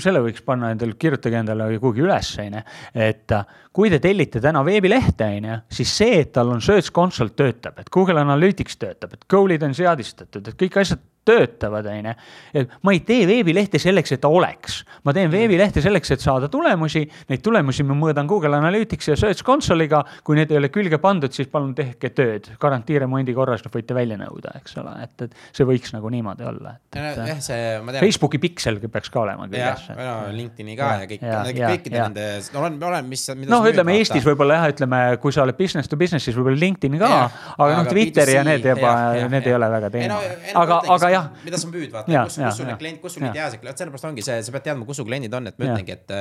[0.03, 2.65] selle võiks panna endale, kirjutage endale kuhugi üles, onju.
[3.09, 7.35] et äh, kui te tellite täna veebilehte, onju, siis see, et tal on Search Console
[7.39, 12.15] töötab, et Google Analytics töötab, et goal'id on seadistatud, et kõik asjad töötavad, onju.
[12.57, 16.49] et ma ei tee veebilehte selleks, et ta oleks, ma teen veebilehte selleks, et saada
[16.53, 17.03] tulemusi.
[17.31, 21.33] Neid tulemusi ma mõõdan Google Analytics ja Search Console'iga, kui need ei ole külge pandud,
[21.35, 25.93] siis palun tehke tööd, garantiiremondi korras võite välja nõuda, eks ole, et, et see võiks
[25.95, 28.01] nagu niimoodi olla, jah, see, ma tean.
[28.03, 29.87] Facebooki piksel peaks ka olema küljes,.
[29.95, 32.27] no LinkedIn'i ka ja, ja kõik kõikide nende,
[32.57, 33.27] olen, olen, mis.
[33.45, 36.99] noh, ütleme Eestis võib-olla jah, ütleme, kui sa oled business to business, siis võib-olla LinkedIn
[37.01, 37.13] ka,
[37.57, 38.95] aga noh, Twitter ja B2C, need juba
[39.31, 40.19] need ei ole väga teema
[40.55, 43.65] aga, aga jah, mida sa müüd, vaata kus, kus sul need klient, kus sul jääsid,
[43.65, 46.15] vot sellepärast ongi see, sa pead teadma, kus su kliendid on, et ma ütlengi, et,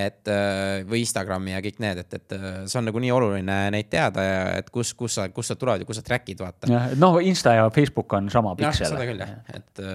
[0.00, 3.58] et äh, või Instagrami ja kõik need, et, et äh, see on nagu nii oluline
[3.74, 6.82] neid teada ja et kus, kus sa, kust sa tulevad ja kus sa track'id, vaata.
[7.00, 8.90] noh, Insta ja Facebook on sama piksel.
[8.92, 9.86] seda küll jah, et,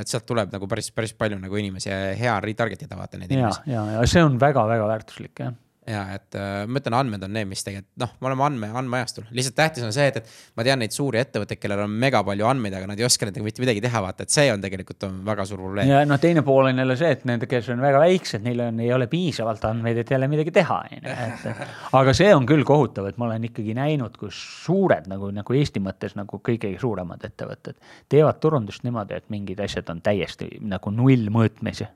[0.00, 3.32] et sealt tuleb nagu päris, päris palju nagu inimesi ja hea retarget ida vaata neid
[3.32, 5.54] ja inimesi., ja, ja see on väga-väga väärtuslik jah
[5.86, 9.28] ja et äh, ma ütlen, andmed on need, mis tegelikult noh, me oleme andme, andmeajastul,
[9.36, 12.48] lihtsalt tähtis on see, et, et ma tean neid suuri ettevõtteid, kellel on mega palju
[12.48, 15.20] andmeid, aga nad ei oska nendega mitte midagi teha, vaata, et see on tegelikult on
[15.26, 15.90] väga suur probleem.
[15.92, 18.80] ja noh, teine pool on jälle see, et nende, kes on väga väiksed, neil on,
[18.82, 21.66] ei ole piisavalt andmeid, et jälle midagi teha, on ju, et.
[22.00, 25.82] aga see on küll kohutav, et ma olen ikkagi näinud, kus suured nagu, nagu Eesti
[25.82, 27.78] mõttes nagu kõige suuremad ettevõtted
[28.12, 31.86] teevad turundust niimoodi, et mingid asjad on täiesti nagu nullmõõtmes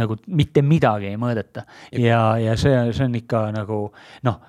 [0.00, 1.66] nagu mitte midagi ei mõõdeta.
[1.98, 3.84] Ja, ja see, see on ikka nagu
[4.28, 4.40] noh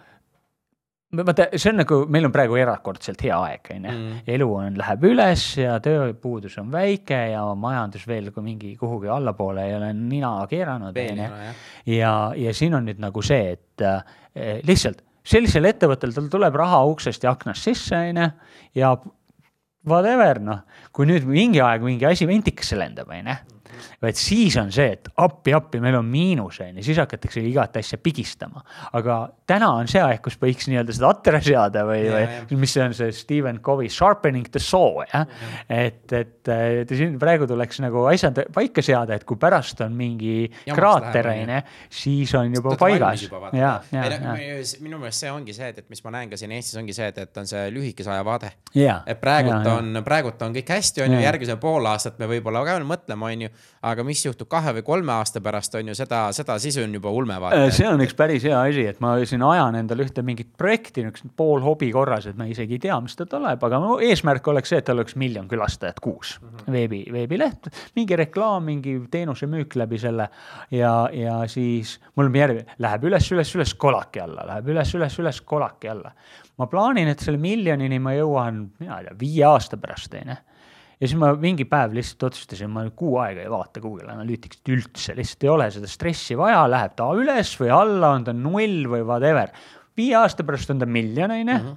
[1.21, 3.93] vaata, see on nagu, meil on praegu erakordselt hea aeg, on ju.
[3.93, 4.19] Mm.
[4.35, 9.67] elu on, läheb üles ja tööpuudus on väike ja majandus veel kui mingi kuhugi allapoole
[9.67, 11.55] ei ole nina keeranud, on ju.
[11.93, 16.83] ja, ja siin on nüüd nagu see, et eh, lihtsalt sellisel ettevõttel, tal tuleb raha
[16.91, 18.29] uksest ja aknast sisse, on ju,
[18.81, 18.95] ja
[19.87, 20.63] whatever, noh,
[20.95, 23.39] kui nüüd mingi aeg mingi asi ventikasse lendab, on ju,
[24.03, 27.99] vaid siis on see, et appi-appi, meil on miinus, on ju, siis hakatakse igat asja
[28.03, 28.63] pigistama.
[28.99, 29.17] aga
[29.47, 32.93] täna on see aeg, kus võiks nii-öelda seda atra seada või, Ja, või mis on
[32.97, 35.27] see Stephen Covey sharpening the saw, jah.
[35.71, 40.35] et, et, et siin praegu tuleks nagu asjad paika seada, et kui pärast on mingi
[40.43, 41.61] Jamaks kraater, on ju,
[42.03, 43.25] siis on juba paigas.
[43.55, 44.35] ja, ja, ja,
[44.83, 47.07] minu meelest see ongi see, et, et mis ma näen ka siin Eestis ongi see,
[47.13, 48.51] et, et on see lühikese aja vaade.
[48.77, 48.99] ja.
[49.07, 52.77] et praegult on, praegult on kõik hästi, on ju, järgmise pool aastat me võib-olla ka
[52.77, 53.53] veel mõtleme, on ju,
[53.92, 57.11] aga mis juhtub kahe või kolme aasta pärast, on ju seda, seda siis on juba
[57.13, 57.67] ulme vaata.
[57.67, 61.03] Äh, see on üks päris hea asi, et ma siin ajan endale ühte mingit projekti,
[61.05, 64.47] niisugust pool hobi korras, et ma isegi ei tea, mis ta tuleb, aga mu eesmärk
[64.49, 66.77] oleks see, et tal oleks miljon külastajat kuus mm -hmm.
[66.77, 70.29] veebi, veebileht, mingi reklaam, mingi teenuse müük läbi selle
[70.71, 75.41] ja, ja siis mul järg, läheb üles, üles, üles, kolaki alla, läheb üles, üles, üles,
[75.41, 76.11] kolaki alla.
[76.57, 80.37] ma plaanin, et selle miljonini ma jõuan, mina ei tea, viie aasta pärast, onju
[80.99, 85.15] ja siis ma mingi päev lihtsalt otsustasin, ma kuu aega ei vaata Google Analyticsit üldse,
[85.17, 89.03] lihtsalt ei ole seda stressi vaja, läheb ta üles või alla, on ta null või
[89.05, 89.53] whatever.
[89.97, 91.75] viie aasta pärast on ta miljon, onju.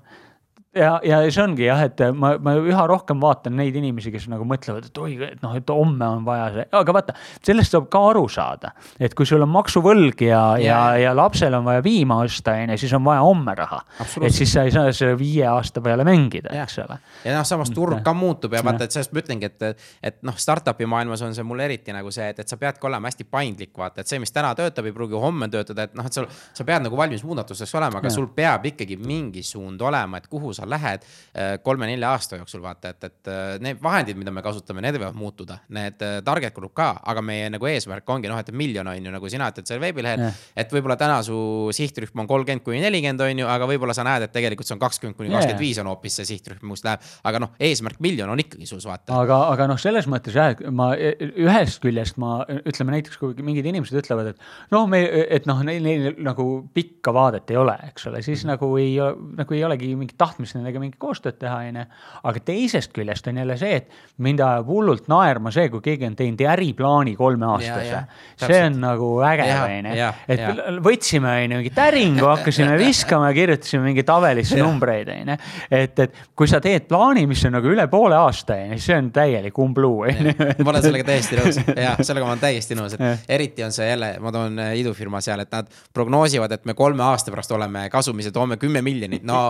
[0.77, 4.47] Ja, ja see ongi jah, et ma, ma üha rohkem vaatan neid inimesi, kes nagu
[4.49, 7.17] mõtlevad, et oi, et noh, et homme on vaja see, aga vaata,
[7.47, 8.73] sellest saab ka aru saada.
[9.01, 12.75] et kui sul on maksuvõlg ja, ja, ja, ja lapsel on vaja piima osta, on
[12.75, 13.81] ju, siis on vaja homme raha.
[14.21, 16.99] et siis sa ei saa selle viie aasta peale mängida, eks ole.
[17.25, 20.37] ja noh, samas turg ka muutub ja vaata, et sellest ma ütlengi, et, et noh,
[20.41, 23.73] startup'i maailmas on see mul eriti nagu see, et, et sa peadki olema hästi paindlik,
[23.79, 26.67] vaata, et see, mis täna töötab, ei pruugi homme töötada, et noh, et sul, sa
[26.69, 28.17] pead nagu valmis muudatusteks olema, aga ja.
[28.19, 32.63] sul peab ikkagi mingi suund olema, et kuhu sa sa lähed äh, kolme-nelja aasta jooksul
[32.65, 36.55] vaata, et, et äh, need vahendid, mida me kasutame, need võivad muutuda, need äh, target
[36.57, 39.69] kulub ka, aga meie nagu eesmärk ongi noh, et miljon on ju nagu sina ütled
[39.69, 40.27] seal veebilehel,
[40.57, 41.39] et võib-olla täna su
[41.77, 44.83] sihtrühm on kolmkümmend kuni nelikümmend on ju, aga võib-olla sa näed, et tegelikult see on
[44.83, 47.05] kakskümmend kuni kakskümmend viis on hoopis see sihtrühm, kus läheb.
[47.27, 49.15] aga noh, eesmärk miljon on ikkagi sus vaata.
[49.23, 53.69] aga, aga noh, selles mõttes jah, et ma ühest küljest ma ütleme näiteks, kui mingid
[53.69, 58.09] inimesed ütlevad, et noh, me, et noh, neil, neil nagu pikka vaadet ei ole, eks
[58.11, 58.55] ole, siis mm.
[58.55, 58.97] nagu ei,
[59.37, 61.85] nagu ei olegi mingit tahtmist nendega mingit koostööd teha, on ju.
[62.31, 66.17] aga teisest küljest on jälle see, et mind ajab hullult naerma see, kui keegi on
[66.19, 68.03] teinud äriplaani kolmeaastase.
[68.43, 70.11] see on nagu äge, on ju.
[70.29, 70.55] et ja.
[70.85, 75.39] võtsime, on ju, mingit äringu, hakkasime viskama ja kirjutasime mingeid tabelisse numbreid, on ju.
[75.71, 78.91] et, et kui sa teed plaani, mis on nagu üle poole aasta, on ju, siis
[78.91, 80.37] see on täielik umbluu, on ju.
[80.63, 83.89] ma olen sellega täiesti nõus, jah, sellega ma olen täiesti nõus, et eriti on see
[83.89, 87.87] jälle, ma toon äh, idufirma seal, et nad prognoosivad, et me kolme aasta pärast oleme
[87.93, 89.41] kasumis ja toome kümme miljonit, no,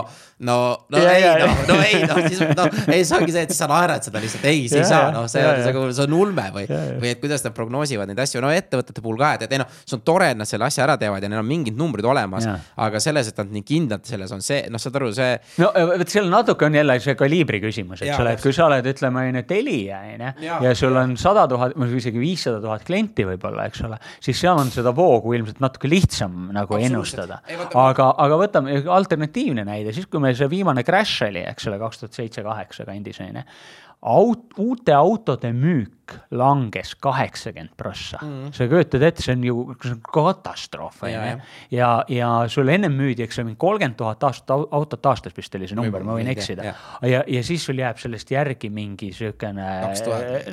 [0.46, 0.58] no,
[0.92, 3.60] no ja, ei noh, no ei noh, siis noh, ei see ongi see, et siis
[3.62, 6.46] sa naerad seda lihtsalt, ei, see ei saa, noh, see on, see, see on ulme
[6.54, 6.66] või,
[7.02, 9.70] või et kuidas nad prognoosivad neid asju, no ettevõtete puhul ka, et, et ei noh,
[9.82, 12.46] see on tore, et nad selle asja ära teevad ja neil on mingid numbrid olemas.
[12.86, 15.34] aga selles, et nad nii kindlad selles on see, noh, saad aru, see.
[15.62, 18.86] no vot, seal natuke on jälle see kaliibri küsimus, eks ole, et kui sa oled,
[18.92, 23.26] ütleme, on ju, Telia, on ju, ja sul on sada tuhat, isegi viissada tuhat klienti
[23.28, 27.40] võib-olla, eks ole, siis seal on seda voogu ilmselt natuke lihtsam nagu ennustada.
[27.74, 32.02] aga, aga võtame alternatiivne näide, siis kui meil see viimane crash oli, eks ole, kaks
[32.02, 33.44] tuhat seitse, kaheksa kandis on ju.
[34.02, 35.95] aut-, uute autode müük
[36.30, 38.52] langes kaheksakümmend prossa mm..
[38.56, 39.64] sa kujutad ette, see on ju
[40.12, 41.36] katastroof, on ju.
[41.76, 45.68] ja, ja sul ennem müüdi, eks ole, mingi kolmkümmend tuhat aastat autot aastas vist oli
[45.70, 46.72] see number, ma võin eksida.
[47.06, 49.66] ja, ja siis sul jääb sellest järgi mingi siukene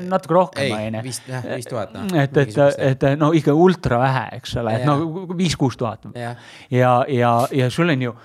[0.09, 1.03] natuke rohkem, on ju.
[1.05, 1.93] vist, jah, viis tuhat.
[1.93, 2.09] Noh.
[2.19, 2.57] et, et,
[2.89, 6.07] et no ikka ultra vähe, eks ole, et no viis-kuus tuhat.
[6.17, 6.33] ja,
[6.71, 8.15] ja, ja, ja sul on ju,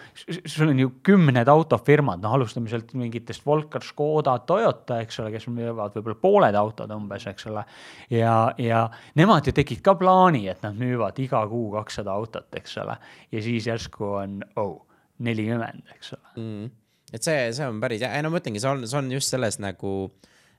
[0.45, 5.49] sul on ju kümned autofirmad, noh, alustame sealt mingitest Volker, Škoda, Toyota, eks ole, kes
[5.53, 7.65] müüvad võib-olla pooled autod umbes umbes, eks ole.
[8.11, 8.89] ja, ja
[9.19, 12.97] nemad ju tegid ka plaani, et nad müüvad iga kuu kakssada autot, eks ole.
[13.33, 14.87] ja siis järsku on, oh,
[15.19, 16.71] nelikümmend, eks ole mm..
[17.13, 19.59] et see, see on päris ei no ma ütlengi, see on, see on just selles
[19.59, 19.95] nagu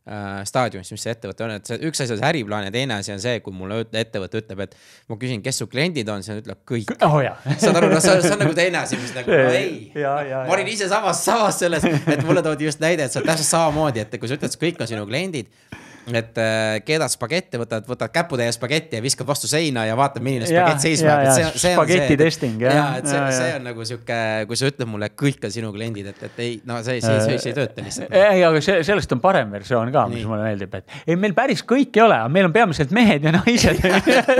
[0.09, 2.99] äh, staadiumis, mis see ettevõte on, et see üks asi on see äriplaan ja teine
[2.99, 4.75] asi on see, kui mulle ettevõte ütleb, et
[5.07, 7.19] ma küsin, kes su kliendid on, siis ta ütleb kõik oh,.
[7.55, 9.91] saad aru, noh, see, on nagu teine asi, mis nagu no, ei.
[9.95, 13.53] ma olin ise samas, samas selles, et mulle toodi just näide, et see on täpselt
[13.53, 15.53] samamoodi, et kui sa ütled, kõik on sinu kliendid
[16.15, 20.47] et äh, keedad spagetti, võtad, võtad käputäie spagetti ja viskad vastu seina ja vaatad, milline
[20.49, 21.31] spagett seisma jääb.
[21.35, 22.17] see, see on see.
[22.19, 22.75] testing jah.
[22.75, 24.19] ja, et see, see on nagu sihuke,
[24.49, 27.39] kui sa ütled mulle, kõik on sinu kliendid, et, et ei, no see, see, see,
[27.43, 28.15] see ei tööta lihtsalt.
[28.15, 31.63] ei, aga see, sellest on parem versioon ka, mis mulle meeldib, et ei, meil päris
[31.67, 33.83] kõik ei ole, meil on peamiselt mehed ja naised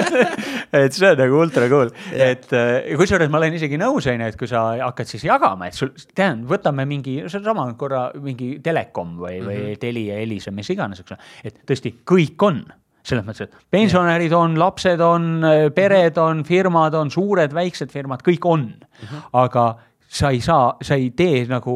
[0.83, 4.31] et see on nagu ultra cool, et äh, kusjuures ma olen isegi nõus, on ju,
[4.33, 9.17] et kui sa hakkad siis jagama, et sul, tead, võtame mingi, sedasama korra mingi telekom
[9.19, 9.81] või, või mm -hmm.
[9.81, 12.63] Telia, Elisa, mis iganes, eks ole, et tõesti kõik on
[13.09, 15.41] selles mõttes, et pensionärid on, lapsed on,
[15.73, 18.67] pered on, firmad on, suured-väiksed firmad, kõik on.
[18.75, 19.21] -hmm.
[19.33, 19.63] aga
[20.09, 21.73] sa ei saa, sa ei tee nagu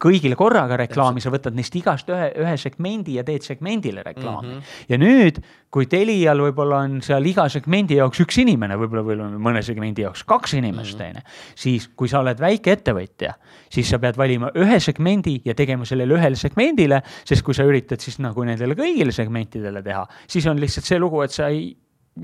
[0.00, 4.54] kõigile korraga reklaami, sa võtad neist igast ühe, ühe segmendi ja teed segmendile reklaami mm.
[4.54, 4.86] -hmm.
[4.88, 9.62] ja nüüd, kui Telial võib-olla on seal iga segmendi jaoks üks inimene, võib-olla, võib-olla mõne
[9.62, 11.10] segmendi jaoks kaks inimest, mhm.
[11.10, 11.36] on ju.
[11.66, 13.34] siis, kui sa oled väikeettevõtja,
[13.68, 18.00] siis sa pead valima ühe segmendi ja tegema sellele ühele segmendile, sest kui sa üritad
[18.00, 21.74] siis nagu nendele kõigile segmentidele teha, siis on lihtsalt see lugu, et sa ei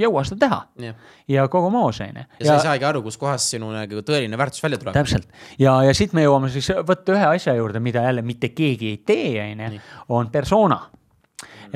[0.01, 0.99] jõua seda teha yeah.
[1.31, 2.27] ja kogu moos, on ju.
[2.41, 4.97] ja sa ei saagi aru, kuskohast sinu nagu tõeline väärtus välja tuleb.
[4.97, 5.29] täpselt
[5.63, 9.01] ja, ja siit me jõuame siis võtta ühe asja juurde, mida jälle mitte keegi ei
[9.07, 9.83] tee, on ju,
[10.19, 10.81] on persona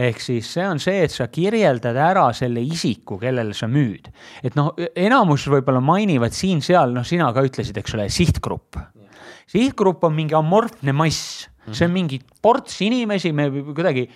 [0.01, 4.11] ehk siis see on see, et sa kirjeldad ära selle isiku, kellele sa müüd.
[4.43, 8.79] et noh, enamus võib-olla mainivad siin-seal, noh, sina ka ütlesid, eks ole, sihtgrupp.
[9.51, 11.75] sihtgrupp on mingi amorfne mass Mm -hmm.
[11.75, 14.09] see on mingi ports inimesi, me kuidagi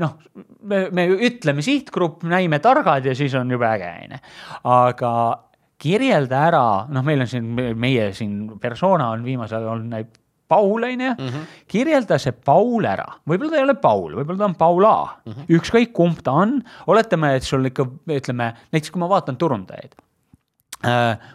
[0.00, 0.16] noh,
[0.62, 4.24] me, me ütleme sihtgrupp, näime targad ja siis on jube äge, on ju.
[4.64, 5.12] aga
[5.80, 10.18] kirjelda ära, noh, meil on siin, meie siin persona on viimasel ajal olnud
[10.50, 11.48] Paul, on ju, mhm.
[11.70, 15.32] kirjelda see Paul ära, võib-olla ta ei ole Paul, võib-olla ta on Paul A mm,
[15.32, 15.50] -hmm.
[15.60, 16.58] ükskõik kumb ta on,
[16.90, 19.94] oletame, et sul ikka ütleme, näiteks kui ma vaatan turundajaid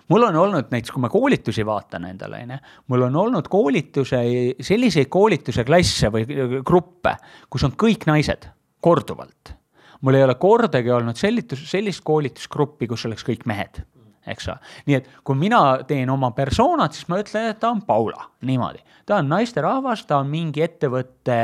[0.10, 2.60] mul on olnud näiteks, kui ma koolitusi vaatan endale, on ju,
[2.92, 4.22] mul on olnud koolituse,
[4.66, 6.26] selliseid koolituse klasse või
[6.66, 7.16] gruppe,
[7.50, 8.50] kus on kõik naised
[8.82, 9.54] korduvalt.
[10.02, 13.84] mul ei ole kordagi olnud sellitus, sellist koolitusgruppi, kus oleks kõik mehed
[14.28, 14.74] eks ole.
[14.90, 18.84] nii et kui mina teen oma persoonat, siis ma ütlen, et ta on Paula, niimoodi.
[19.06, 21.40] ta on naisterahvas, ta on mingi ettevõtte,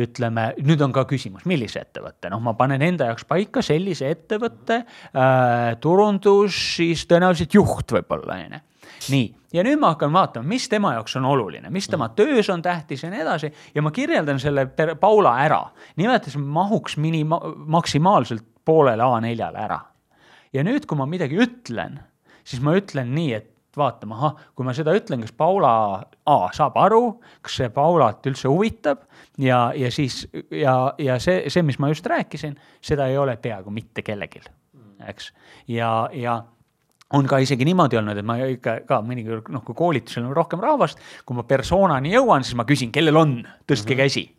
[0.00, 4.82] ütleme, nüüd on ka küsimus, millise ettevõtte, noh, ma panen enda jaoks paika sellise ettevõtte
[4.82, 8.62] äh,, turundus, siis tõenäoliselt juht võib-olla, on ju
[9.10, 12.62] nii, ja nüüd ma hakkan vaatama, mis tema jaoks on oluline, mis tema töös on
[12.62, 14.66] tähtis ja nii edasi ja ma kirjeldan selle
[15.00, 15.62] Paula ära.
[15.96, 17.40] nimelt see mahuks minima-,
[17.76, 19.80] maksimaalselt poolele A4-le ära.
[20.52, 22.00] ja nüüd, kui ma midagi ütlen
[22.44, 25.72] siis ma ütlen nii, et vaatama, ahah, kui ma seda ütlen, kas Paula
[26.30, 29.04] A saab aru, kas see Paulat üldse huvitab
[29.40, 30.22] ja, ja siis
[30.54, 34.44] ja, ja see, see, mis ma just rääkisin, seda ei ole peaaegu mitte kellelgi,
[35.08, 35.32] eks.
[35.68, 36.38] ja, ja
[37.14, 40.62] on ka isegi niimoodi olnud, et ma ikka ka mõnikord noh, kui koolitusel on rohkem
[40.64, 43.36] rahvast, kui ma persoonani jõuan, siis ma küsin, kellel on,
[43.68, 44.02] tõstke mm -hmm.
[44.02, 44.36] käsi.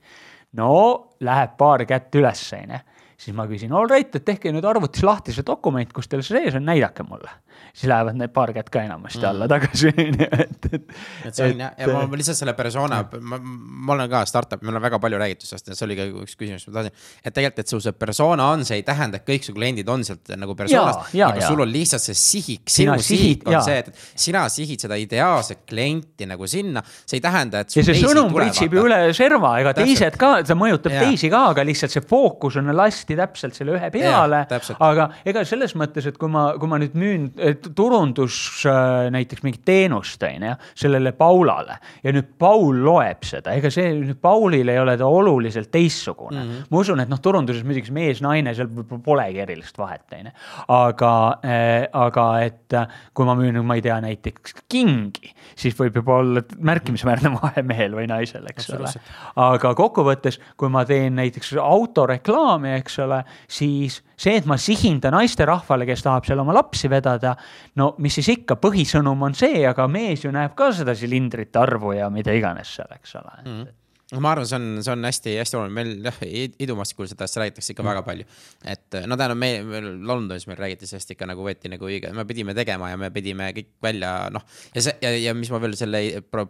[0.56, 2.84] no läheb paar kätt üles, onju
[3.18, 6.38] siis ma küsin, all right, et tehke nüüd arvutis lahti see dokument, kus teil see
[6.38, 7.30] sees on, näidake mulle
[7.76, 9.30] siis lähevad need paar kätt ka enamasti mm.
[9.30, 10.94] alla tagasi, on ju, et, et.
[11.28, 14.80] et see on jah, ja ma lihtsalt selle persona, ma, ma olen ka startup, meil
[14.80, 16.96] on väga palju räägitud sellest ja see oli ka üks küsimus, ma tahtsin.
[17.22, 20.06] et tegelikult, et sul see persona on, see ei tähenda, et kõik su kliendid on
[20.08, 23.64] sealt nagu personast, aga sul on lihtsalt see sihik, sinu sihik on ja.
[23.66, 23.92] see, et
[24.26, 27.76] sina sihid seda ideaalset klienti nagu sinna, see ei tähenda, et.
[27.76, 30.00] ja see sõnum pritsib ju üle serva, ega Täpselt.
[30.00, 31.04] teised ka, see mõjutab ja.
[31.06, 34.46] teisi ka, aga lihtsalt see fookus on lasti täpselt selle ühe peale.
[34.80, 37.30] aga ega selles mõttes, et kui ma, kui ma nüüd müün
[37.76, 43.72] turundus äh, näiteks mingit teenust, on ju, sellele Paulale ja nüüd Paul loeb seda, ega
[43.74, 46.50] see nüüd Paulil ei ole ta oluliselt teistsugune mm.
[46.52, 46.68] -hmm.
[46.70, 48.72] ma usun, et noh, turunduses muidugi mees-naine, seal
[49.06, 50.36] polegi erilist vahet, on ju.
[50.68, 51.14] aga
[51.46, 56.20] äh,, aga et äh, kui ma müün, ma ei tea, näiteks kingi, siis võib juba
[56.22, 58.92] olla märkimisväärne vahe mehel või naisel, eks ole.
[59.36, 65.12] aga kokkuvõttes, kui ma teen näiteks autoreklaami, eks ole, siis see, et ma sihin ta
[65.14, 67.36] naisterahvale, kes tahab seal oma lapsi vedada,
[67.80, 71.96] no mis siis ikka, põhisõnum on see, aga mees ju näeb ka seda silindrite arvu
[71.98, 73.58] ja mida iganes seal, eks ole mm.
[73.64, 73.82] -hmm
[74.14, 76.20] ma arvan, see on, see on hästi-hästi oluline, meil jah,
[76.62, 77.90] idumastikul sellest räägitakse ikka mm.
[77.90, 78.26] väga palju.
[78.74, 82.26] et no tähendab, me, meil Londonis meil räägiti sellest ikka nagu võeti nagu õige, me
[82.30, 84.46] pidime tegema ja me pidime kõik välja noh.
[84.76, 86.04] ja see ja, ja mis ma veel selle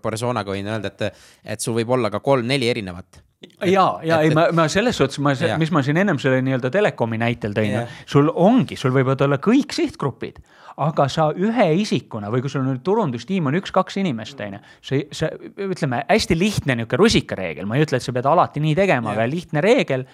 [0.03, 1.23] persoonaga võin öelda, et,
[1.55, 3.21] et sul võib olla ka kolm-neli erinevat
[3.65, 6.72] ja, ja et, ei, ma, ma selles suhtes, ma, mis ma siin ennem selle nii-öelda
[6.73, 10.39] telekomi näitel tõin, sul ongi, sul võivad olla kõik sihtgrupid,
[10.84, 15.03] aga sa ühe isikuna või kui sul nüüd turundustiim on üks-kaks inimest, on ju, see,
[15.15, 15.30] see
[15.69, 19.27] ütleme hästi lihtne niisugune rusikareegel, ma ei ütle, et sa pead alati nii tegema, aga
[19.31, 20.05] lihtne reegel.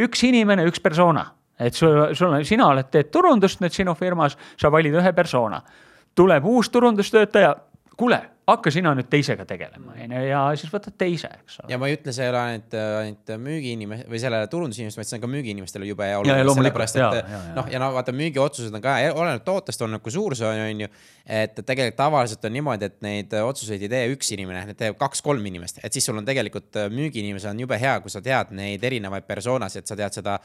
[0.00, 1.24] üks inimene, üks persona,
[1.58, 5.62] et sul, sul on, sina oled, teed turundust nüüd sinu firmas, sa valid ühe persona.
[6.14, 7.54] tuleb uus turundustöötaja,
[8.00, 8.20] kuule
[8.50, 11.70] hakka sina nüüd teisega tegelema, on ju, ja siis võtad teise, eks ole.
[11.72, 15.18] ja ma ei ütle, see ei ole ainult, ainult müügiinimest või sellele turundusinimestele, vaid see
[15.18, 16.54] on ka müügiinimestele jube hea oluline.
[16.58, 20.48] sellepärast, et noh, ja no vaata, müügiotsused on ka, oleneb tootest, oleneb kui suur see
[20.48, 20.90] on, on ju.
[21.40, 25.46] et tegelikult tavaliselt on niimoodi, et neid otsuseid ei tee üks inimene, need teeb kaks-kolm
[25.52, 29.28] inimest, et siis sul on tegelikult müügiinimesel on jube hea, kui sa tead neid erinevaid
[29.30, 30.40] persoonasid, sa tead seda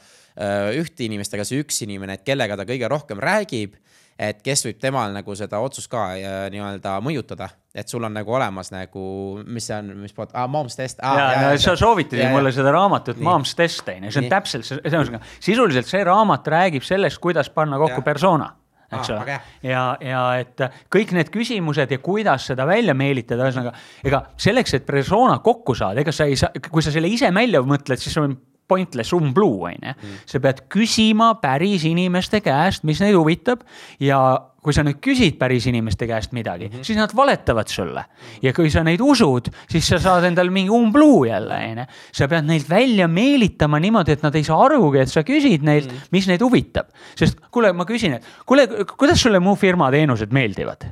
[0.76, 3.80] ühte inimest, aga see üks inimene, et kellega ta kõige rohkem räägib
[4.18, 6.08] et kes võib temal nagu seda otsust ka
[6.52, 9.06] nii-öelda mõjutada, et sul on nagu olemas nagu,
[9.44, 11.18] mis see on, mis pood ah,, Mom's Test ah,.
[11.20, 13.28] ja, ja, sa soovitasid mulle seda raamatut nii.
[13.28, 14.32] Mom's Test on ju, see on nii.
[14.32, 18.06] täpselt see, ühesõnaga sisuliselt see raamat räägib sellest, kuidas panna kokku ja.
[18.06, 18.50] persona
[18.96, 19.46] eks ole ah,.
[19.66, 23.74] ja, ja et kõik need küsimused ja kuidas seda välja meelitada, ühesõnaga
[24.06, 27.60] ega selleks, et persona kokku saada, ega sa ei saa, kui sa selle ise välja
[27.66, 28.38] mõtled, siis on
[28.68, 29.94] pointless umbluu, on ju.
[29.94, 30.18] Mm.
[30.26, 33.64] sa pead küsima päris inimeste käest, mis neid huvitab
[34.02, 34.20] ja
[34.66, 36.84] kui sa nüüd küsid päris inimeste käest midagi mm, -hmm.
[36.84, 38.04] siis nad valetavad sulle.
[38.42, 41.86] ja kui sa neid usud, siis sa saad endale mingi umbluu jälle, on ju.
[42.12, 45.90] sa pead neid välja meelitama niimoodi, et nad ei saa arugi, et sa küsid neilt
[45.90, 46.08] mm, -hmm.
[46.10, 46.86] mis neid huvitab.
[47.16, 48.68] sest kuule, ma küsin, et kuule,
[48.98, 50.90] kuidas sulle mu firma teenused meeldivad?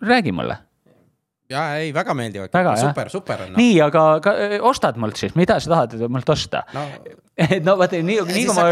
[0.00, 0.56] räägi mulle
[1.54, 3.60] ja ei, väga meeldivad, super, super on no..
[3.60, 4.34] nii, aga ka,
[4.66, 6.86] ostad mult siis, mida sa tahad mult osta no.?
[7.66, 8.64] no vaata, nii, nii kui ma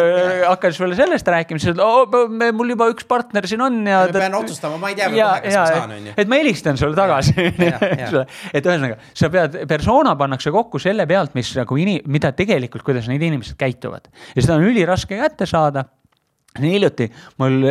[0.47, 2.05] hakkan sulle sellest rääkima, siis oh,
[2.55, 4.05] mul juba üks partner siin on ja.
[4.07, 6.15] ma pean otsustama, ma ei tea veel kohe, kas ma saan, on ju.
[6.23, 7.35] et ma helistan sulle tagasi,
[8.13, 8.27] ole.
[8.53, 13.11] et ühesõnaga, sa pead, persona pannakse kokku selle pealt, mis nagu ini-, mida tegelikult, kuidas
[13.11, 14.07] need inimesed käituvad.
[14.37, 15.89] ja seda on üliraske kätte saada
[16.61, 17.07] hiljuti
[17.41, 17.65] mul,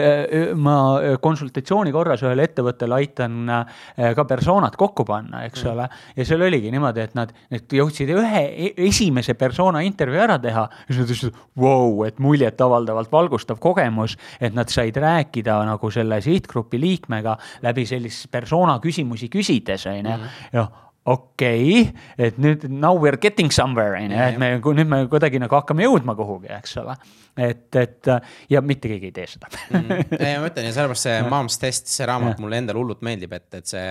[0.57, 0.75] ma
[1.21, 5.71] konsultatsiooni korras ühele ettevõttele aitan äh, ka persoonad kokku panna, eks mm.
[5.73, 5.87] ole.
[6.17, 10.67] ja seal oligi niimoodi, et nad, nad jõudsid ühe e-, esimese persona intervjuu ära teha.
[10.71, 16.21] ja siis nad ütlesid, vau, et muljetavaldavalt valgustav kogemus, et nad said rääkida nagu selle
[16.23, 20.17] sihtgrupi liikmega läbi sellist persona küsimusi küsides, on ju.
[20.17, 20.79] Mm.
[21.05, 24.89] Ja okei okay,, et nüüd now we are getting somewhere on ju, et me nüüd
[24.89, 26.95] me kuidagi nagu hakkame jõudma kuhugi, eks ole.
[27.41, 28.09] et, et
[28.51, 29.49] ja mitte keegi ei tee seda.
[29.71, 30.03] Mm..
[30.19, 33.49] ei, ma ütlen ja sellepärast see Mom's Test, see raamat mulle endale hullult meeldib, et,
[33.57, 33.85] et see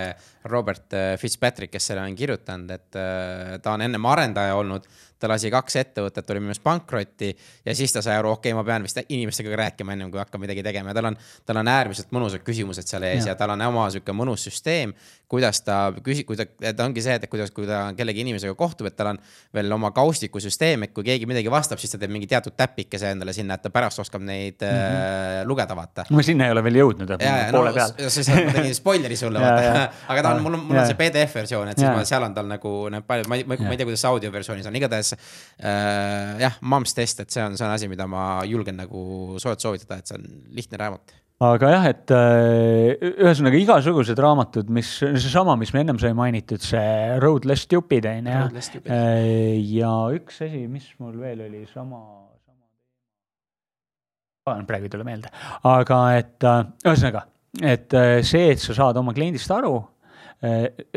[0.51, 4.87] Robert äh, Fitzpatrick, kes selle on kirjutanud, et äh, ta on ennem arendaja olnud
[5.21, 7.31] ta lasi kaks ettevõtet, oli minu meelest pankrotti
[7.65, 10.41] ja siis ta sai aru, okei okay,, ma pean vist inimestega rääkima ennem kui hakkan
[10.41, 13.53] midagi tegema ja tal on, tal on äärmiselt mõnusad küsimused seal ees ja, ja tal
[13.53, 14.95] on oma sihuke mõnus süsteem,
[15.31, 16.45] kuidas ta küsi-, kui ta,
[16.75, 19.19] ta ongi see, et kuidas, kui ta kellegi inimesega kohtub, et tal on
[19.55, 23.35] veel oma kaustikusüsteem, et kui keegi midagi vastab, siis ta teeb mingi teatud täpikese endale
[23.35, 25.41] sinna, et ta pärast oskab neid mm -hmm.
[25.41, 26.05] äh, lugeda, vaata.
[26.09, 27.15] ma sinna ei ole veel jõudnud,
[27.51, 28.09] poole no, peal.
[28.09, 29.87] siis ma tegin spoileri sulle, vaata.
[30.07, 32.33] aga ta on, mul on, mul on see PDF versioon, et siis ma, seal on
[32.33, 36.37] tal nagu need paljud, ma ei, ma ei tea, kuidas audio versioonis on, igatahes äh,.
[36.41, 40.01] jah, Mom's Test, et see on, see on asi, mida ma julgen nagu soojalt soovitada,
[40.01, 45.71] et see on lihtne raamat aga jah, et äh, ühesõnaga igasugused raamatud, mis, seesama, mis
[45.73, 48.41] me ennem sai mainitud, see Road Less Stupid on ju.
[48.85, 52.01] Äh, ja üks asi, mis mul veel oli sama,
[52.45, 54.59] sama.
[54.69, 55.33] praegu ei tule meelde,
[55.71, 57.25] aga et äh, ühesõnaga,
[57.73, 57.97] et
[58.27, 59.79] see, et sa saad oma kliendist aru,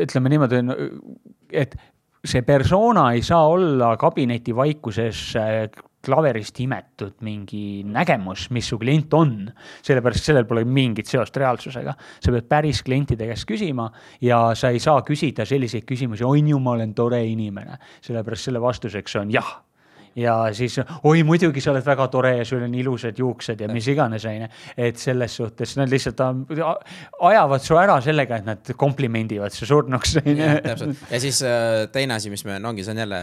[0.01, 0.61] ütleme niimoodi,
[1.53, 1.75] et
[2.25, 5.35] see persona ei saa olla kabineti vaikuses
[6.05, 9.35] klaverist imetud mingi nägemus, mis su klient on.
[9.85, 11.93] sellepärast sellel pole mingit seost reaalsusega.
[12.21, 13.89] sa pead päris klientide käest küsima
[14.21, 17.79] ja sa ei saa küsida selliseid küsimusi, on ju, ma olen tore inimene.
[18.01, 19.55] sellepärast selle vastuseks on jah
[20.15, 23.87] ja siis oi, muidugi sa oled väga tore ja sul on ilusad juuksed ja mis
[23.91, 24.47] iganes, onju.
[24.77, 26.21] et selles suhtes nad lihtsalt
[27.29, 30.17] ajavad su ära sellega, et nad komplimendivad su surnuks.
[30.23, 33.21] täpselt ja siis äh, teine asi, mis me, no ongi, see on jälle,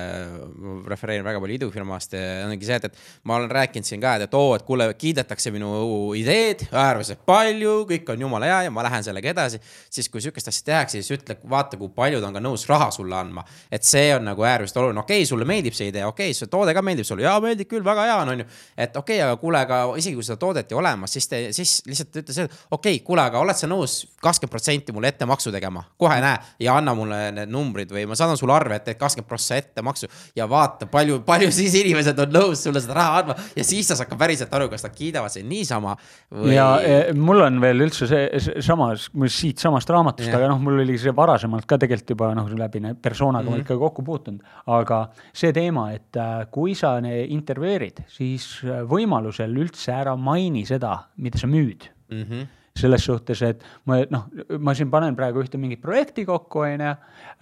[0.89, 2.17] refereerin väga palju idufirmast
[2.47, 5.53] ongi see, et, et ma olen rääkinud siin ka, et, et oo, et kuule, kiidetakse
[5.55, 5.73] minu
[6.19, 9.61] ideed äärmiselt palju, kõik on jumala hea ja ma lähen sellega edasi.
[9.91, 13.17] siis kui sihukest asja tehakse, siis ütle, vaata, kui paljud on ka nõus raha sulle
[13.17, 13.45] andma.
[13.71, 16.51] et see on nagu äärmiselt oluline, okei okay,, sulle meeldib see idee, okei okay,, see
[16.53, 18.47] toode ka meeldib sulle, jaa meeldib küll, väga hea on, on ju.
[18.77, 21.75] et okei okay,, aga kuule, aga isegi kui seda toodet ei olemas, siis te, siis
[21.89, 25.85] lihtsalt ütle seda, okei okay,, kuule, aga oled sa nõus kakskümmend protsenti mulle ettemaksu tegema,
[26.01, 29.31] kohe näe ja anna mulle need numbrid või ma saadan sulle arve, et teed kakskümmend
[29.31, 33.67] prossa ettemaksu ja vaata, palju, palju siis inimesed on nõus sulle seda raha andma ja
[33.67, 35.97] siis sa saad ka päriselt aru, kas nad kiidavad sind niisama
[36.31, 36.55] või....
[36.57, 40.99] ja e, mul on veel üldse see, see samas, siitsamast raamatust, aga noh, mul oli
[41.01, 43.65] see varasemalt ka tegelikult juba noh, läbi persoonaga mm -hmm.
[43.67, 45.03] ikka kokku puutunud, aga
[45.33, 51.41] see teema, et äh, kui sa intervjueerid, siis äh, võimalusel üldse ära maini seda, mida
[51.41, 52.27] sa müüd mm.
[52.27, 54.29] -hmm selles suhtes, et ma noh,
[54.65, 56.93] ma siin panen praegu ühte mingit projekti kokku, on ju.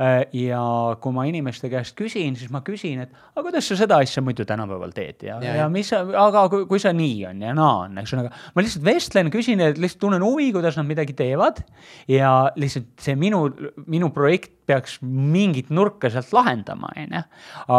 [0.01, 0.61] Äh, ja
[1.03, 4.47] kui ma inimeste käest küsin, siis ma küsin, et aga kuidas sa seda asja muidu
[4.49, 7.99] tänapäeval teed ja, ja, ja mis aga kui, kui sa nii on ja naa on,
[8.01, 11.61] eks ole, aga ma lihtsalt vestlen, küsin, et lihtsalt tunnen huvi, kuidas nad midagi teevad.
[12.09, 13.45] ja lihtsalt see minu,
[13.87, 17.25] minu projekt peaks mingit nurka sealt lahendama, on ju.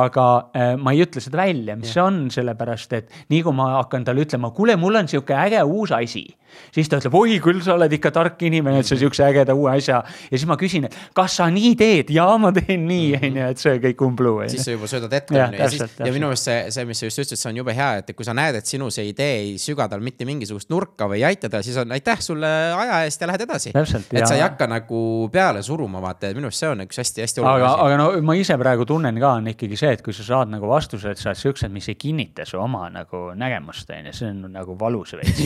[0.02, 0.28] aga
[0.58, 4.06] äh, ma ei ütle seda välja, mis see on, sellepärast et nii kui ma hakkan
[4.08, 6.28] talle ütlema, kuule, mul on sihuke äge uus asi
[6.76, 9.72] siis ta ütleb, oi küll, sa oled ikka tark inimene, et sa siukse ägeda uue
[9.74, 10.02] asja.
[10.04, 12.12] ja siis ma küsin, et kas sa nii teed?
[12.16, 13.28] jaa, ma teen nii, mhm.
[13.28, 14.36] on ju, et see kõik umbluu.
[14.52, 17.02] siis sa juba söödad ette, on ju, ja siis, ja minu meelest see, see, mis
[17.02, 19.38] sa just ütlesid, see on jube hea, et kui sa näed, et sinu see idee
[19.42, 23.02] ei süga tal mitte mingisugust nurka või ei aita teda, siis on aitäh sulle aja
[23.08, 23.76] eest ja lähed edasi.
[23.76, 25.04] et sa ei hakka nagu
[25.34, 27.82] peale suruma, vaata, et minu arust see on üks hästi-hästi oluline asi.
[27.86, 30.70] aga no ma ise praegu tunnen ka, on ikkagi see, et kui sa saad nagu
[30.70, 34.46] vastused, sa oled siuksed, mis ei kinnita su oma nagu nägemust, on ju, see on
[34.56, 35.44] nagu valus veits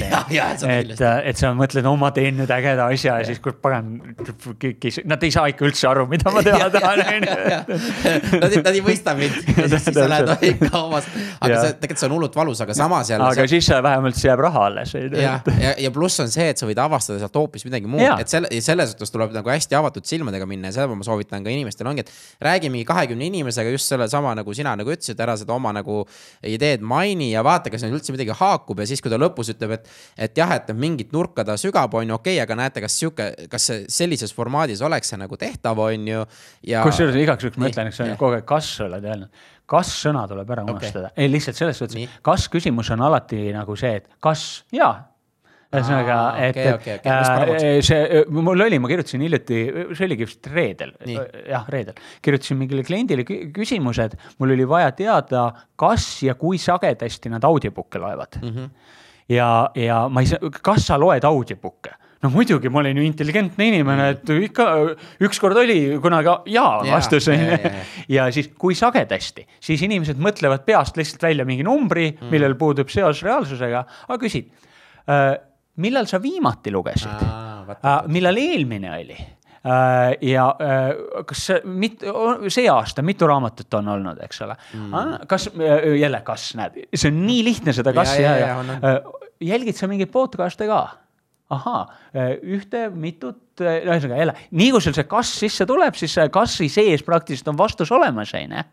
[0.66, 3.98] et, et sa mõtled, no ma teen nüüd ägeda asja ja siis kurat pagan,
[5.06, 7.80] nad ei saa ikka üldse aru, mida ma teha tahan, on ju.
[8.41, 12.16] Nad ei, mõista mind ja siis sa lähed ikka omast, aga see tegelikult see on
[12.18, 13.28] hullult valus, aga samas jälle.
[13.28, 13.62] aga see...
[13.62, 14.94] siis vähemalt jääb raha alles.
[14.95, 18.32] ja, ja, ja pluss on see, et sa võid avastada sealt hoopis midagi muud, et
[18.32, 21.89] selle, selles suhtes tuleb nagu hästi avatud silmadega minna ja seda ma soovitan ka inimestele
[21.89, 25.73] ongi, et räägi mingi kahekümne inimesega just sellesama nagu sina nagu ütlesid, ära seda oma
[25.76, 26.03] nagu
[26.45, 29.77] ideed maini ja vaata, kas neil üldse midagi haakub ja siis, kui ta lõpus ütleb,
[29.80, 29.89] et,
[30.27, 33.31] et jah, et mingit nurka ta sügab, on ju, okei okay,, aga näete, kas sihuke,
[33.52, 36.23] kas see sellises formaadis oleks see nagu tehtav, on ju.
[36.85, 40.52] kusjuures igaks juhuks ma ütlen, eks ole, kogu aeg kas oled öelnud kas sõna tuleb
[40.53, 44.45] ära unustada okay., ei lihtsalt selles suhtes, kas küsimus on alati nagu see, et kas
[44.76, 44.91] ja
[45.76, 47.56] ühesõnaga, et okay,, okay, okay.
[47.56, 49.61] Äh, see, mul oli, ma kirjutasin hiljuti,
[49.93, 55.47] see oligi vist reedel, jah, reedel, kirjutasin mingile kliendile küsimused, mul oli vaja teada,
[55.80, 58.53] kas ja kui sagedasti nad audiobook'e loevad mm.
[58.53, 58.69] -hmm
[59.30, 61.95] ja, ja ma ei saa, kas sa loed audiobook'e?
[62.26, 64.65] no muidugi, ma olin ju intelligentne inimene, et ikka
[65.27, 67.73] ükskord oli kunagi jaa vastus on ju.
[68.15, 72.89] ja siis, kui sagedasti, siis inimesed mõtlevad peast lihtsalt välja mingi numbri mm., millel puudub
[72.93, 74.49] seos reaalsusega, aga küsid
[75.10, 75.35] äh,.
[75.84, 77.26] Millal sa viimati lugesid?
[78.14, 79.18] Millal eelmine oli?
[80.22, 80.45] Ja
[81.26, 82.03] kas mit,
[82.53, 85.26] see aasta, mitu raamatut on olnud, eks ole mm..
[85.31, 85.47] kas,
[85.99, 88.93] jälle, kas näed, see on nii lihtne seda kassi ja, ja, ja,
[89.41, 90.84] jälgid sa mingeid podcast'e ka?
[91.56, 91.81] ahaa,
[92.41, 97.52] ühte, mitut, ühesõnaga jälle, nii kui sul see kass sisse tuleb, siis kassi sees praktiliselt
[97.53, 98.64] on vastus olemas, on ju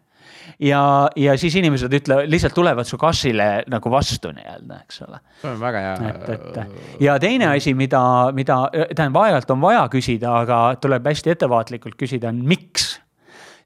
[0.63, 0.83] ja,
[1.17, 5.23] ja siis inimesed ütlevad, lihtsalt tulevad su kassile nagu vastu nii-öelda, eks ole.
[5.41, 5.95] see on väga hea.
[6.11, 8.03] et, et ja teine asi, mida,
[8.37, 12.95] mida tähendab, aeg-ajalt on vaja küsida, aga tuleb hästi ettevaatlikult küsida, on miks.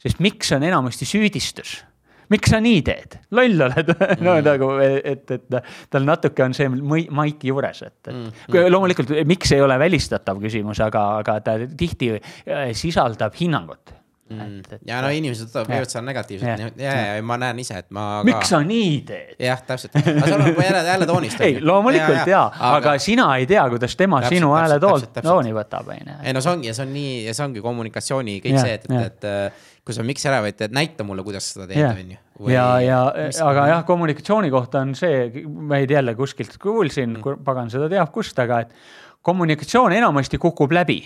[0.03, 1.81] sest miks on enamasti süüdistus
[2.33, 3.93] miks sa nii teed, loll oled
[4.27, 4.47] no mm.
[4.47, 5.59] nagu, et, et
[5.93, 8.67] tal natuke on see maik juures, et, et mm.
[8.73, 13.95] loomulikult, miks ei ole välistatav küsimus, aga, aga ta tihti äh, sisaldab hinnangut
[14.27, 14.59] Mm.
[14.59, 17.87] Et, ja no inimesed võivad seda negatiivselt ja, ja, ja, ja ma näen ise, et
[17.95, 18.25] ma ka....
[18.27, 19.37] miks sa nii teed?
[19.39, 21.45] jah, täpselt, aga seal on jälle, jälle toonist.
[21.47, 24.81] ei, loomulikult ja, ja, ja, aga, aga sina ei tea, kuidas tema täpselt, sinu hääle
[24.83, 26.17] tooni võtab, on ju.
[26.27, 28.89] ei no see ongi, see on nii ja see ongi kommunikatsiooni kõik ja, see, et,
[28.91, 32.11] et, et äh, kui sa miks ära võid, et näita mulle, kuidas seda teed, on
[32.17, 32.51] ju.
[32.51, 32.99] ja, ja
[33.47, 37.87] aga jah, kommunikatsiooni kohta on see, ma ei tea, jälle kuskilt kuulsin mm., pagan seda
[37.95, 38.75] teab kust, aga et
[39.23, 40.99] kommunikatsioon enamasti kukub läbi,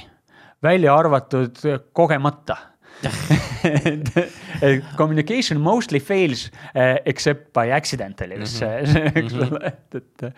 [0.64, 1.60] välja arvatud
[1.92, 2.56] kogemata
[5.00, 9.12] communication mostly fails uh, except by accidentally mm, -hmm.
[9.20, 9.46] eks mhm.
[9.46, 10.34] ole, et, et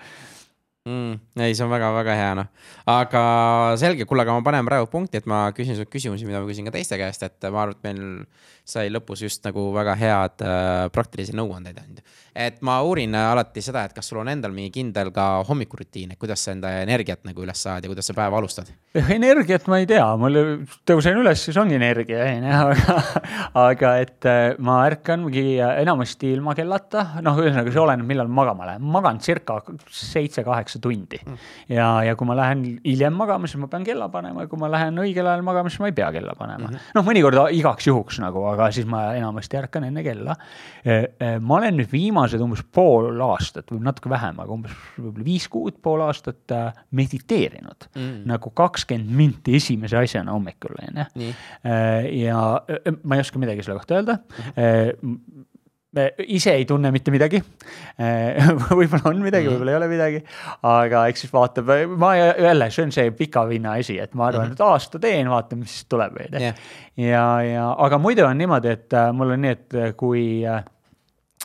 [0.89, 1.19] mm,.
[1.41, 2.51] ei, see on väga-väga hea, noh.
[2.91, 3.23] aga
[3.81, 6.69] selge, kuule, aga ma panen praegu punkti, et ma küsin sult küsimusi, mida ma küsin
[6.69, 8.03] ka teiste käest, et ma arvan, et meil
[8.65, 12.03] sai lõpus just nagu väga head äh, praktilisi nõuandeid andnud.
[12.33, 16.21] et ma uurin alati seda, et kas sul on endal mingi kindel ka hommikurutiin, et
[16.21, 18.71] kuidas sa enda energiat nagu üles saad ja kuidas sa päeva alustad?
[19.03, 20.39] energiat ma ei tea, mul
[20.89, 22.97] tõusen üles, siis ongi energia, on ju, aga,
[23.65, 25.47] aga et äh, ma ärkangi
[25.83, 29.59] enamasti ilma kellata, noh, ühesõnaga see oleneb, millal magama lähen, magan circa
[29.91, 31.21] seitse-kaheksa tundi.
[31.27, 31.39] Mm.
[31.73, 34.45] ja, ja kui ma lähen hiljem magama, siis ma pean kella panema.
[34.45, 36.69] Ja kui ma lähen õigel ajal magama, siis ma ei pea kella panema.
[36.69, 36.95] Mm -hmm..
[36.97, 40.37] noh, mõnikord igaks juhuks nagu, aga siis ma enamasti ärkan enne kella.
[40.85, 45.27] E, e, ma olen nüüd viimased umbes pool aastat või natuke vähem, aga umbes võib-olla
[45.27, 48.13] viis kuud, pool aastat äh, mediteerinud mm.
[48.31, 51.33] nagu kakskümmend minti esimese asjana hommikul, on ju.
[52.23, 52.43] Ja
[53.03, 54.53] ma ei oska midagi selle kohta öelda mm.
[54.57, 55.49] -hmm
[56.27, 57.43] ise ei tunne mitte midagi.
[58.79, 59.55] võib-olla on midagi, mhm.
[59.55, 60.21] võib-olla ei ole midagi,
[60.69, 64.51] aga eks siis vaatab, ma jälle, see on see pika vinna asi, et ma arvan,
[64.51, 64.59] mhm.
[64.59, 66.21] et aasta teen, vaatame, mis tuleb.
[66.33, 66.53] ja,
[66.97, 70.63] ja, ja, aga muidu on niimoodi, et äh, mul on nii, et kui Eh,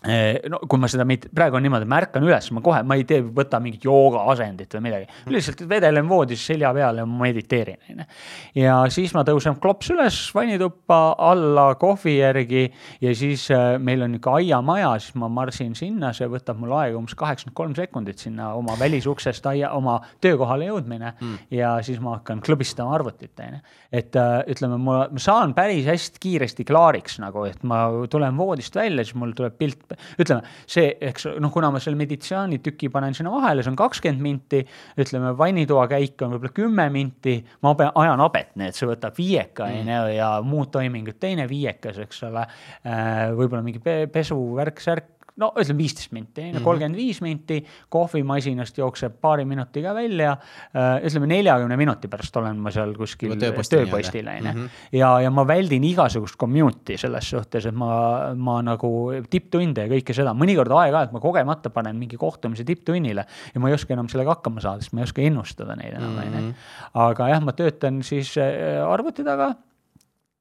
[0.06, 3.24] no kui ma seda, praegu on niimoodi, ma ärkan üles, ma kohe, ma ei tee,
[3.34, 5.08] võta mingit joogaasendit või midagi.
[5.34, 8.06] lihtsalt vedelen voodis selja peal ja mediteerin, on ju.
[8.62, 12.68] ja siis ma tõusen klops üles vannituppa, alla kohvi järgi
[13.02, 17.00] ja siis äh, meil on niisugune aiamaja, siis ma marsin sinna, see võtab mul aega
[17.00, 21.50] umbes kaheksakümmend kolm sekundit sinna oma välisuksest aia, oma töökohale jõudmine mm.
[21.58, 23.66] ja siis ma hakkan klõbistama arvutit, on ju.
[24.04, 29.06] et äh, ütleme, ma saan päris hästi kiiresti klaariks nagu, et ma tulen voodist välja,
[29.06, 33.64] siis mul tuleb pilt ütleme, see, eks noh, kuna ma selle meditsioonitüki panen sinna vahele,
[33.64, 34.64] see on kakskümmend minti,
[35.00, 39.68] ütleme, vannitoa käik on võib-olla kümme minti, ma ajan habet, nii et see võtab viieka,
[39.68, 41.20] on ju, ja muud toimingud.
[41.22, 42.48] Teine viiekas, eks ole,
[42.88, 43.82] äh, võib-olla mingi
[44.14, 46.64] pesu, värk, särk, no ütleme viisteist minti, mhm.
[46.66, 47.60] kolmkümmend viis minti,
[47.94, 50.34] kohvimasinast jookseb paari minutiga välja.
[50.74, 54.54] Äh, ütleme neljakümne minuti pärast olen ma seal kuskil tööpostil, on ju.
[54.54, 54.72] Mhm.
[54.98, 57.92] ja, ja ma väldin igasugust commute'i selles suhtes, et ma,
[58.36, 58.92] ma nagu
[59.30, 63.78] tipptunde ja kõike seda, mõnikord aeg-ajalt ma kogemata panen mingi kohtumise tipptunnile ja ma ei
[63.78, 66.42] oska enam sellega hakkama saada, sest ma ei oska ennustada neid enam, on ju.
[66.42, 66.68] Mhm.
[67.06, 69.54] aga jah, ma töötan siis äh, arvuti taga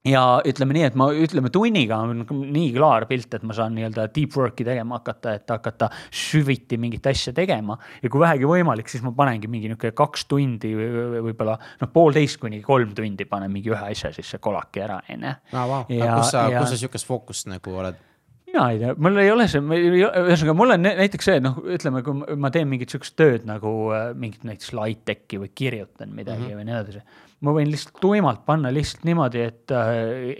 [0.06, 4.08] ja ütleme nii, et ma ütleme tunniga on nii klaar pilt, et ma saan nii-öelda
[4.14, 7.78] deep work'i tegema hakata, et hakata süviti mingit asja tegema.
[8.02, 12.62] ja kui vähegi võimalik, siis ma panengi mingi niisugune kaks tundi võib-olla noh, poolteist kuni
[12.64, 16.02] kolm tundi panen mingi ühe asja sisse kolaki ära, on ju.
[16.02, 18.02] kus sa, kus sa sihukest fookust nagu oled?
[18.46, 22.38] mina ei tea, mul ei ole see, ühesõnaga mul on näiteks see, noh, ütleme, kui
[22.40, 26.60] ma teen mingit sihukest tööd nagu äh, mingit näiteks slide-tech'i või kirjutan midagi mm -hmm.
[26.60, 27.02] või nii edasi
[27.46, 29.92] ma võin lihtsalt tuimalt panna lihtsalt niimoodi, et äh,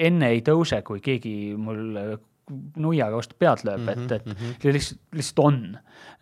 [0.09, 2.17] enne ei tõuse, kui keegi mul äh,
[2.79, 4.73] nuiaga vastu pead lööb mm, -hmm, et, et mm -hmm.
[4.77, 5.61] lihtsalt, lihtsalt on,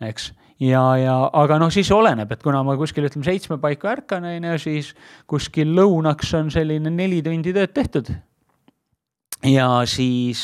[0.09, 0.31] eks.
[0.59, 4.49] ja, ja aga noh, siis oleneb, et kuna ma kuskil ütleme seitsme paiku ärkan, on
[4.51, 4.95] ju, siis
[5.27, 8.13] kuskil lõunaks on selline neli tundi tööd tehtud
[9.43, 10.41] ja siis,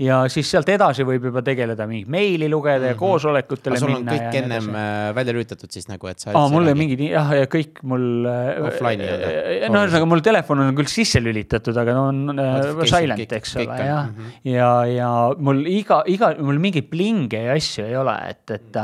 [0.00, 2.94] ja siis sealt edasi võib juba tegeleda mingit meili lugeda mm -hmm.
[2.94, 4.12] ja koosolekutele sul on minna.
[4.12, 6.30] kõik ennem äh, välja lülitatud siis nagu, et sa.
[6.32, 8.26] aa, mul on mingid jah, ja kõik mul.
[8.66, 9.68] Offline nii-öelda.
[9.70, 13.78] no ühesõnaga, mul telefon on küll sisse lülitatud, aga no on no, silent, eks ole,
[13.78, 14.08] jah.
[14.08, 14.32] -hmm.
[14.44, 18.80] ja, ja mul iga, iga, mul mingeid plinge ja asju ei ole, et, et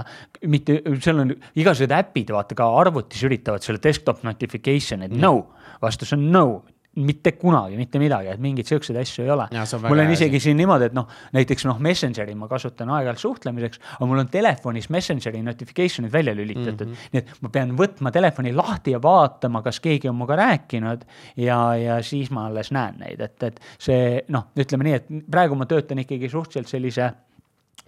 [0.47, 5.21] mitte, seal on igasugused äpid, vaata ka arvutis üritavad selle desktop notification'id mm, -hmm.
[5.21, 6.63] no vastus on no,
[6.97, 9.47] mitte kunagi mitte midagi, et mingeid siukseid asju ei ole.
[9.89, 14.09] mul on isegi siin niimoodi, et noh, näiteks noh, Messengeri ma kasutan aeg-ajalt suhtlemiseks, aga
[14.11, 16.93] mul on telefonis Messengeri notification'id välja lülitatud mm.
[16.93, 17.15] -hmm.
[17.15, 21.05] nii et ma pean võtma telefoni lahti ja vaatama, kas keegi on minuga rääkinud
[21.37, 25.57] ja, ja siis ma alles näen neid, et, et see noh, ütleme nii, et praegu
[25.57, 27.13] ma töötan ikkagi suhteliselt sellise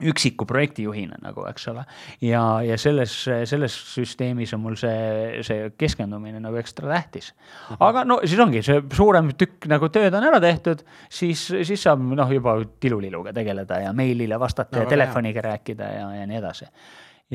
[0.02, 1.84] üksiku projektijuhina nagu, eks ole.
[2.24, 3.12] ja, ja selles,
[3.46, 7.30] selles süsteemis on mul see, see keskendumine nagu ekstra tähtis.
[7.78, 12.02] aga no siis ongi see suurem tükk nagu tööd on ära tehtud, siis, siis saab
[12.02, 15.50] noh, juba tiluliluga tegeleda ja meilile vastata no, ja telefoniga jah.
[15.52, 16.70] rääkida ja, ja nii edasi.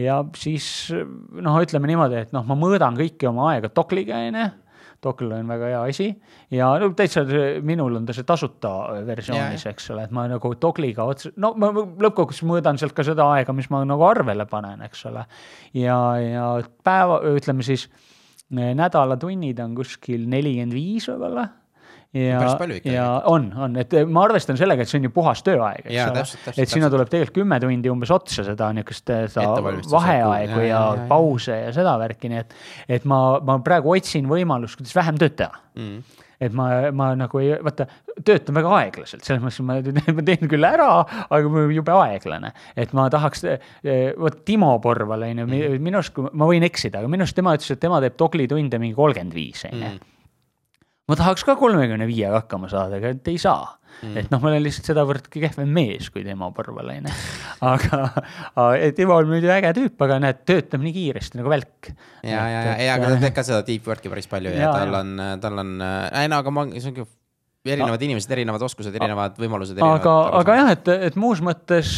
[0.03, 4.44] ja siis noh, ütleme niimoodi, et noh, ma mõõdan kõiki oma aega Dokliga, on
[5.03, 6.07] Docker on väga hea asi.
[6.51, 7.23] Ja no täitsa
[7.65, 8.71] minul on ta see tasuta
[9.07, 13.30] versioonis, eks ole, et ma nagu Dockliga otse, no ma lõppkokkuvõttes mõõdan sealt ka seda
[13.35, 15.26] aega, mis ma nagu arvele panen, eks ole.
[15.77, 16.49] ja, ja
[16.84, 17.88] päeva, ütleme siis
[18.49, 21.47] nädalatunnid on kuskil nelikümmend viis võib-olla
[22.14, 22.40] ja,
[22.90, 26.53] ja on, on, et ma arvestan sellega, et see on ju puhas tööaeg, eks ole.
[26.64, 29.11] et sinna tuleb tegelikult kümme tundi umbes otsa seda niisugust
[29.94, 32.57] vaheaegu ja, ja, ja pause ja seda värki, nii et,
[32.98, 35.61] et ma, ma praegu otsin võimalust, kuidas vähem tööd teha.
[35.77, 36.26] Mm.
[36.40, 36.65] Et ma,
[36.95, 37.84] ma nagu ei, vaata,
[38.26, 39.76] töötan väga aeglaselt, selles mõttes ma,
[40.18, 40.91] ma teen küll ära,
[41.27, 42.53] aga ma jube aeglane.
[42.80, 43.44] et ma tahaks,
[44.18, 45.84] vot Timo Porval on ju, mhm.
[45.84, 48.80] minu arust, ma võin eksida, aga minu arust tema ütles, et tema teeb Dogli tunde
[48.81, 49.84] mingi kolmkümmend viis, on ju.
[49.91, 50.15] Mhm
[51.10, 53.65] ma tahaks ka kolmekümne viiega hakkama saada, aga et ei saa
[54.02, 54.15] mm..
[54.22, 57.14] et noh, ma olen lihtsalt sedavõrd kehvem mees kui Timo Põrval, onju.
[57.73, 58.02] aga,
[58.98, 61.91] Timo on muidu äge tüüp, aga näed, töötab nii kiiresti nagu välk.
[62.23, 64.76] ja, ja, ja, ja, aga ta teeb ka seda deep work'i päris palju ja, ja
[64.76, 67.07] tal on, tal on, ei no aga ma, see ongi
[67.75, 69.79] erinevad inimesed, erinevad oskused, erinevad võimalused.
[69.85, 71.93] aga, aga jah, et, et muus mõttes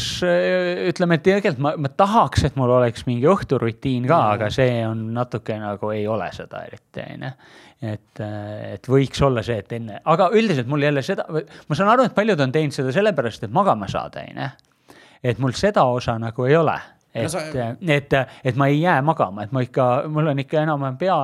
[0.91, 4.80] ütleme, et tegelikult ma, ma tahaks, et mul oleks mingi õhturutiin ka mm., aga see
[4.88, 7.35] on natuke nagu ei ole seda eriti, onju
[7.81, 12.06] et, et võiks olla see, et enne, aga üldiselt mul jälle seda, ma saan aru,
[12.07, 14.98] et paljud on teinud seda sellepärast, et magama saada, on ju.
[15.31, 16.77] et mul seda osa nagu ei ole
[17.14, 17.42] et no, sa...
[17.96, 18.14] et,
[18.48, 21.16] et ma ei jää magama, et ma ikka, mul on ikka enam-vähem pea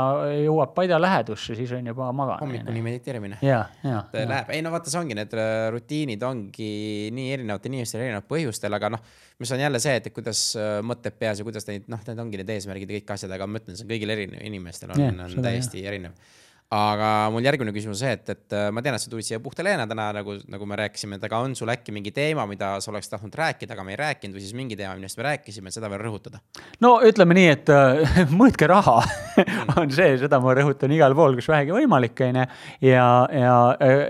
[0.44, 2.42] jõuab padja lähedusse, siis on juba magan.
[2.44, 3.40] hommikuni mediteerimine.
[3.46, 4.02] ja, ja.
[4.18, 6.72] Läheb, ei no vaata, see ongi, need äh, rutiinid ongi
[7.16, 9.06] nii erinevatel inimestel erinevatel põhjustel, aga noh,
[9.40, 12.44] mis on jälle see, et kuidas äh, mõtted peas ja kuidas neid, noh, need ongi
[12.44, 15.40] need eesmärgid ja kõik asjad, aga ma ütlen, see on kõigil erinev, inimestel on, on
[15.48, 15.94] täiesti jah.
[15.94, 16.36] erinev
[16.74, 19.64] aga mul järgmine küsimus see, et, et äh, ma tean, et sa tulid siia puhta
[19.64, 22.92] leena täna nagu, nagu me rääkisime, et aga on sul äkki mingi teema, mida sa
[22.92, 25.88] oleks tahtnud rääkida, aga me ei rääkinud või siis mingi teema, millest me rääkisime, seda
[25.94, 26.42] veel rõhutada?
[26.84, 28.98] no ütleme nii, et äh, mõõtke raha
[29.80, 32.46] on see, seda ma rõhutan igal pool, kus vähegi võimalik, on ju.
[32.90, 33.56] ja, ja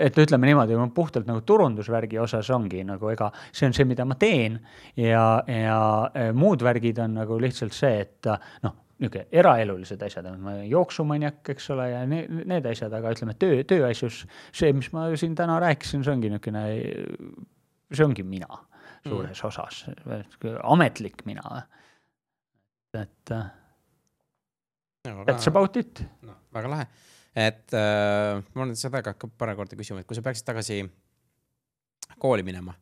[0.08, 4.18] et ütleme niimoodi, puhtalt nagu turundusvärgi osas ongi nagu ega see on see, mida ma
[4.18, 4.58] teen
[4.98, 5.80] ja, ja
[6.10, 8.34] äh, muud värgid on nagu lihtsalt see, et
[8.66, 13.36] noh niisugune eraelulised asjad, ma olen jooksumaniak, eks ole, ja need, need asjad, aga ütleme,
[13.40, 14.24] töö, tööasjus,
[14.56, 16.64] see, mis ma siin täna rääkisin, see ongi niisugune,
[17.94, 18.50] see ongi mina
[19.08, 19.48] suures mm.
[19.48, 19.84] osas,
[20.64, 21.62] ametlik mina.
[22.98, 23.30] et
[25.06, 26.02] no, that's about it.
[26.26, 26.88] noh, väga lahe,
[27.38, 30.82] et äh, ma olen seda ka paar korda küsinud, et kui sa peaksid tagasi
[32.18, 32.74] kooli minema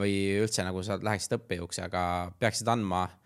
[0.00, 3.18] või üldse nagu sa läheksid õppejõuks, aga peaksid andma äh,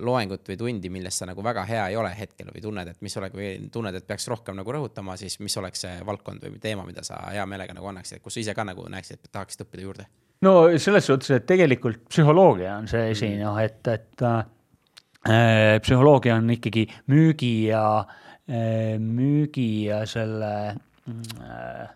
[0.00, 3.16] loengut või tundi, milles sa nagu väga hea ei ole hetkel või tunned, et mis
[3.20, 6.86] oleks või tunned, et peaks rohkem nagu rõhutama, siis mis oleks see valdkond või teema,
[6.88, 9.86] mida sa hea meelega nagu annaksid, kus sa ise ka nagu näeksid, et tahaksid õppida
[9.86, 10.08] juurde?
[10.44, 16.50] no selles suhtes, et tegelikult psühholoogia on see asi, noh, et, et äh, psühholoogia on
[16.56, 21.92] ikkagi müügi ja äh,, müügi ja selle äh,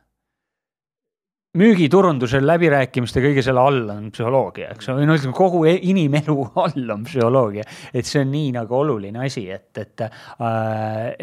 [1.59, 6.95] müügiturundusel, läbirääkimiste, kõige selle all on psühholoogia, eks ole, no ütleme kogu e-, inimelu all
[6.95, 7.67] on psühholoogia.
[7.93, 10.13] et see on nii nagu oluline asi, et, et äh,,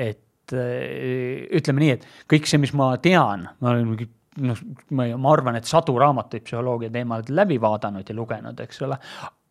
[0.10, 4.10] et äh, ütleme nii, et kõik see, mis ma tean, ma olen mingi
[4.46, 4.60] noh,
[4.98, 9.00] ma, arvan, et sadu raamatuid psühholoogia teemal läbi vaadanud ja lugenud, eks ole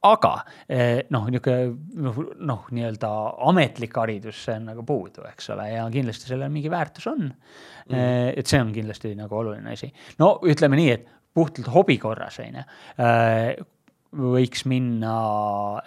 [0.05, 0.32] aga
[0.68, 2.20] eh, noh, niisugune noh,
[2.51, 3.10] noh, nii-öelda
[3.48, 8.32] ametlik haridus, see on nagu puudu, eks ole, ja kindlasti sellel mingi väärtus on mm..
[8.35, 9.90] et see on kindlasti nagu oluline asi.
[10.20, 12.66] no ütleme nii, et puhtalt hobi korras, on ju.
[14.14, 15.12] Võiks minna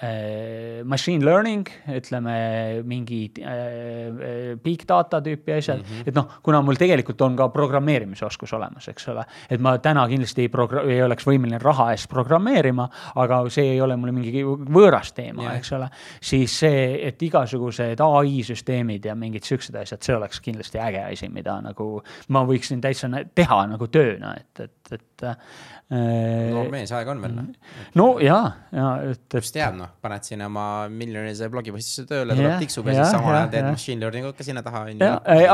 [0.03, 2.33] äh, machine learning, ütleme
[2.87, 6.09] mingi äh, big data tüüpi asjad mm, -hmm.
[6.11, 9.23] et noh, kuna mul tegelikult on ka programmeerimise oskus olemas, eks ole.
[9.49, 13.81] et ma täna kindlasti ei progra-, ei oleks võimeline raha eest programmeerima, aga see ei
[13.81, 15.89] ole mulle mingi võõras teema yeah., eks ole.
[16.21, 21.29] siis see, et igasugused ai süsteemid ja mingid siuksed asjad, see oleks kindlasti äge asi,
[21.29, 25.27] mida nagu ma võiksin täitsa teha nagu tööna, et, et, et
[25.88, 27.45] noor mees, aega on veel noh.
[27.95, 28.38] no ja,
[28.76, 29.38] ja et, et.
[29.38, 33.53] kust teab noh, paned sinna oma miljonilise blogipostisse tööle, tuleb tiksub ja siis samal ajal
[33.53, 34.81] teed machine learning ut ka sinna taha.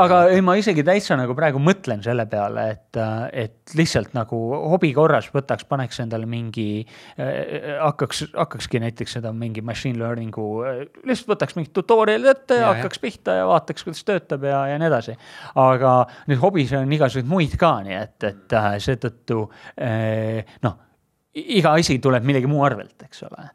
[0.00, 2.98] aga ei, ma isegi täitsa nagu praegu mõtlen selle peale, et,
[3.44, 4.40] et lihtsalt nagu
[4.72, 10.82] hobi korras võtaks, paneks endale mingi äh,, hakkaks, hakkakski näiteks seda mingi machine learning'u äh,,
[11.06, 13.04] lihtsalt võtaks mingi tutorial'i ette ja, ja hakkaks ja.
[13.06, 15.14] pihta ja vaataks, kuidas töötab ja, ja nii edasi.
[15.62, 15.94] aga
[16.26, 19.44] nüüd hobis on igasuguseid muid ka, nii et, et äh, seetõttu
[19.78, 20.23] äh,
[20.64, 20.76] noh,
[21.34, 23.48] iga asi tuleb millegi muu arvelt, eks ole.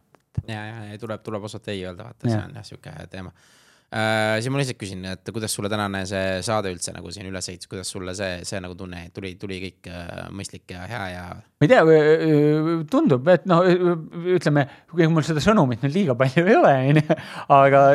[0.48, 4.38] ja, ja, ja tuleb, tuleb osata ei öelda, vaata, see on jah sihuke teema äh,.
[4.40, 7.70] siis ma lihtsalt küsin, et kuidas sulle tänane see saade üldse nagu siin üles ehitas,
[7.72, 11.24] kuidas sulle see, see nagu tunne, tuli, tuli kõik äh, mõistlik ja hea ja?
[11.36, 13.66] ma ei tea, tundub, et noh,
[14.38, 17.18] ütleme, kuigi mul seda sõnumit nüüd liiga palju ei ole, onju,
[17.58, 17.88] aga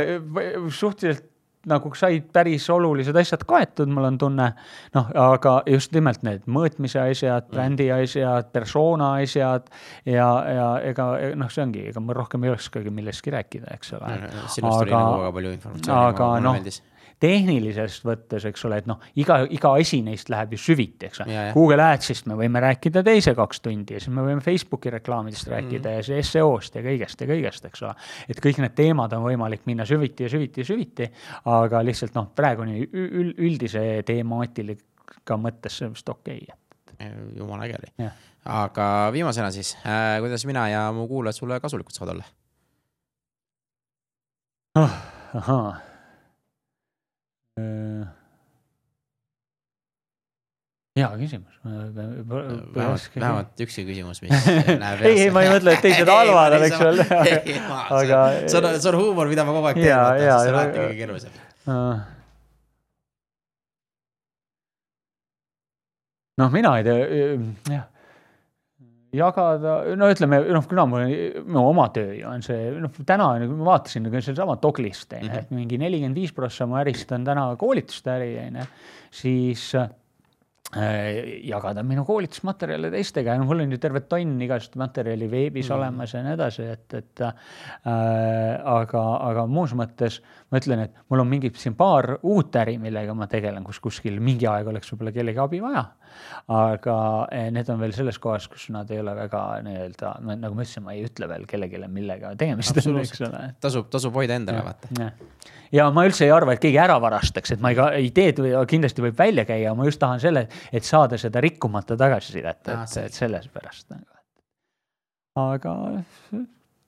[0.72, 1.30] suhteliselt
[1.70, 4.50] nagu said päris olulised asjad kaetud, mul on tunne.
[4.94, 7.54] noh, aga just nimelt need mõõtmise asjad, mm.
[7.54, 9.68] brändi asjad, persona asjad
[10.04, 14.16] ja, ja ega noh, see ongi, ega mul rohkem ei olekski millestki rääkida, eks ole.
[14.48, 16.02] sinust oli nagu väga palju informatsiooni.
[16.14, 16.60] aga noh
[17.24, 21.44] tehnilisest võttes, eks ole, et noh, iga, iga asi neist läheb ju süviti, eks ole.
[21.54, 25.90] Google Adsist me võime rääkida teise kaks tundi ja siis me võime Facebooki reklaamidest rääkida
[25.90, 26.00] mm.
[26.00, 27.94] ja siis SEO-st ja kõigest ja kõigest, eks ole.
[28.28, 31.08] et kõik need teemad on võimalik minna süviti ja süviti ja süviti,
[31.52, 32.84] aga lihtsalt noh, praegu nii
[33.48, 37.08] üldise temaatika mõttes see on vist okei okay..
[37.38, 38.10] jumala äge oli.
[38.58, 42.30] aga viimasena siis äh,, kuidas mina ja mu kuulajad sulle kasulikud saavad olla
[44.82, 45.02] oh,?
[45.34, 45.93] ahaa Äh,
[50.94, 51.54] hea küsimus.
[51.64, 54.46] vähemalt, vähemalt ükski küsimus, mis
[54.82, 57.04] läheb ei, ei, ma ei mõtle, et teised halvad oleks veel.
[58.00, 58.20] aga.
[58.46, 61.40] see on, see on huumor, mida ma kogu aeg teen, see on alati kõige keerulisem.
[66.42, 67.00] noh, mina ei tea,
[67.70, 67.90] jah
[69.14, 71.14] jagada, no ütleme, noh, kuna mul
[71.46, 75.26] no, oma töö ju on see, noh, täna nagu ma vaatasin nagu sedasama Doglist, on
[75.26, 75.44] ju, mhm.
[75.44, 78.66] et mingi nelikümmend viis prossa mu ärist on täna koolituste äri, on ju,
[79.22, 79.68] siis
[80.74, 85.76] jagada minu koolitusmaterjale teistega ja noh, mul on ju terve tonn igasugust materjali veebis mm.
[85.76, 87.34] olemas ja nii edasi, et, et äh,
[88.74, 90.20] aga, aga muus mõttes
[90.50, 94.20] ma ütlen, et mul on mingi siin paar uut äri, millega ma tegelen, kus kuskil
[94.24, 95.88] mingi aeg oleks võib-olla kellegi abi vaja
[96.54, 96.96] aga
[97.32, 100.84] eh, need on veel selles kohas, kus nad ei ole väga nii-öelda, nagu ma ütlesin,
[100.84, 103.44] ma ei ütle veel kellelegi, millega tegemist on, eks ole.
[103.64, 105.08] tasub, tasub hoida endale, vaata.
[105.74, 109.04] ja ma üldse ei arva, et keegi ära varastaks, et ma ei, ideed või kindlasti
[109.06, 113.48] võib välja käia, ma just tahan selle, et saada seda rikkumata tagasisidet, et, et selles
[113.52, 114.10] pärast nagu.
[115.40, 115.76] aga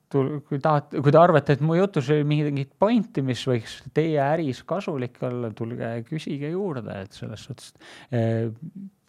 [0.07, 4.61] kui tahate, kui te arvate, et mu jutus oli mingit pointi, mis võiks teie äris
[4.67, 7.73] kasulik olla, tulge küsige juurde, et selles suhtes
[8.15, 8.47] eh,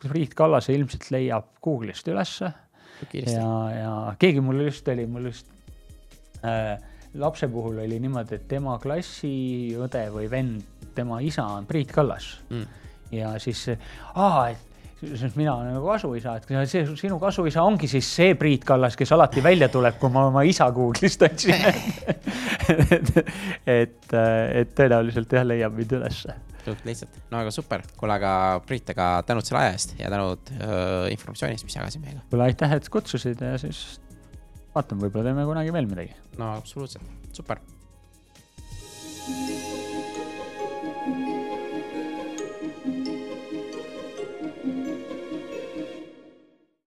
[0.02, 2.50] Priit Kallase ilmselt leiab Google'ist ülesse.
[3.14, 5.46] ja, ja keegi mul just oli, mul just
[6.42, 6.74] äh,
[7.14, 12.87] lapse puhul oli niimoodi, et tema klassiõde või vend, tema isa on Priit Kallas mm.
[13.12, 13.62] Ja siis,
[15.00, 19.12] siis mina olen nagu kasuisa, et see sinu kasuisa ongi siis see Priit Kallas, kes
[19.16, 23.14] alati välja tuleb, kui ma oma isa Google'ist otsin et,
[23.78, 26.36] et, et tõenäoliselt jah, leiab mind ülesse.
[26.64, 28.32] suht lihtsalt, no aga super, kuule, aga
[28.66, 32.26] Priit, aga tänud selle aja eest ja tänud uh, informatsiooni eest, mis jagasid meiega.
[32.32, 33.86] kuule, aitäh, et kutsusid ja siis
[34.74, 36.14] vaatame, võib-olla teeme kunagi veel midagi.
[36.38, 37.62] no absoluutselt, super